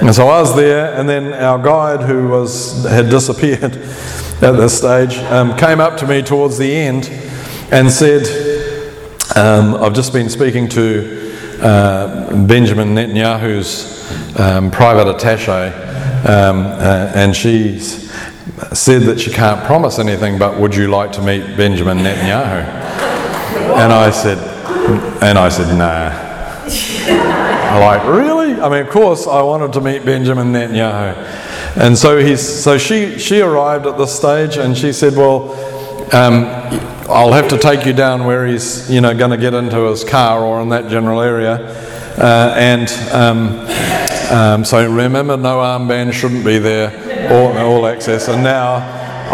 And 0.00 0.14
so 0.14 0.28
I 0.28 0.40
was 0.40 0.54
there, 0.56 0.92
and 0.94 1.08
then 1.08 1.32
our 1.32 1.58
guide, 1.58 2.02
who 2.02 2.28
was, 2.28 2.84
had 2.84 3.08
disappeared 3.08 3.62
at 4.42 4.52
this 4.52 4.76
stage, 4.76 5.16
um, 5.30 5.56
came 5.56 5.80
up 5.80 5.96
to 5.98 6.06
me 6.06 6.20
towards 6.20 6.58
the 6.58 6.70
end 6.70 7.08
and 7.70 7.90
said, 7.90 8.26
um, 9.36 9.74
I've 9.76 9.94
just 9.94 10.12
been 10.12 10.28
speaking 10.28 10.68
to 10.70 11.32
uh, 11.62 12.44
Benjamin 12.46 12.94
Netanyahu's 12.94 14.38
um, 14.38 14.70
private 14.70 15.08
attache, 15.08 15.72
um, 16.28 16.66
uh, 16.66 17.12
and 17.14 17.34
she 17.34 17.78
said 17.78 19.02
that 19.02 19.20
she 19.20 19.30
can't 19.30 19.64
promise 19.64 19.98
anything, 19.98 20.38
but 20.38 20.58
would 20.60 20.74
you 20.74 20.88
like 20.88 21.12
to 21.12 21.22
meet 21.22 21.56
Benjamin 21.56 21.98
Netanyahu? 21.98 22.64
And 23.76 23.92
I 23.92 24.10
said, 24.10 24.38
and 25.22 25.38
I 25.38 25.48
said, 25.48 25.78
nah. 25.78 26.23
Like, 27.80 28.06
really? 28.06 28.60
I 28.60 28.68
mean, 28.68 28.86
of 28.86 28.90
course, 28.90 29.26
I 29.26 29.42
wanted 29.42 29.72
to 29.74 29.80
meet 29.80 30.04
Benjamin 30.04 30.52
Netanyahu. 30.52 31.16
And 31.76 31.96
so, 31.96 32.18
he's, 32.18 32.40
so 32.40 32.78
she, 32.78 33.18
she 33.18 33.40
arrived 33.40 33.86
at 33.86 33.98
this 33.98 34.14
stage 34.14 34.56
and 34.56 34.76
she 34.76 34.92
said, 34.92 35.14
well, 35.16 35.52
um, 36.14 36.44
I'll 37.08 37.32
have 37.32 37.48
to 37.48 37.58
take 37.58 37.84
you 37.84 37.92
down 37.92 38.24
where 38.24 38.46
he's, 38.46 38.90
you 38.90 39.00
know, 39.00 39.14
going 39.16 39.30
to 39.30 39.36
get 39.36 39.54
into 39.54 39.88
his 39.90 40.04
car 40.04 40.44
or 40.44 40.60
in 40.62 40.68
that 40.70 40.88
general 40.88 41.20
area. 41.20 41.54
Uh, 42.16 42.54
and 42.56 42.88
um, 43.12 43.66
Um, 44.24 44.64
so 44.64 44.90
remember, 44.90 45.36
no 45.36 45.58
armband 45.58 46.14
shouldn't 46.14 46.46
be 46.46 46.58
there, 46.58 47.30
all, 47.30 47.58
all 47.58 47.86
access. 47.86 48.26
And 48.28 48.42
now 48.42 48.78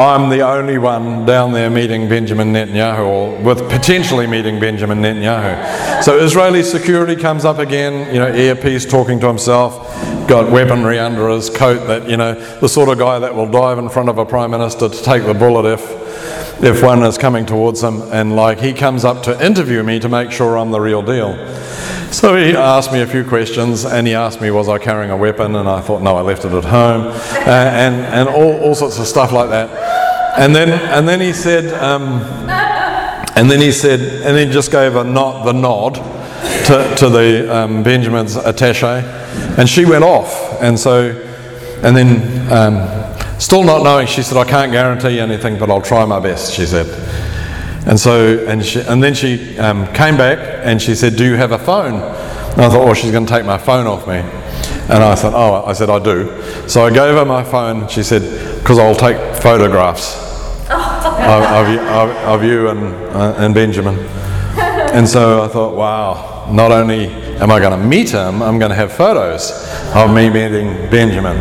I'm 0.00 0.30
the 0.30 0.40
only 0.40 0.78
one 0.78 1.26
down 1.26 1.52
there 1.52 1.68
meeting 1.68 2.08
Benjamin 2.08 2.54
Netanyahu, 2.54 3.06
or 3.06 3.42
with 3.42 3.58
potentially 3.68 4.26
meeting 4.26 4.58
Benjamin 4.58 5.02
Netanyahu. 5.02 6.02
So 6.02 6.18
Israeli 6.18 6.62
security 6.62 7.14
comes 7.14 7.44
up 7.44 7.58
again, 7.58 8.10
you 8.14 8.18
know, 8.18 8.34
earpiece 8.34 8.86
talking 8.86 9.20
to 9.20 9.26
himself, 9.26 9.76
got 10.26 10.50
weaponry 10.50 10.98
under 10.98 11.28
his 11.28 11.50
coat 11.50 11.86
that, 11.88 12.08
you 12.08 12.16
know, 12.16 12.32
the 12.60 12.68
sort 12.68 12.88
of 12.88 12.98
guy 12.98 13.18
that 13.18 13.34
will 13.34 13.50
dive 13.50 13.76
in 13.76 13.90
front 13.90 14.08
of 14.08 14.16
a 14.16 14.24
prime 14.24 14.52
minister 14.52 14.88
to 14.88 15.02
take 15.02 15.26
the 15.26 15.34
bullet 15.34 15.66
if 15.66 16.00
if 16.64 16.82
one 16.82 17.02
is 17.02 17.18
coming 17.18 17.44
towards 17.44 17.82
him 17.82 18.00
and 18.12 18.36
like 18.36 18.58
he 18.58 18.72
comes 18.72 19.04
up 19.04 19.22
to 19.24 19.44
interview 19.46 19.82
me 19.82 19.98
to 19.98 20.08
make 20.08 20.30
sure 20.30 20.56
I'm 20.56 20.70
the 20.70 20.80
real 20.80 21.02
deal. 21.02 21.32
So 22.12 22.34
he 22.34 22.56
asked 22.56 22.92
me 22.92 23.02
a 23.02 23.06
few 23.06 23.24
questions 23.24 23.84
and 23.84 24.04
he 24.04 24.14
asked 24.14 24.40
me 24.40 24.50
was 24.50 24.68
I 24.68 24.78
carrying 24.78 25.10
a 25.10 25.16
weapon 25.16 25.54
and 25.54 25.68
I 25.68 25.80
thought 25.80 26.02
no 26.02 26.16
I 26.16 26.22
left 26.22 26.44
it 26.44 26.52
at 26.52 26.64
home 26.64 27.06
uh, 27.06 27.50
and, 27.50 27.94
and 28.06 28.28
all, 28.28 28.58
all 28.60 28.74
sorts 28.74 28.98
of 28.98 29.06
stuff 29.06 29.30
like 29.30 29.48
that. 29.50 29.70
And 30.36 30.54
then, 30.54 30.70
and 30.70 31.08
then 31.08 31.20
he 31.20 31.32
said, 31.32 31.72
um, 31.74 32.20
and 33.36 33.48
then 33.48 33.60
he 33.60 33.70
said, 33.70 34.00
and 34.22 34.36
he 34.36 34.52
just 34.52 34.72
gave 34.72 34.96
a 34.96 35.04
nod, 35.04 35.46
the 35.46 35.52
nod 35.52 35.94
to, 36.66 36.94
to 36.96 37.08
the 37.08 37.54
um, 37.54 37.82
Benjamin's 37.82 38.36
attache, 38.36 39.02
and 39.56 39.68
she 39.68 39.84
went 39.84 40.04
off. 40.04 40.60
And 40.60 40.78
so, 40.78 41.10
and 41.82 41.96
then, 41.96 42.52
um, 42.52 43.40
still 43.40 43.62
not 43.62 43.82
knowing, 43.82 44.06
she 44.06 44.22
said, 44.22 44.36
I 44.36 44.44
can't 44.44 44.72
guarantee 44.72 45.20
anything, 45.20 45.58
but 45.58 45.70
I'll 45.70 45.80
try 45.80 46.04
my 46.04 46.20
best, 46.20 46.52
she 46.52 46.66
said. 46.66 46.86
And 47.86 47.98
so, 47.98 48.44
and, 48.46 48.64
she, 48.64 48.80
and 48.80 49.02
then 49.02 49.14
she 49.14 49.58
um, 49.58 49.86
came 49.94 50.16
back 50.16 50.38
and 50.64 50.80
she 50.80 50.94
said, 50.94 51.16
Do 51.16 51.24
you 51.24 51.34
have 51.36 51.52
a 51.52 51.58
phone? 51.58 51.94
And 51.94 52.60
I 52.60 52.68
thought, 52.68 52.88
Oh, 52.88 52.94
she's 52.94 53.10
going 53.10 53.26
to 53.26 53.32
take 53.32 53.46
my 53.46 53.58
phone 53.58 53.86
off 53.86 54.06
me. 54.06 54.16
And 54.16 55.02
I 55.02 55.14
said, 55.14 55.32
Oh, 55.34 55.64
I 55.64 55.72
said, 55.72 55.88
I 55.88 55.98
do. 55.98 56.42
So 56.68 56.84
I 56.84 56.90
gave 56.90 57.14
her 57.14 57.24
my 57.24 57.42
phone. 57.42 57.88
She 57.88 58.02
said, 58.02 58.58
Because 58.60 58.78
I'll 58.78 58.94
take 58.94 59.16
photographs 59.42 60.14
of, 60.70 61.42
of, 61.42 62.10
of 62.16 62.44
you 62.44 62.68
and, 62.68 62.94
uh, 63.14 63.34
and 63.38 63.54
Benjamin. 63.54 63.96
And 64.92 65.08
so 65.08 65.44
I 65.44 65.46
thought, 65.46 65.76
wow, 65.76 66.48
not 66.50 66.72
only 66.72 67.06
am 67.06 67.52
I 67.52 67.60
going 67.60 67.78
to 67.78 67.86
meet 67.86 68.10
him, 68.10 68.42
I'm 68.42 68.58
going 68.58 68.70
to 68.70 68.74
have 68.74 68.92
photos 68.92 69.52
of 69.94 70.12
me 70.12 70.28
meeting 70.28 70.90
Benjamin. 70.90 71.36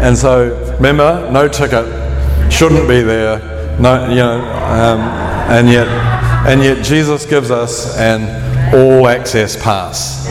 And 0.00 0.16
so, 0.16 0.54
remember, 0.76 1.28
no 1.32 1.48
ticket, 1.48 1.84
shouldn't 2.52 2.86
be 2.86 3.02
there, 3.02 3.40
no, 3.80 4.08
you 4.08 4.16
know, 4.16 4.40
um, 4.40 5.35
and 5.48 5.68
yet, 5.68 5.86
and 6.46 6.62
yet 6.62 6.84
Jesus 6.84 7.26
gives 7.26 7.50
us 7.50 7.96
an 7.98 8.74
all 8.74 9.08
access 9.08 9.60
pass. 9.60 10.26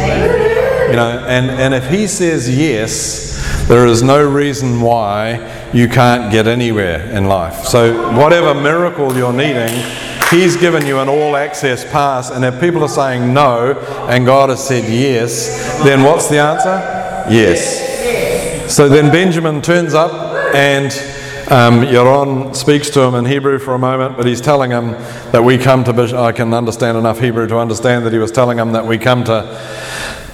You 0.90 0.96
know, 0.96 1.26
and, 1.28 1.50
and 1.50 1.74
if 1.74 1.90
he 1.90 2.08
says 2.08 2.48
yes, 2.56 3.68
there 3.68 3.88
is 3.88 4.04
no 4.04 4.24
reason 4.24 4.82
why 4.82 5.70
you 5.74 5.88
can't 5.88 6.32
get 6.32 6.48
anywhere 6.48 7.10
in 7.10 7.26
life. 7.26 7.66
So, 7.66 8.16
whatever 8.18 8.54
miracle 8.54 9.16
you're 9.18 9.34
needing, 9.34 9.74
He's 10.32 10.58
given 10.58 10.88
you 10.88 11.00
an 11.00 11.08
all 11.08 11.36
access 11.36 11.90
pass. 11.92 12.32
And 12.32 12.44
if 12.44 12.60
people 12.60 12.84
are 12.84 12.90
saying 12.90 13.32
no 13.32 13.74
and 14.10 14.26
God 14.26 14.50
has 14.50 14.68
said 14.68 14.92
yes, 14.92 15.78
then 15.84 16.02
what's 16.02 16.30
the 16.30 16.40
answer? 16.40 16.82
Yes. 17.32 18.74
So 18.74 18.90
then 18.90 19.12
Benjamin 19.12 19.62
turns 19.62 19.94
up 19.94 20.12
and 20.56 20.92
um, 21.52 21.82
Yaron 21.82 22.56
speaks 22.56 22.90
to 22.92 23.02
him 23.02 23.14
in 23.14 23.26
Hebrew 23.26 23.60
for 23.60 23.76
a 23.76 23.80
moment, 23.80 24.18
but 24.18 24.26
he's 24.26 24.42
telling 24.42 24.72
him 24.72 24.92
that 25.32 25.44
we 25.44 25.60
come 25.60 25.84
to. 25.84 26.18
I 26.18 26.32
can 26.32 26.54
understand 26.54 26.98
enough 26.98 27.20
Hebrew 27.20 27.46
to 27.48 27.60
understand 27.60 28.06
that 28.06 28.14
he 28.14 28.18
was 28.18 28.32
telling 28.32 28.58
him 28.58 28.72
that 28.72 28.88
we 28.88 28.98
come 28.98 29.24
to 29.26 29.44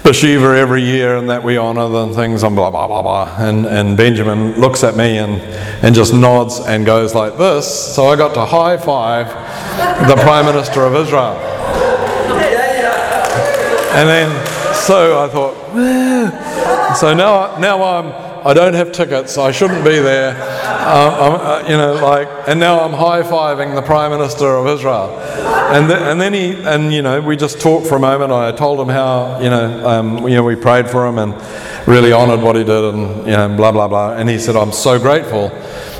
Beersheba 0.02 0.56
every 0.56 0.82
year 0.82 1.16
and 1.16 1.28
that 1.28 1.44
we 1.44 1.58
honour 1.58 1.88
the 1.88 2.14
things 2.14 2.42
and 2.42 2.56
blah 2.56 2.70
blah 2.70 2.86
blah 2.86 3.02
blah. 3.02 3.36
And, 3.38 3.66
and 3.66 3.94
Benjamin 3.94 4.58
looks 4.58 4.82
at 4.82 4.96
me 4.96 5.18
and, 5.18 5.34
and 5.84 5.94
just 5.94 6.14
nods 6.14 6.60
and 6.60 6.86
goes 6.86 7.14
like 7.14 7.36
this. 7.36 7.94
So 7.94 8.06
I 8.06 8.16
got 8.16 8.32
to 8.34 8.46
high 8.46 8.78
five 8.78 9.28
the 10.08 10.16
Prime 10.16 10.46
Minister 10.46 10.80
of 10.80 10.94
Israel. 10.94 11.36
And 13.94 14.08
then 14.08 14.46
so 14.74 15.22
I 15.22 15.28
thought, 15.28 16.96
so 16.96 17.12
now 17.12 17.58
now 17.58 17.82
I'm 17.82 18.31
I 18.44 18.54
don't 18.54 18.74
have 18.74 18.90
tickets. 18.92 19.38
I 19.38 19.52
shouldn't 19.52 19.84
be 19.84 19.98
there. 19.98 20.30
Um, 20.30 21.34
uh, 21.40 21.64
you 21.68 21.76
know, 21.76 21.94
like, 21.94 22.28
and 22.48 22.58
now 22.58 22.80
I'm 22.80 22.92
high 22.92 23.22
fiving 23.22 23.74
the 23.74 23.82
Prime 23.82 24.10
Minister 24.10 24.46
of 24.46 24.66
Israel. 24.66 25.16
And, 25.72 25.88
th- 25.88 26.00
and 26.00 26.20
then 26.20 26.34
he, 26.34 26.54
and 26.64 26.92
you 26.92 27.02
know, 27.02 27.20
we 27.20 27.36
just 27.36 27.60
talked 27.60 27.86
for 27.86 27.96
a 27.96 28.00
moment. 28.00 28.32
I 28.32 28.50
told 28.52 28.80
him 28.80 28.88
how, 28.88 29.40
you 29.40 29.48
know, 29.48 29.88
um, 29.88 30.28
you 30.28 30.34
know, 30.34 30.42
we 30.42 30.56
prayed 30.56 30.90
for 30.90 31.06
him 31.06 31.18
and 31.18 31.34
really 31.86 32.12
honoured 32.12 32.40
what 32.40 32.56
he 32.56 32.64
did, 32.64 32.94
and 32.94 33.26
you 33.26 33.32
know, 33.32 33.48
blah 33.56 33.72
blah 33.72 33.88
blah. 33.88 34.14
And 34.14 34.28
he 34.28 34.38
said, 34.38 34.56
"I'm 34.56 34.72
so 34.72 34.98
grateful 34.98 35.48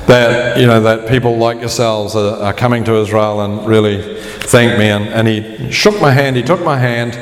that 0.07 0.57
you 0.59 0.67
know 0.67 0.81
that 0.81 1.07
people 1.09 1.37
like 1.37 1.59
yourselves 1.59 2.15
are, 2.15 2.37
are 2.43 2.53
coming 2.53 2.83
to 2.83 2.95
Israel 2.97 3.41
and 3.41 3.65
really 3.65 4.19
thank 4.19 4.77
me." 4.77 4.89
And, 4.89 5.07
and 5.07 5.27
he 5.27 5.71
shook 5.71 5.99
my 6.01 6.11
hand. 6.11 6.35
He 6.35 6.43
took 6.43 6.63
my 6.63 6.77
hand. 6.77 7.13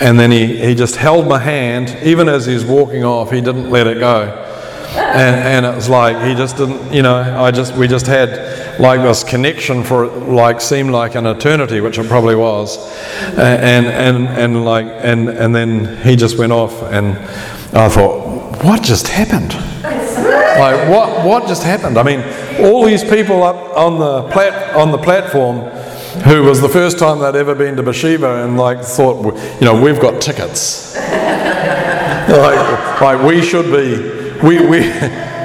And 0.00 0.18
then 0.18 0.30
he, 0.30 0.56
he 0.56 0.74
just 0.74 0.96
held 0.96 1.26
my 1.26 1.38
hand, 1.38 1.96
even 2.04 2.28
as 2.28 2.46
he's 2.46 2.64
walking 2.64 3.04
off, 3.04 3.30
he 3.30 3.40
didn't 3.40 3.70
let 3.70 3.86
it 3.86 3.98
go. 3.98 4.44
And, 4.96 5.64
and 5.64 5.66
it 5.66 5.74
was 5.74 5.88
like 5.88 6.16
he 6.26 6.34
just 6.34 6.56
didn't, 6.56 6.92
you 6.92 7.02
know, 7.02 7.16
I 7.16 7.50
just, 7.50 7.74
we 7.74 7.88
just 7.88 8.06
had 8.06 8.78
like 8.78 9.00
this 9.00 9.24
connection 9.24 9.82
for 9.82 10.06
like 10.06 10.60
seemed 10.60 10.90
like 10.90 11.14
an 11.14 11.26
eternity, 11.26 11.80
which 11.80 11.98
it 11.98 12.06
probably 12.06 12.36
was. 12.36 12.78
And, 13.36 13.86
and, 13.86 14.28
and 14.28 14.64
like, 14.64 14.86
and, 14.86 15.28
and 15.28 15.54
then 15.54 15.96
he 16.02 16.14
just 16.14 16.38
went 16.38 16.52
off 16.52 16.82
and 16.84 17.18
I 17.76 17.88
thought, 17.88 18.62
what 18.62 18.82
just 18.82 19.08
happened? 19.08 19.54
Like, 19.82 20.88
what, 20.88 21.24
what 21.24 21.46
just 21.46 21.62
happened? 21.62 21.98
I 21.98 22.02
mean, 22.02 22.20
all 22.60 22.84
these 22.84 23.04
people 23.04 23.42
up 23.42 23.76
on 23.76 23.98
the, 23.98 24.28
plat, 24.30 24.74
on 24.74 24.90
the 24.90 24.98
platform 24.98 25.58
who 26.24 26.42
was 26.42 26.60
the 26.60 26.68
first 26.68 26.98
time 26.98 27.18
they'd 27.18 27.38
ever 27.38 27.54
been 27.54 27.76
to 27.76 27.82
Beersheba 27.82 28.44
and 28.44 28.56
like 28.56 28.82
thought, 28.82 29.36
you 29.60 29.66
know, 29.66 29.80
we've 29.80 30.00
got 30.00 30.20
tickets. 30.20 30.96
like, 32.28 33.00
like 33.00 33.22
we 33.22 33.42
should 33.42 33.66
be, 33.66 34.46
we, 34.46 34.66
we, 34.66 34.92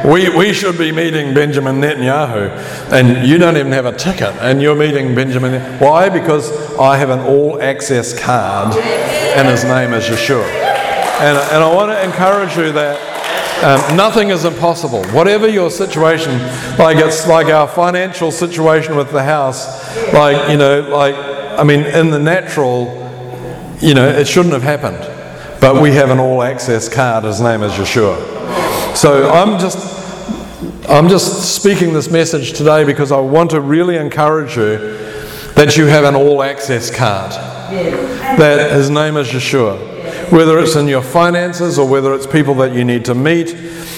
we, 0.06 0.36
we 0.36 0.54
should 0.54 0.78
be 0.78 0.92
meeting 0.92 1.34
Benjamin 1.34 1.80
Netanyahu, 1.80 2.92
and 2.92 3.28
you 3.28 3.38
don't 3.38 3.58
even 3.58 3.72
have 3.72 3.86
a 3.86 3.96
ticket, 3.96 4.34
and 4.42 4.62
you're 4.62 4.76
meeting 4.76 5.16
Benjamin. 5.16 5.80
Why? 5.80 6.10
Because 6.10 6.52
I 6.78 6.98
have 6.98 7.10
an 7.10 7.20
all 7.20 7.62
access 7.62 8.18
card, 8.18 8.76
and 8.76 9.48
his 9.48 9.64
name 9.64 9.94
is 9.94 10.06
Yeshua. 10.06 10.44
And, 10.44 11.38
and 11.38 11.64
I 11.64 11.74
want 11.74 11.92
to 11.92 12.04
encourage 12.04 12.58
you 12.58 12.72
that 12.74 13.13
um, 13.64 13.96
nothing 13.96 14.30
is 14.30 14.44
impossible. 14.44 15.04
Whatever 15.06 15.48
your 15.48 15.72
situation, 15.72 16.38
like 16.78 16.98
it's 16.98 17.26
like 17.28 17.48
our 17.48 17.68
financial 17.68 18.30
situation 18.30 18.96
with 18.98 19.12
the 19.12 19.24
house, 19.24 20.14
like, 20.14 20.50
you 20.50 20.58
know, 20.58 20.82
like, 20.82 21.16
I 21.58 21.64
mean, 21.64 21.82
in 21.82 22.10
the 22.10 22.20
natural, 22.20 22.88
you 23.80 23.94
know, 23.94 24.08
it 24.08 24.28
shouldn't 24.28 24.54
have 24.54 24.64
happened. 24.64 25.00
But 25.62 25.82
we 25.82 25.94
have 25.94 26.10
an 26.10 26.20
all 26.20 26.44
access 26.44 26.94
card, 26.94 27.24
his 27.24 27.40
name 27.40 27.64
is 27.64 27.72
Yeshua. 27.74 28.98
So 28.98 29.30
I'm 29.30 29.58
just, 29.58 30.90
I'm 30.90 31.08
just 31.08 31.56
speaking 31.56 31.94
this 31.94 32.12
message 32.12 32.54
today 32.54 32.84
because 32.84 33.14
I 33.14 33.20
want 33.20 33.52
to 33.52 33.62
really 33.62 33.96
encourage 33.96 34.58
you 34.58 34.78
that 35.56 35.78
you 35.78 35.86
have 35.86 36.04
an 36.04 36.16
all 36.16 36.44
access 36.44 36.94
card. 36.94 37.32
That 37.32 38.74
his 38.74 38.90
name 38.90 39.16
is 39.16 39.30
Yeshua 39.30 39.93
whether 40.34 40.58
it's 40.58 40.76
in 40.76 40.88
your 40.88 41.04
finances 41.04 41.78
or 41.78 41.88
whether 41.88 42.12
it's 42.16 42.26
people 42.26 42.56
that 42.56 42.74
you 42.74 42.84
need 42.84 43.06
to 43.06 43.14
meet, 43.14 43.54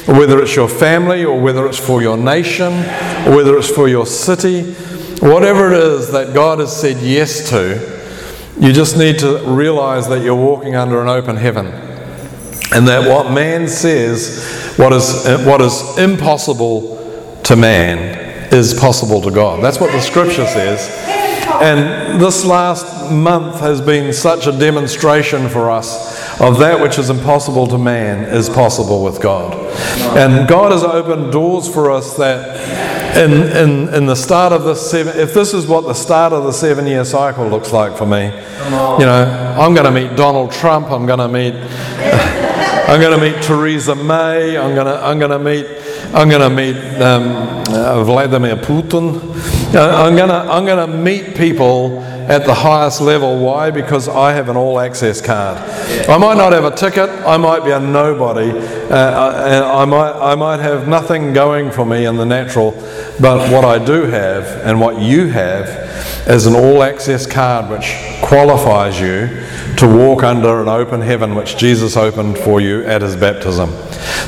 or 0.05 0.19
whether 0.19 0.41
it's 0.41 0.53
your 0.53 0.67
family 0.67 1.23
or 1.23 1.39
whether 1.39 1.65
it's 1.65 1.79
for 1.79 2.01
your 2.01 2.17
nation 2.17 2.73
or 3.25 3.37
whether 3.37 3.57
it's 3.57 3.69
for 3.69 3.87
your 3.87 4.05
city, 4.05 4.73
whatever 5.21 5.71
it 5.71 5.79
is 5.81 6.11
that 6.11 6.33
God 6.33 6.59
has 6.59 6.75
said 6.75 6.97
yes 6.97 7.49
to, 7.51 7.79
you 8.59 8.73
just 8.73 8.97
need 8.97 9.17
to 9.19 9.39
realize 9.45 10.09
that 10.09 10.23
you're 10.23 10.35
walking 10.35 10.75
under 10.75 11.01
an 11.01 11.07
open 11.07 11.37
heaven. 11.37 11.67
And 12.73 12.85
that 12.89 13.07
what 13.07 13.31
man 13.31 13.69
says, 13.69 14.75
what 14.75 14.91
is, 14.91 15.25
what 15.45 15.61
is 15.61 15.97
impossible 15.97 17.39
to 17.43 17.55
man, 17.55 18.53
is 18.53 18.73
possible 18.73 19.21
to 19.21 19.31
God. 19.31 19.63
That's 19.63 19.79
what 19.79 19.93
the 19.93 20.01
scripture 20.01 20.45
says. 20.47 20.89
And 21.61 22.19
this 22.19 22.43
last 22.43 23.09
month 23.09 23.61
has 23.61 23.79
been 23.79 24.11
such 24.11 24.47
a 24.47 24.51
demonstration 24.51 25.47
for 25.47 25.71
us 25.71 26.14
of 26.39 26.59
that 26.59 26.79
which 26.81 26.97
is 26.97 27.09
impossible 27.09 27.65
to 27.67 27.77
man 27.77 28.25
is 28.25 28.49
possible 28.49 29.03
with 29.03 29.21
God. 29.21 29.53
And 30.17 30.47
God 30.47 30.71
has 30.71 30.83
opened 30.83 31.31
doors 31.31 31.71
for 31.71 31.91
us 31.91 32.17
that 32.17 33.15
in, 33.17 33.31
in, 33.31 33.93
in 33.93 34.05
the 34.05 34.15
start 34.15 34.51
of 34.51 34.65
this 34.65 34.91
seven, 34.91 35.17
if 35.17 35.33
this 35.33 35.53
is 35.53 35.65
what 35.65 35.85
the 35.85 35.93
start 35.93 36.33
of 36.33 36.43
the 36.43 36.51
seven 36.51 36.85
year 36.85 37.05
cycle 37.05 37.47
looks 37.47 37.71
like 37.71 37.97
for 37.97 38.05
me, 38.05 38.25
you 38.25 39.05
know, 39.05 39.55
I'm 39.57 39.73
going 39.73 39.85
to 39.85 39.91
meet 39.91 40.17
Donald 40.17 40.51
Trump, 40.51 40.91
I'm 40.91 41.05
going 41.05 41.19
to 41.19 41.29
meet, 41.29 41.53
I'm 42.87 42.99
going 42.99 43.17
to 43.17 43.31
meet 43.31 43.41
Theresa 43.41 43.95
May, 43.95 44.57
I'm 44.57 44.75
going 44.75 44.87
to, 44.87 45.01
I'm 45.01 45.17
going 45.17 45.31
to 45.31 45.39
meet, 45.39 45.65
I'm 46.13 46.29
going 46.29 46.41
to 46.41 46.49
meet 46.49 47.01
um, 47.01 47.63
uh, 47.73 48.03
Vladimir 48.03 48.57
Putin. 48.57 49.21
Uh, 49.73 50.05
I'm 50.05 50.15
going 50.15 50.29
to, 50.29 50.35
I'm 50.35 50.65
going 50.65 50.89
to 50.89 50.97
meet 50.97 51.35
people 51.35 52.01
at 52.27 52.45
the 52.45 52.53
highest 52.53 53.01
level. 53.01 53.39
Why? 53.39 53.71
Because 53.71 54.07
I 54.07 54.33
have 54.33 54.49
an 54.49 54.57
all 54.57 54.79
access 54.79 55.21
card. 55.21 55.57
I 56.09 56.17
might 56.17 56.37
not 56.37 56.53
have 56.53 56.65
a 56.65 56.75
ticket, 56.75 57.09
I 57.09 57.37
might 57.37 57.63
be 57.63 57.71
a 57.71 57.79
nobody, 57.79 58.51
uh, 58.51 58.95
I, 58.95 59.81
I, 59.81 59.85
might, 59.85 60.11
I 60.11 60.35
might 60.35 60.59
have 60.59 60.87
nothing 60.87 61.33
going 61.33 61.71
for 61.71 61.85
me 61.85 62.05
in 62.05 62.17
the 62.17 62.25
natural, 62.25 62.71
but 63.19 63.51
what 63.51 63.65
I 63.65 63.83
do 63.83 64.03
have 64.03 64.45
and 64.65 64.79
what 64.79 64.99
you 64.99 65.27
have 65.27 65.67
is 66.27 66.45
an 66.47 66.55
all 66.55 66.81
access 66.81 67.27
card 67.27 67.69
which 67.69 67.93
qualifies 68.23 68.99
you 68.99 69.27
to 69.77 69.87
walk 69.87 70.23
under 70.23 70.61
an 70.61 70.67
open 70.67 71.01
heaven 71.01 71.35
which 71.35 71.57
Jesus 71.57 71.97
opened 71.97 72.37
for 72.37 72.59
you 72.61 72.83
at 72.85 73.01
his 73.01 73.15
baptism. 73.15 73.69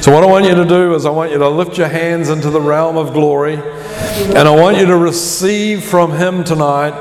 So, 0.02 0.14
what 0.14 0.24
I 0.24 0.28
want 0.28 0.46
you 0.46 0.56
to 0.56 0.66
do 0.66 0.94
is, 0.94 1.06
I 1.06 1.10
want 1.10 1.32
you 1.32 1.38
to 1.38 1.50
lift 1.50 1.78
your 1.78 1.88
hands 1.88 2.30
into 2.30 2.50
the 2.50 2.62
realm 2.62 2.98
of 2.98 3.14
glory, 3.14 3.56
and 4.36 4.48
I 4.48 4.52
want 4.52 4.78
you 4.78 4.86
to 4.88 4.98
receive 4.98 5.84
from 5.84 6.12
him 6.12 6.44
tonight 6.44 6.94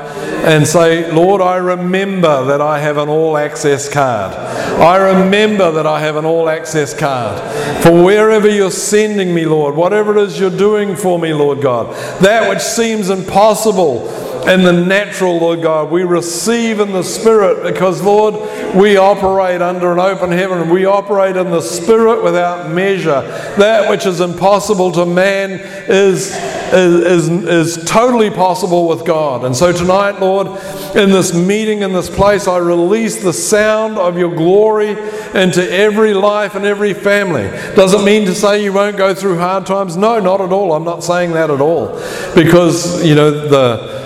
and 0.45 0.67
say, 0.67 1.11
Lord, 1.11 1.41
I 1.41 1.57
remember 1.57 2.45
that 2.45 2.61
I 2.61 2.79
have 2.79 2.97
an 2.97 3.09
all 3.09 3.37
access 3.37 3.89
card. 3.89 4.33
I 4.33 4.97
remember 4.97 5.71
that 5.71 5.85
I 5.85 5.99
have 5.99 6.15
an 6.15 6.25
all 6.25 6.49
access 6.49 6.93
card. 6.93 7.41
For 7.83 7.91
wherever 7.91 8.47
you're 8.49 8.71
sending 8.71 9.33
me, 9.33 9.45
Lord, 9.45 9.75
whatever 9.75 10.17
it 10.17 10.23
is 10.23 10.39
you're 10.39 10.49
doing 10.49 10.95
for 10.95 11.19
me, 11.19 11.33
Lord 11.33 11.61
God, 11.61 11.93
that 12.21 12.49
which 12.49 12.61
seems 12.61 13.09
impossible 13.09 14.07
in 14.47 14.63
the 14.63 14.71
natural, 14.71 15.37
Lord 15.37 15.61
God. 15.61 15.91
We 15.91 16.03
receive 16.03 16.79
in 16.79 16.93
the 16.93 17.03
Spirit 17.03 17.63
because, 17.63 18.01
Lord, 18.01 18.35
we 18.75 18.95
operate 18.95 19.61
under 19.61 19.91
an 19.91 19.99
open 19.99 20.31
heaven. 20.31 20.69
We 20.69 20.85
operate 20.85 21.35
in 21.35 21.51
the 21.51 21.61
Spirit 21.61 22.23
without 22.23 22.71
measure. 22.71 23.21
That 23.57 23.89
which 23.89 24.05
is 24.05 24.21
impossible 24.21 24.91
to 24.93 25.05
man 25.05 25.59
is, 25.89 26.31
is, 26.73 27.29
is, 27.29 27.77
is 27.77 27.85
totally 27.85 28.29
possible 28.29 28.87
with 28.87 29.05
God. 29.05 29.43
And 29.43 29.55
so 29.55 29.71
tonight, 29.71 30.19
Lord, 30.19 30.47
in 30.95 31.09
this 31.09 31.33
meeting, 31.33 31.81
in 31.81 31.93
this 31.93 32.09
place, 32.09 32.47
I 32.47 32.57
release 32.57 33.21
the 33.21 33.33
sound 33.33 33.97
of 33.97 34.17
your 34.17 34.33
glory 34.35 34.91
into 35.33 35.71
every 35.71 36.13
life 36.13 36.55
and 36.55 36.65
every 36.65 36.93
family. 36.93 37.47
Doesn't 37.75 38.03
mean 38.03 38.25
to 38.25 38.35
say 38.35 38.63
you 38.63 38.73
won't 38.73 38.97
go 38.97 39.13
through 39.13 39.37
hard 39.37 39.65
times. 39.65 39.97
No, 39.97 40.19
not 40.19 40.41
at 40.41 40.51
all. 40.51 40.73
I'm 40.73 40.83
not 40.83 41.03
saying 41.03 41.31
that 41.31 41.49
at 41.49 41.61
all. 41.61 41.99
Because, 42.35 43.05
you 43.05 43.15
know, 43.15 43.31
the 43.31 43.97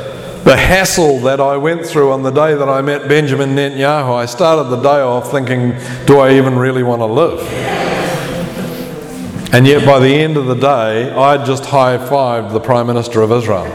the 0.44 0.58
hassle 0.58 1.20
that 1.20 1.40
I 1.40 1.56
went 1.58 1.86
through 1.86 2.12
on 2.12 2.24
the 2.24 2.32
day 2.32 2.56
that 2.56 2.68
I 2.68 2.82
met 2.82 3.08
Benjamin 3.08 3.52
Netanyahu, 3.52 4.16
I 4.16 4.26
started 4.26 4.72
the 4.72 4.82
day 4.82 5.00
off 5.00 5.30
thinking, 5.30 5.76
do 6.08 6.18
I 6.18 6.34
even 6.34 6.58
really 6.58 6.82
want 6.82 7.02
to 7.02 7.06
live? 7.06 7.81
And 9.54 9.68
yet, 9.68 9.86
by 9.86 10.00
the 10.00 10.08
end 10.08 10.38
of 10.38 10.46
the 10.46 10.56
day, 10.56 11.12
I'd 11.12 11.46
just 11.46 11.66
high 11.66 11.98
fived 11.98 12.54
the 12.54 12.60
Prime 12.62 12.88
Minister 12.88 13.22
of 13.22 13.32
Israel. 13.34 13.66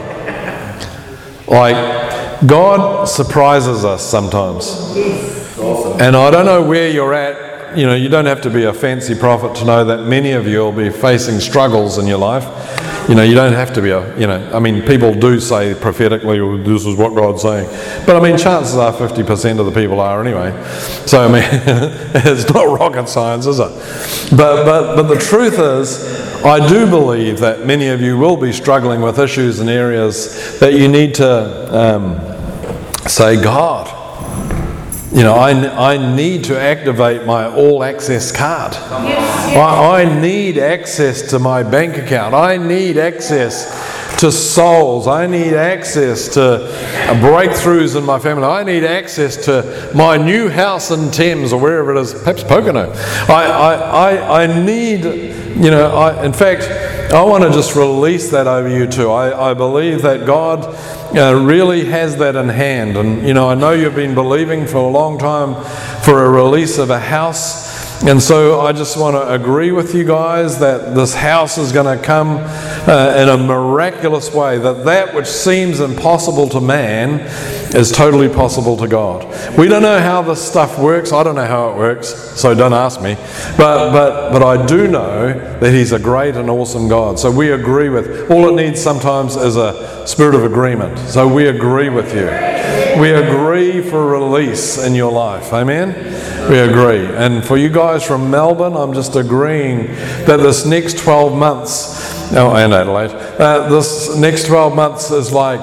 Like, 1.46 2.46
God 2.46 3.04
surprises 3.04 3.84
us 3.84 4.02
sometimes. 4.02 4.96
And 6.00 6.16
I 6.16 6.30
don't 6.30 6.46
know 6.46 6.62
where 6.62 6.88
you're 6.90 7.12
at. 7.12 7.76
You 7.76 7.86
know, 7.86 7.94
you 7.94 8.08
don't 8.08 8.24
have 8.24 8.40
to 8.42 8.50
be 8.50 8.64
a 8.64 8.72
fancy 8.72 9.14
prophet 9.14 9.54
to 9.56 9.64
know 9.66 9.84
that 9.84 10.06
many 10.06 10.32
of 10.32 10.46
you 10.46 10.60
will 10.60 10.72
be 10.72 10.88
facing 10.88 11.40
struggles 11.40 11.98
in 11.98 12.06
your 12.06 12.18
life. 12.18 12.44
You 13.08 13.14
know, 13.14 13.22
you 13.22 13.36
don't 13.36 13.52
have 13.52 13.72
to 13.74 13.82
be 13.82 13.90
a, 13.90 14.18
you 14.18 14.26
know, 14.26 14.50
I 14.52 14.58
mean, 14.58 14.82
people 14.82 15.14
do 15.14 15.38
say 15.38 15.74
prophetically, 15.74 16.40
well, 16.40 16.58
this 16.58 16.84
is 16.84 16.96
what 16.96 17.14
God's 17.14 17.42
saying. 17.42 17.68
But 18.04 18.16
I 18.16 18.20
mean, 18.20 18.36
chances 18.36 18.74
are 18.74 18.92
50% 18.92 19.60
of 19.60 19.66
the 19.66 19.72
people 19.72 20.00
are 20.00 20.20
anyway. 20.20 20.50
So, 21.06 21.24
I 21.24 21.28
mean, 21.28 21.44
it's 22.14 22.52
not 22.52 22.64
rocket 22.64 23.08
science, 23.08 23.46
is 23.46 23.60
it? 23.60 23.70
But, 24.36 24.64
but, 24.64 24.96
but 24.96 25.02
the 25.02 25.20
truth 25.20 25.60
is, 25.60 26.44
I 26.44 26.68
do 26.68 26.86
believe 26.90 27.38
that 27.40 27.64
many 27.64 27.88
of 27.88 28.00
you 28.00 28.18
will 28.18 28.36
be 28.36 28.52
struggling 28.52 29.00
with 29.00 29.20
issues 29.20 29.60
and 29.60 29.70
areas 29.70 30.58
that 30.58 30.74
you 30.74 30.88
need 30.88 31.14
to 31.14 31.76
um, 31.76 33.08
say, 33.08 33.40
God, 33.40 33.95
you 35.16 35.22
know, 35.22 35.32
I, 35.32 35.94
I 35.94 36.14
need 36.14 36.44
to 36.44 36.60
activate 36.60 37.24
my 37.24 37.46
all 37.46 37.82
access 37.82 38.30
card. 38.30 38.74
I, 38.74 40.02
I 40.02 40.20
need 40.20 40.58
access 40.58 41.30
to 41.30 41.38
my 41.38 41.62
bank 41.62 41.96
account. 41.96 42.34
I 42.34 42.58
need 42.58 42.98
access 42.98 43.64
to 44.18 44.30
souls. 44.30 45.06
I 45.06 45.26
need 45.26 45.54
access 45.54 46.28
to 46.34 46.68
breakthroughs 47.22 47.96
in 47.96 48.04
my 48.04 48.18
family. 48.18 48.44
I 48.44 48.62
need 48.62 48.84
access 48.84 49.42
to 49.46 49.90
my 49.94 50.18
new 50.18 50.50
house 50.50 50.90
in 50.90 51.10
Thames 51.10 51.50
or 51.50 51.60
wherever 51.62 51.96
it 51.96 51.98
is, 51.98 52.12
perhaps 52.12 52.42
Pokeno. 52.42 52.94
I, 53.30 53.46
I, 53.46 53.74
I, 53.74 54.42
I 54.42 54.64
need, 54.64 55.04
you 55.04 55.70
know, 55.70 55.96
I, 55.96 56.26
in 56.26 56.34
fact, 56.34 56.64
I 57.12 57.22
want 57.22 57.44
to 57.44 57.50
just 57.50 57.76
release 57.76 58.30
that 58.30 58.48
over 58.48 58.68
you 58.68 58.88
too. 58.88 59.10
I, 59.10 59.50
I 59.50 59.54
believe 59.54 60.02
that 60.02 60.26
God 60.26 60.64
uh, 61.16 61.40
really 61.40 61.84
has 61.84 62.16
that 62.16 62.34
in 62.34 62.48
hand. 62.48 62.96
And, 62.96 63.26
you 63.26 63.32
know, 63.32 63.48
I 63.48 63.54
know 63.54 63.70
you've 63.70 63.94
been 63.94 64.14
believing 64.14 64.66
for 64.66 64.78
a 64.78 64.88
long 64.88 65.16
time 65.16 65.54
for 66.02 66.24
a 66.24 66.28
release 66.28 66.78
of 66.78 66.90
a 66.90 66.98
house. 66.98 67.65
And 68.04 68.22
so 68.22 68.60
I 68.60 68.72
just 68.72 68.98
want 68.98 69.16
to 69.16 69.32
agree 69.32 69.72
with 69.72 69.94
you 69.94 70.04
guys 70.04 70.58
that 70.58 70.94
this 70.94 71.14
house 71.14 71.56
is 71.56 71.72
going 71.72 71.98
to 71.98 72.04
come 72.04 72.36
uh, 72.36 73.14
in 73.16 73.28
a 73.28 73.36
miraculous 73.38 74.32
way, 74.32 74.58
that 74.58 74.84
that 74.84 75.14
which 75.14 75.26
seems 75.26 75.80
impossible 75.80 76.48
to 76.50 76.60
man 76.60 77.20
is 77.74 77.90
totally 77.90 78.28
possible 78.28 78.76
to 78.76 78.86
God. 78.86 79.24
We 79.58 79.66
don't 79.66 79.82
know 79.82 79.98
how 79.98 80.22
this 80.22 80.46
stuff 80.46 80.78
works. 80.78 81.12
I 81.12 81.22
don't 81.22 81.34
know 81.34 81.46
how 81.46 81.70
it 81.70 81.76
works, 81.76 82.08
so 82.08 82.54
don't 82.54 82.74
ask 82.74 83.00
me. 83.00 83.14
But, 83.56 83.90
but, 83.92 84.32
but 84.32 84.42
I 84.42 84.66
do 84.66 84.86
know 84.88 85.32
that 85.58 85.72
He's 85.72 85.92
a 85.92 85.98
great 85.98 86.36
and 86.36 86.50
awesome 86.50 86.88
God. 86.88 87.18
So 87.18 87.30
we 87.30 87.52
agree 87.52 87.88
with, 87.88 88.30
all 88.30 88.48
it 88.50 88.62
needs 88.62 88.80
sometimes 88.80 89.36
is 89.36 89.56
a 89.56 90.06
spirit 90.06 90.34
of 90.34 90.44
agreement. 90.44 90.98
So 90.98 91.26
we 91.26 91.48
agree 91.48 91.88
with 91.88 92.14
you. 92.14 92.26
We 93.00 93.10
agree 93.10 93.82
for 93.82 94.06
release 94.06 94.78
in 94.78 94.94
your 94.94 95.12
life. 95.12 95.52
Amen? 95.52 96.35
We 96.48 96.60
agree. 96.60 97.04
And 97.04 97.44
for 97.44 97.56
you 97.56 97.68
guys 97.68 98.04
from 98.04 98.30
Melbourne, 98.30 98.74
I'm 98.74 98.92
just 98.92 99.16
agreeing 99.16 99.88
that 100.26 100.36
this 100.36 100.64
next 100.64 100.98
12 100.98 101.36
months, 101.36 102.32
oh, 102.34 102.54
and 102.54 102.72
Adelaide, 102.72 103.10
uh, 103.10 103.68
this 103.68 104.16
next 104.16 104.46
12 104.46 104.74
months 104.74 105.10
is 105.10 105.32
like 105.32 105.60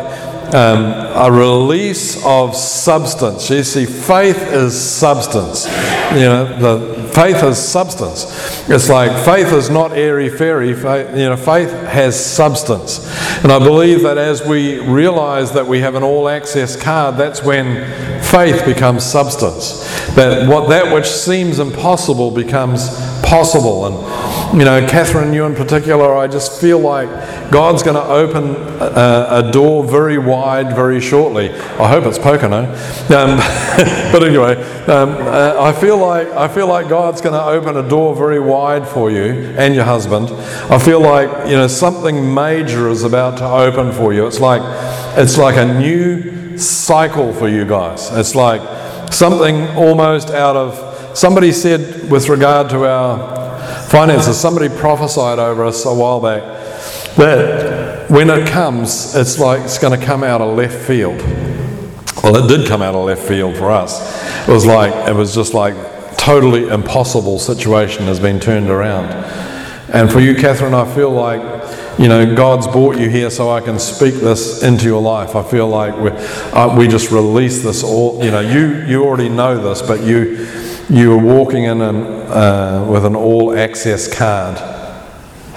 um, 0.54 0.86
a 1.16 1.32
release 1.32 2.24
of 2.24 2.56
substance. 2.56 3.50
You 3.50 3.64
see, 3.64 3.86
faith 3.86 4.38
is 4.38 4.80
substance. 4.80 5.66
You 6.14 6.30
know, 6.30 6.60
the 6.60 7.10
faith 7.14 7.44
is 7.44 7.58
substance. 7.58 8.26
It's 8.70 8.88
like 8.88 9.26
faith 9.26 9.52
is 9.52 9.70
not 9.70 9.94
airy 9.94 10.30
fairy. 10.30 10.70
You 10.70 10.76
know, 10.76 11.38
faith 11.38 11.72
has 11.72 12.24
substance. 12.24 13.00
And 13.44 13.52
I 13.52 13.58
believe 13.58 14.04
that 14.04 14.18
as 14.18 14.46
we 14.46 14.80
realize 14.80 15.52
that 15.54 15.66
we 15.66 15.80
have 15.80 15.96
an 15.96 16.04
all 16.04 16.30
access 16.30 16.80
card, 16.80 17.18
that's 17.18 17.44
when 17.44 18.22
faith 18.22 18.64
becomes 18.64 19.04
substance. 19.04 19.82
That 20.16 20.48
what 20.48 20.70
that 20.70 20.94
which 20.94 21.08
seems 21.08 21.58
impossible 21.58 22.30
becomes 22.30 22.90
possible. 23.24 23.88
And 23.88 23.96
you 24.54 24.66
know, 24.66 24.86
Catherine, 24.88 25.34
you 25.34 25.46
in 25.46 25.56
particular, 25.56 26.16
I 26.16 26.28
just 26.28 26.62
feel 26.62 26.78
like 26.78 27.10
God's 27.50 27.82
going 27.82 27.96
to 27.96 28.04
open 28.04 28.56
a, 28.80 29.48
a, 29.48 29.52
door 29.52 29.84
very 29.84 30.20
wide 30.20 30.76
very 30.76 31.02
shortly. 31.02 31.50
I 31.50 31.90
hope 31.90 32.06
it's 32.06 32.20
Pokeno, 32.20 32.68
um, 33.10 33.38
but 34.12 34.24
anyway, 34.24 34.56
um, 34.84 35.10
uh, 35.10 35.56
I 35.60 35.74
feel 35.74 35.98
like 35.98 36.28
I 36.28 36.48
feel 36.48 36.68
like 36.68 36.88
God's 36.88 37.20
going 37.20 37.34
to 37.34 37.44
open 37.44 37.78
a 37.84 37.90
door 37.90 38.16
very 38.16 38.40
wide 38.40 38.88
for 38.88 39.10
you 39.10 39.56
and 39.58 39.74
your 39.74 39.86
husband. 39.86 40.30
I 40.72 40.78
feel 40.78 41.02
like 41.02 41.48
you 41.48 41.56
know 41.56 41.68
something 41.68 42.32
major 42.32 42.90
is 42.90 43.04
about 43.04 43.40
to 43.40 43.46
open 43.46 43.92
for 43.92 44.14
you. 44.14 44.28
It's 44.28 44.40
like 44.40 44.62
it's 45.18 45.36
like 45.36 45.58
a 45.58 45.80
new 45.80 46.60
cycle 46.60 47.34
for 47.34 47.50
you 47.50 47.66
guys. 47.66 48.12
It's 48.12 48.36
like 48.36 48.62
something 49.12 49.68
almost 49.70 50.30
out 50.30 50.56
of. 50.56 50.92
Somebody 51.18 51.52
said 51.52 52.10
with 52.10 52.28
regard 52.28 52.72
to 52.72 52.86
our 52.90 53.43
finances, 53.94 54.40
somebody 54.40 54.70
prophesied 54.70 55.38
over 55.38 55.64
us 55.64 55.86
a 55.86 55.94
while 55.94 56.20
back 56.20 56.42
that 57.16 58.10
when 58.10 58.28
it 58.32 58.48
comes, 58.48 59.14
it's 59.14 59.38
like 59.38 59.62
it's 59.62 59.78
going 59.78 59.98
to 59.98 60.04
come 60.04 60.24
out 60.24 60.42
of 60.42 60.58
left 60.58 60.74
field. 60.74 61.22
Well, 62.24 62.44
it 62.44 62.48
did 62.48 62.68
come 62.68 62.82
out 62.82 62.96
of 62.96 63.06
left 63.06 63.22
field 63.22 63.56
for 63.56 63.70
us. 63.70 64.48
It 64.50 64.52
was 64.52 64.66
like, 64.66 64.92
it 65.08 65.16
was 65.16 65.36
just 65.36 65.54
like 65.54 65.76
totally 66.18 66.70
impossible 66.70 67.38
situation 67.38 68.06
has 68.06 68.20
been 68.20 68.40
turned 68.40 68.68
around. 68.68 69.12
And 69.94 70.12
for 70.12 70.22
you, 70.22 70.34
Catherine, 70.34 70.74
I 70.74 70.92
feel 70.96 71.12
like, 71.12 71.42
you 72.00 72.08
know, 72.08 72.36
God's 72.36 72.66
brought 72.66 72.98
you 72.98 73.12
here 73.12 73.30
so 73.30 73.52
I 73.52 73.62
can 73.62 73.78
speak 73.78 74.16
this 74.16 74.64
into 74.64 74.86
your 74.86 75.04
life. 75.04 75.36
I 75.36 75.44
feel 75.44 75.68
like 75.68 75.96
we 75.98 76.10
uh, 76.10 76.76
we 76.76 76.88
just 76.88 77.12
release 77.12 77.62
this 77.62 77.84
all, 77.84 78.24
you 78.26 78.32
know, 78.32 78.40
you, 78.40 78.88
you 78.88 79.04
already 79.04 79.30
know 79.30 79.62
this, 79.62 79.84
but 79.84 80.02
you, 80.02 80.48
you 80.90 81.14
are 81.14 81.18
walking 81.18 81.64
in 81.64 81.82
an, 81.82 82.04
uh, 82.04 82.86
with 82.90 83.06
an 83.06 83.16
all 83.16 83.58
access 83.58 84.14
card. 84.14 84.56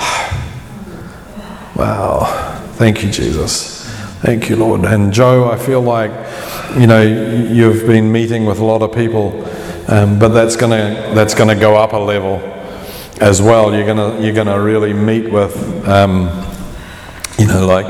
wow. 1.76 2.62
Thank 2.74 3.02
you, 3.02 3.10
Jesus. 3.10 3.84
Thank 4.20 4.48
you, 4.48 4.56
Lord. 4.56 4.84
And 4.84 5.12
Joe, 5.12 5.50
I 5.50 5.56
feel 5.56 5.80
like, 5.80 6.10
you 6.78 6.86
know, 6.86 7.02
you've 7.02 7.86
been 7.86 8.10
meeting 8.10 8.44
with 8.44 8.58
a 8.58 8.64
lot 8.64 8.82
of 8.82 8.92
people, 8.92 9.44
um, 9.88 10.18
but 10.18 10.28
that's 10.28 10.56
to 10.72 11.12
that's 11.14 11.34
to 11.48 11.54
go 11.54 11.76
up 11.76 11.92
a 11.92 11.96
level 11.96 12.36
as 13.20 13.40
well. 13.40 13.74
You're 13.74 13.86
to 13.96 14.22
you're 14.22 14.34
to 14.46 14.60
really 14.60 14.92
meet 14.92 15.30
with, 15.30 15.56
um, 15.88 16.24
you 17.38 17.46
know, 17.46 17.66
like, 17.66 17.86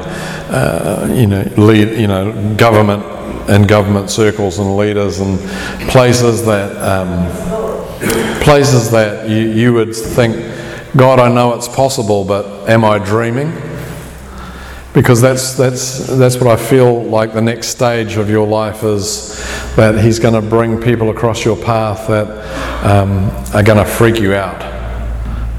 uh, 0.51 1.09
you 1.12 1.26
know, 1.26 1.43
lead, 1.57 1.99
you 1.99 2.07
know, 2.07 2.55
government 2.57 3.16
in 3.49 3.67
government 3.67 4.11
circles 4.11 4.59
and 4.59 4.77
leaders 4.77 5.21
and 5.21 5.39
places 5.91 6.45
that 6.45 6.77
um, 6.79 7.31
places 8.47 8.91
that 8.91 9.29
you, 9.29 9.39
you 9.39 9.73
would 9.73 9.95
think, 9.95 10.37
God, 10.97 11.19
I 11.19 11.33
know 11.33 11.55
it's 11.55 11.69
possible, 11.69 12.25
but 12.25 12.69
am 12.69 12.85
I 12.85 12.99
dreaming? 12.99 13.53
Because 14.93 15.21
that's, 15.21 15.55
that's, 15.55 16.07
that's 16.07 16.37
what 16.37 16.47
I 16.47 16.57
feel 16.57 17.03
like 17.03 17.35
the 17.35 17.43
next 17.43 17.69
stage 17.69 18.17
of 18.17 18.31
your 18.31 18.47
life 18.47 18.83
is 18.83 19.37
that 19.77 20.03
He's 20.03 20.19
going 20.19 20.35
to 20.35 20.49
bring 20.49 20.81
people 20.81 21.11
across 21.11 21.45
your 21.45 21.57
path 21.57 22.09
that 22.09 22.29
um, 22.85 23.31
are 23.55 23.63
going 23.63 23.79
to 23.79 23.85
freak 23.85 24.21
you 24.21 24.35
out. 24.35 24.63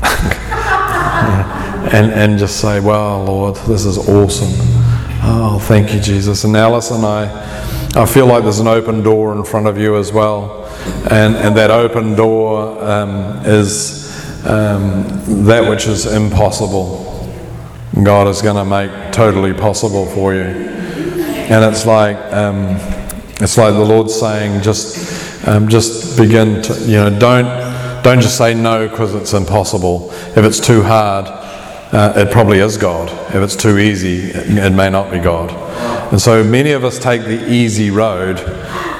and, 1.93 2.11
and 2.11 2.39
just 2.39 2.59
say, 2.59 2.79
Wow, 2.79 3.21
Lord, 3.21 3.57
this 3.67 3.85
is 3.85 3.97
awesome. 3.97 4.49
Oh, 5.29 5.59
thank 5.61 5.93
you, 5.93 5.99
Jesus. 5.99 6.45
And 6.45 6.55
Alison, 6.55 7.03
I, 7.03 7.25
I 7.95 8.05
feel 8.05 8.27
like 8.27 8.43
there's 8.43 8.59
an 8.59 8.67
open 8.67 9.01
door 9.01 9.35
in 9.35 9.43
front 9.43 9.67
of 9.67 9.77
you 9.77 9.97
as 9.97 10.11
well. 10.11 10.65
And, 11.09 11.35
and 11.35 11.55
that 11.57 11.71
open 11.71 12.15
door 12.15 12.83
um, 12.83 13.45
is 13.45 14.07
um, 14.45 15.03
that 15.45 15.67
which 15.69 15.87
is 15.87 16.05
impossible. 16.05 17.05
God 18.03 18.27
is 18.27 18.41
going 18.41 18.55
to 18.55 18.65
make 18.65 19.11
totally 19.11 19.53
possible 19.53 20.05
for 20.07 20.33
you. 20.33 20.41
And 20.41 21.63
it's 21.63 21.85
like, 21.85 22.17
um, 22.33 22.75
it's 23.41 23.57
like 23.57 23.73
the 23.73 23.85
Lord 23.85 24.09
saying, 24.09 24.61
just, 24.61 25.47
um, 25.47 25.67
just 25.67 26.17
begin 26.17 26.61
to, 26.63 26.73
you 26.81 26.97
know, 26.97 27.19
don't, 27.19 28.03
don't 28.03 28.21
just 28.21 28.37
say 28.37 28.53
no 28.53 28.87
because 28.87 29.15
it's 29.15 29.33
impossible. 29.33 30.11
If 30.11 30.39
it's 30.39 30.59
too 30.59 30.83
hard, 30.83 31.25
uh, 31.27 32.13
it 32.15 32.31
probably 32.31 32.59
is 32.59 32.77
God. 32.77 33.09
If 33.33 33.41
it's 33.41 33.55
too 33.55 33.77
easy, 33.77 34.31
it 34.31 34.73
may 34.73 34.89
not 34.89 35.09
be 35.09 35.19
God. 35.19 35.66
And 36.11 36.21
so 36.21 36.43
many 36.43 36.71
of 36.71 36.83
us 36.83 36.99
take 36.99 37.23
the 37.23 37.51
easy 37.51 37.89
road 37.89 38.37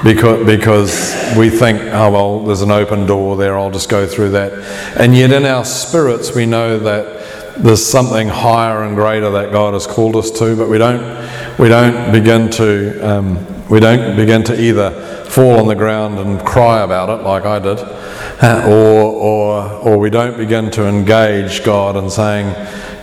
because, 0.04 0.46
because 0.46 1.34
we 1.36 1.50
think, 1.50 1.80
oh, 1.80 2.10
well, 2.10 2.40
there's 2.44 2.62
an 2.62 2.70
open 2.70 3.06
door 3.06 3.36
there, 3.36 3.58
I'll 3.58 3.70
just 3.70 3.88
go 3.88 4.06
through 4.06 4.30
that. 4.30 4.52
And 4.98 5.16
yet 5.16 5.32
in 5.32 5.44
our 5.44 5.64
spirits, 5.64 6.34
we 6.34 6.46
know 6.46 6.78
that 6.78 7.56
there's 7.56 7.84
something 7.84 8.28
higher 8.28 8.84
and 8.84 8.94
greater 8.94 9.30
that 9.30 9.50
God 9.50 9.74
has 9.74 9.86
called 9.86 10.16
us 10.16 10.30
to, 10.32 10.54
but 10.54 10.68
we 10.68 10.78
don't, 10.78 11.00
we 11.58 11.68
don't 11.68 12.12
begin 12.12 12.50
to, 12.50 13.00
um, 13.00 13.68
we 13.68 13.80
don't 13.80 14.16
begin 14.16 14.44
to 14.44 14.60
either 14.60 15.24
fall 15.24 15.58
on 15.58 15.66
the 15.66 15.74
ground 15.74 16.18
and 16.18 16.40
cry 16.44 16.82
about 16.82 17.08
it 17.08 17.24
like 17.24 17.44
I 17.44 17.58
did, 17.58 17.80
or, 18.66 19.12
or, 19.12 19.64
or 19.72 19.98
we 19.98 20.10
don't 20.10 20.36
begin 20.36 20.70
to 20.72 20.86
engage 20.86 21.64
God 21.64 21.96
and 21.96 22.12
saying, 22.12 22.52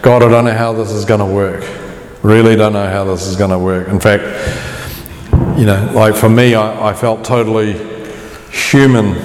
God, 0.01 0.23
I 0.23 0.29
don't 0.29 0.45
know 0.45 0.53
how 0.53 0.73
this 0.73 0.91
is 0.91 1.05
going 1.05 1.19
to 1.19 1.25
work. 1.25 1.63
Really 2.25 2.55
don't 2.55 2.73
know 2.73 2.89
how 2.89 3.03
this 3.03 3.27
is 3.27 3.35
going 3.35 3.51
to 3.51 3.59
work. 3.59 3.87
In 3.87 3.99
fact, 3.99 4.23
you 5.59 5.67
know, 5.67 5.91
like 5.93 6.15
for 6.15 6.27
me, 6.27 6.55
I, 6.55 6.89
I 6.89 6.91
felt 6.91 7.23
totally 7.23 7.73
human, 8.49 9.15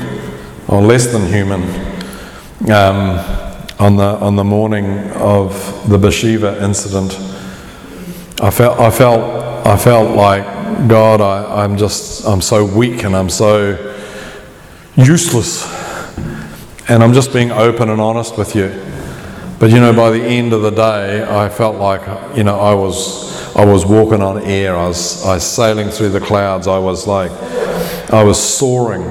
or 0.68 0.82
less 0.82 1.06
than 1.06 1.26
human, 1.26 1.62
um, 2.70 3.18
on 3.78 3.96
the 3.96 4.18
on 4.20 4.36
the 4.36 4.44
morning 4.44 5.10
of 5.12 5.54
the 5.88 5.96
Beersheba 5.96 6.62
incident. 6.62 7.14
I 8.42 8.50
felt 8.50 8.78
I 8.78 8.90
felt 8.90 9.66
I 9.66 9.78
felt 9.78 10.14
like 10.14 10.44
God. 10.86 11.22
I, 11.22 11.64
I'm 11.64 11.78
just 11.78 12.26
I'm 12.26 12.42
so 12.42 12.66
weak 12.66 13.04
and 13.04 13.16
I'm 13.16 13.30
so 13.30 13.94
useless, 14.96 15.64
and 16.90 17.02
I'm 17.02 17.14
just 17.14 17.32
being 17.32 17.50
open 17.50 17.88
and 17.88 17.98
honest 17.98 18.36
with 18.36 18.54
you. 18.54 18.89
But 19.60 19.70
you 19.70 19.78
know, 19.78 19.92
by 19.92 20.10
the 20.10 20.22
end 20.22 20.52
of 20.52 20.62
the 20.62 20.70
day, 20.70 21.22
I 21.22 21.48
felt 21.48 21.76
like 21.76 22.36
you 22.36 22.42
know 22.42 22.58
I 22.58 22.74
was 22.74 23.30
I 23.56 23.64
was 23.64 23.84
walking 23.84 24.22
on 24.22 24.42
air. 24.44 24.76
I 24.76 24.86
was, 24.86 25.24
I 25.24 25.34
was 25.34 25.44
sailing 25.44 25.90
through 25.90 26.10
the 26.10 26.20
clouds. 26.20 26.66
I 26.66 26.78
was 26.78 27.06
like, 27.06 27.32
I 28.12 28.22
was 28.22 28.40
soaring 28.40 29.02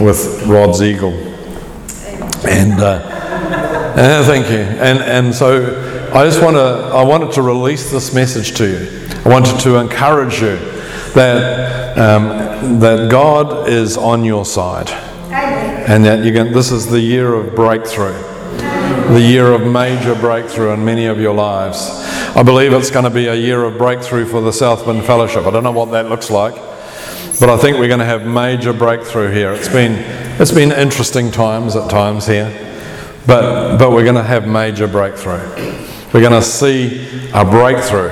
with 0.00 0.44
Rod's 0.46 0.80
eagle. 0.80 1.12
And, 2.48 2.80
uh, 2.80 3.94
and 3.96 4.24
thank 4.26 4.48
you. 4.48 4.58
And, 4.58 5.00
and 5.00 5.34
so 5.34 6.10
I 6.14 6.24
just 6.24 6.42
want 6.42 6.56
to, 6.56 6.60
I 6.60 7.02
wanted 7.02 7.32
to 7.32 7.42
release 7.42 7.90
this 7.90 8.14
message 8.14 8.56
to 8.58 8.66
you. 8.66 9.08
I 9.24 9.28
wanted 9.28 9.58
to 9.60 9.76
encourage 9.76 10.40
you 10.40 10.56
that, 11.14 11.98
um, 11.98 12.78
that 12.80 13.10
God 13.10 13.68
is 13.68 13.96
on 13.96 14.24
your 14.24 14.44
side. 14.44 14.90
And 15.30 16.04
that 16.04 16.24
you 16.24 16.32
can, 16.32 16.52
this 16.52 16.70
is 16.70 16.86
the 16.86 17.00
year 17.00 17.34
of 17.34 17.56
breakthrough, 17.56 18.14
the 19.12 19.20
year 19.20 19.52
of 19.52 19.66
major 19.66 20.14
breakthrough 20.14 20.72
in 20.72 20.84
many 20.84 21.04
of 21.04 21.20
your 21.20 21.34
lives. 21.34 21.90
I 22.34 22.42
believe 22.42 22.72
it's 22.72 22.90
going 22.90 23.04
to 23.04 23.10
be 23.10 23.26
a 23.26 23.34
year 23.34 23.62
of 23.64 23.76
breakthrough 23.76 24.24
for 24.24 24.40
the 24.40 24.52
Southland 24.52 25.04
Fellowship. 25.04 25.44
I 25.44 25.50
don't 25.50 25.64
know 25.64 25.72
what 25.72 25.90
that 25.90 26.08
looks 26.08 26.30
like, 26.30 26.54
but 27.38 27.50
I 27.50 27.58
think 27.58 27.76
we're 27.76 27.88
going 27.88 28.00
to 28.00 28.06
have 28.06 28.26
major 28.26 28.72
breakthrough 28.72 29.30
here. 29.30 29.52
It's 29.52 29.68
been, 29.68 29.92
it's 30.40 30.50
been 30.50 30.72
interesting 30.72 31.30
times 31.30 31.76
at 31.76 31.90
times 31.90 32.26
here, 32.26 32.50
but, 33.26 33.76
but 33.76 33.92
we're 33.92 34.04
going 34.04 34.14
to 34.14 34.22
have 34.22 34.48
major 34.48 34.88
breakthrough. 34.88 35.46
We're 36.14 36.22
going 36.22 36.32
to 36.32 36.42
see 36.42 37.30
a 37.34 37.44
breakthrough, 37.44 38.10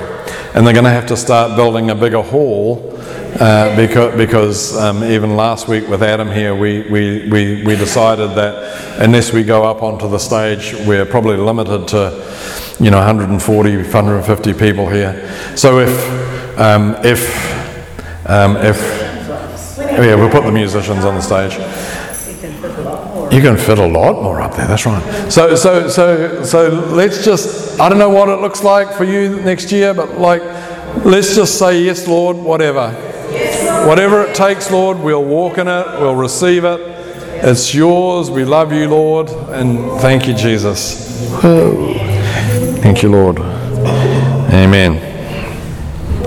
and 0.53 0.67
they're 0.67 0.73
going 0.73 0.85
to 0.85 0.91
have 0.91 1.07
to 1.07 1.17
start 1.17 1.55
building 1.55 1.89
a 1.89 1.95
bigger 1.95 2.21
hall 2.21 2.95
uh, 3.39 3.75
because, 3.75 4.15
because 4.15 4.77
um, 4.77 5.03
even 5.03 5.35
last 5.35 5.67
week 5.67 5.87
with 5.87 6.03
Adam 6.03 6.29
here, 6.29 6.53
we, 6.53 6.81
we, 6.89 7.29
we, 7.29 7.63
we 7.63 7.75
decided 7.75 8.31
that 8.31 8.99
unless 9.01 9.31
we 9.31 9.43
go 9.43 9.63
up 9.63 9.81
onto 9.81 10.09
the 10.09 10.19
stage, 10.19 10.73
we're 10.85 11.05
probably 11.05 11.37
limited 11.37 11.87
to 11.89 12.27
you 12.79 12.89
know 12.89 12.97
140, 12.97 13.77
150 13.77 14.53
people 14.53 14.89
here. 14.89 15.55
So 15.55 15.79
if 15.79 16.59
um, 16.59 16.95
if 17.03 18.27
um, 18.27 18.57
if 18.57 18.77
yeah, 19.79 20.15
we'll 20.15 20.29
put 20.29 20.43
the 20.43 20.51
musicians 20.51 21.05
on 21.05 21.15
the 21.15 21.21
stage. 21.21 21.53
You 23.33 23.41
can 23.41 23.55
fit 23.55 23.79
a 23.79 23.85
lot 23.85 24.21
more 24.21 24.41
up 24.41 24.55
there. 24.55 24.67
That's 24.67 24.85
right. 24.85 25.31
So 25.31 25.55
so 25.55 25.87
so 25.87 26.43
so 26.43 26.69
let's 26.69 27.23
just. 27.23 27.79
I 27.79 27.87
don't 27.87 27.97
know 27.97 28.09
what 28.09 28.29
it 28.29 28.41
looks 28.41 28.63
like 28.63 28.93
for 28.93 29.03
you 29.03 29.39
next 29.41 29.71
year, 29.71 29.93
but 29.93 30.17
like, 30.17 30.41
let's 31.05 31.35
just 31.35 31.57
say 31.57 31.83
yes, 31.83 32.07
Lord, 32.07 32.37
whatever. 32.37 32.93
Whatever 33.87 34.23
it 34.23 34.35
takes, 34.35 34.71
Lord, 34.71 34.99
we'll 34.99 35.23
walk 35.23 35.57
in 35.57 35.67
it. 35.67 35.85
We'll 35.99 36.15
receive 36.15 36.63
it. 36.63 36.79
It's 37.43 37.73
yours. 37.73 38.29
We 38.29 38.45
love 38.45 38.71
you, 38.71 38.87
Lord, 38.87 39.29
and 39.29 39.99
thank 39.99 40.27
you, 40.27 40.33
Jesus. 40.33 41.41
Thank 42.81 43.01
you, 43.01 43.09
Lord. 43.09 43.39
Amen. 43.39 45.10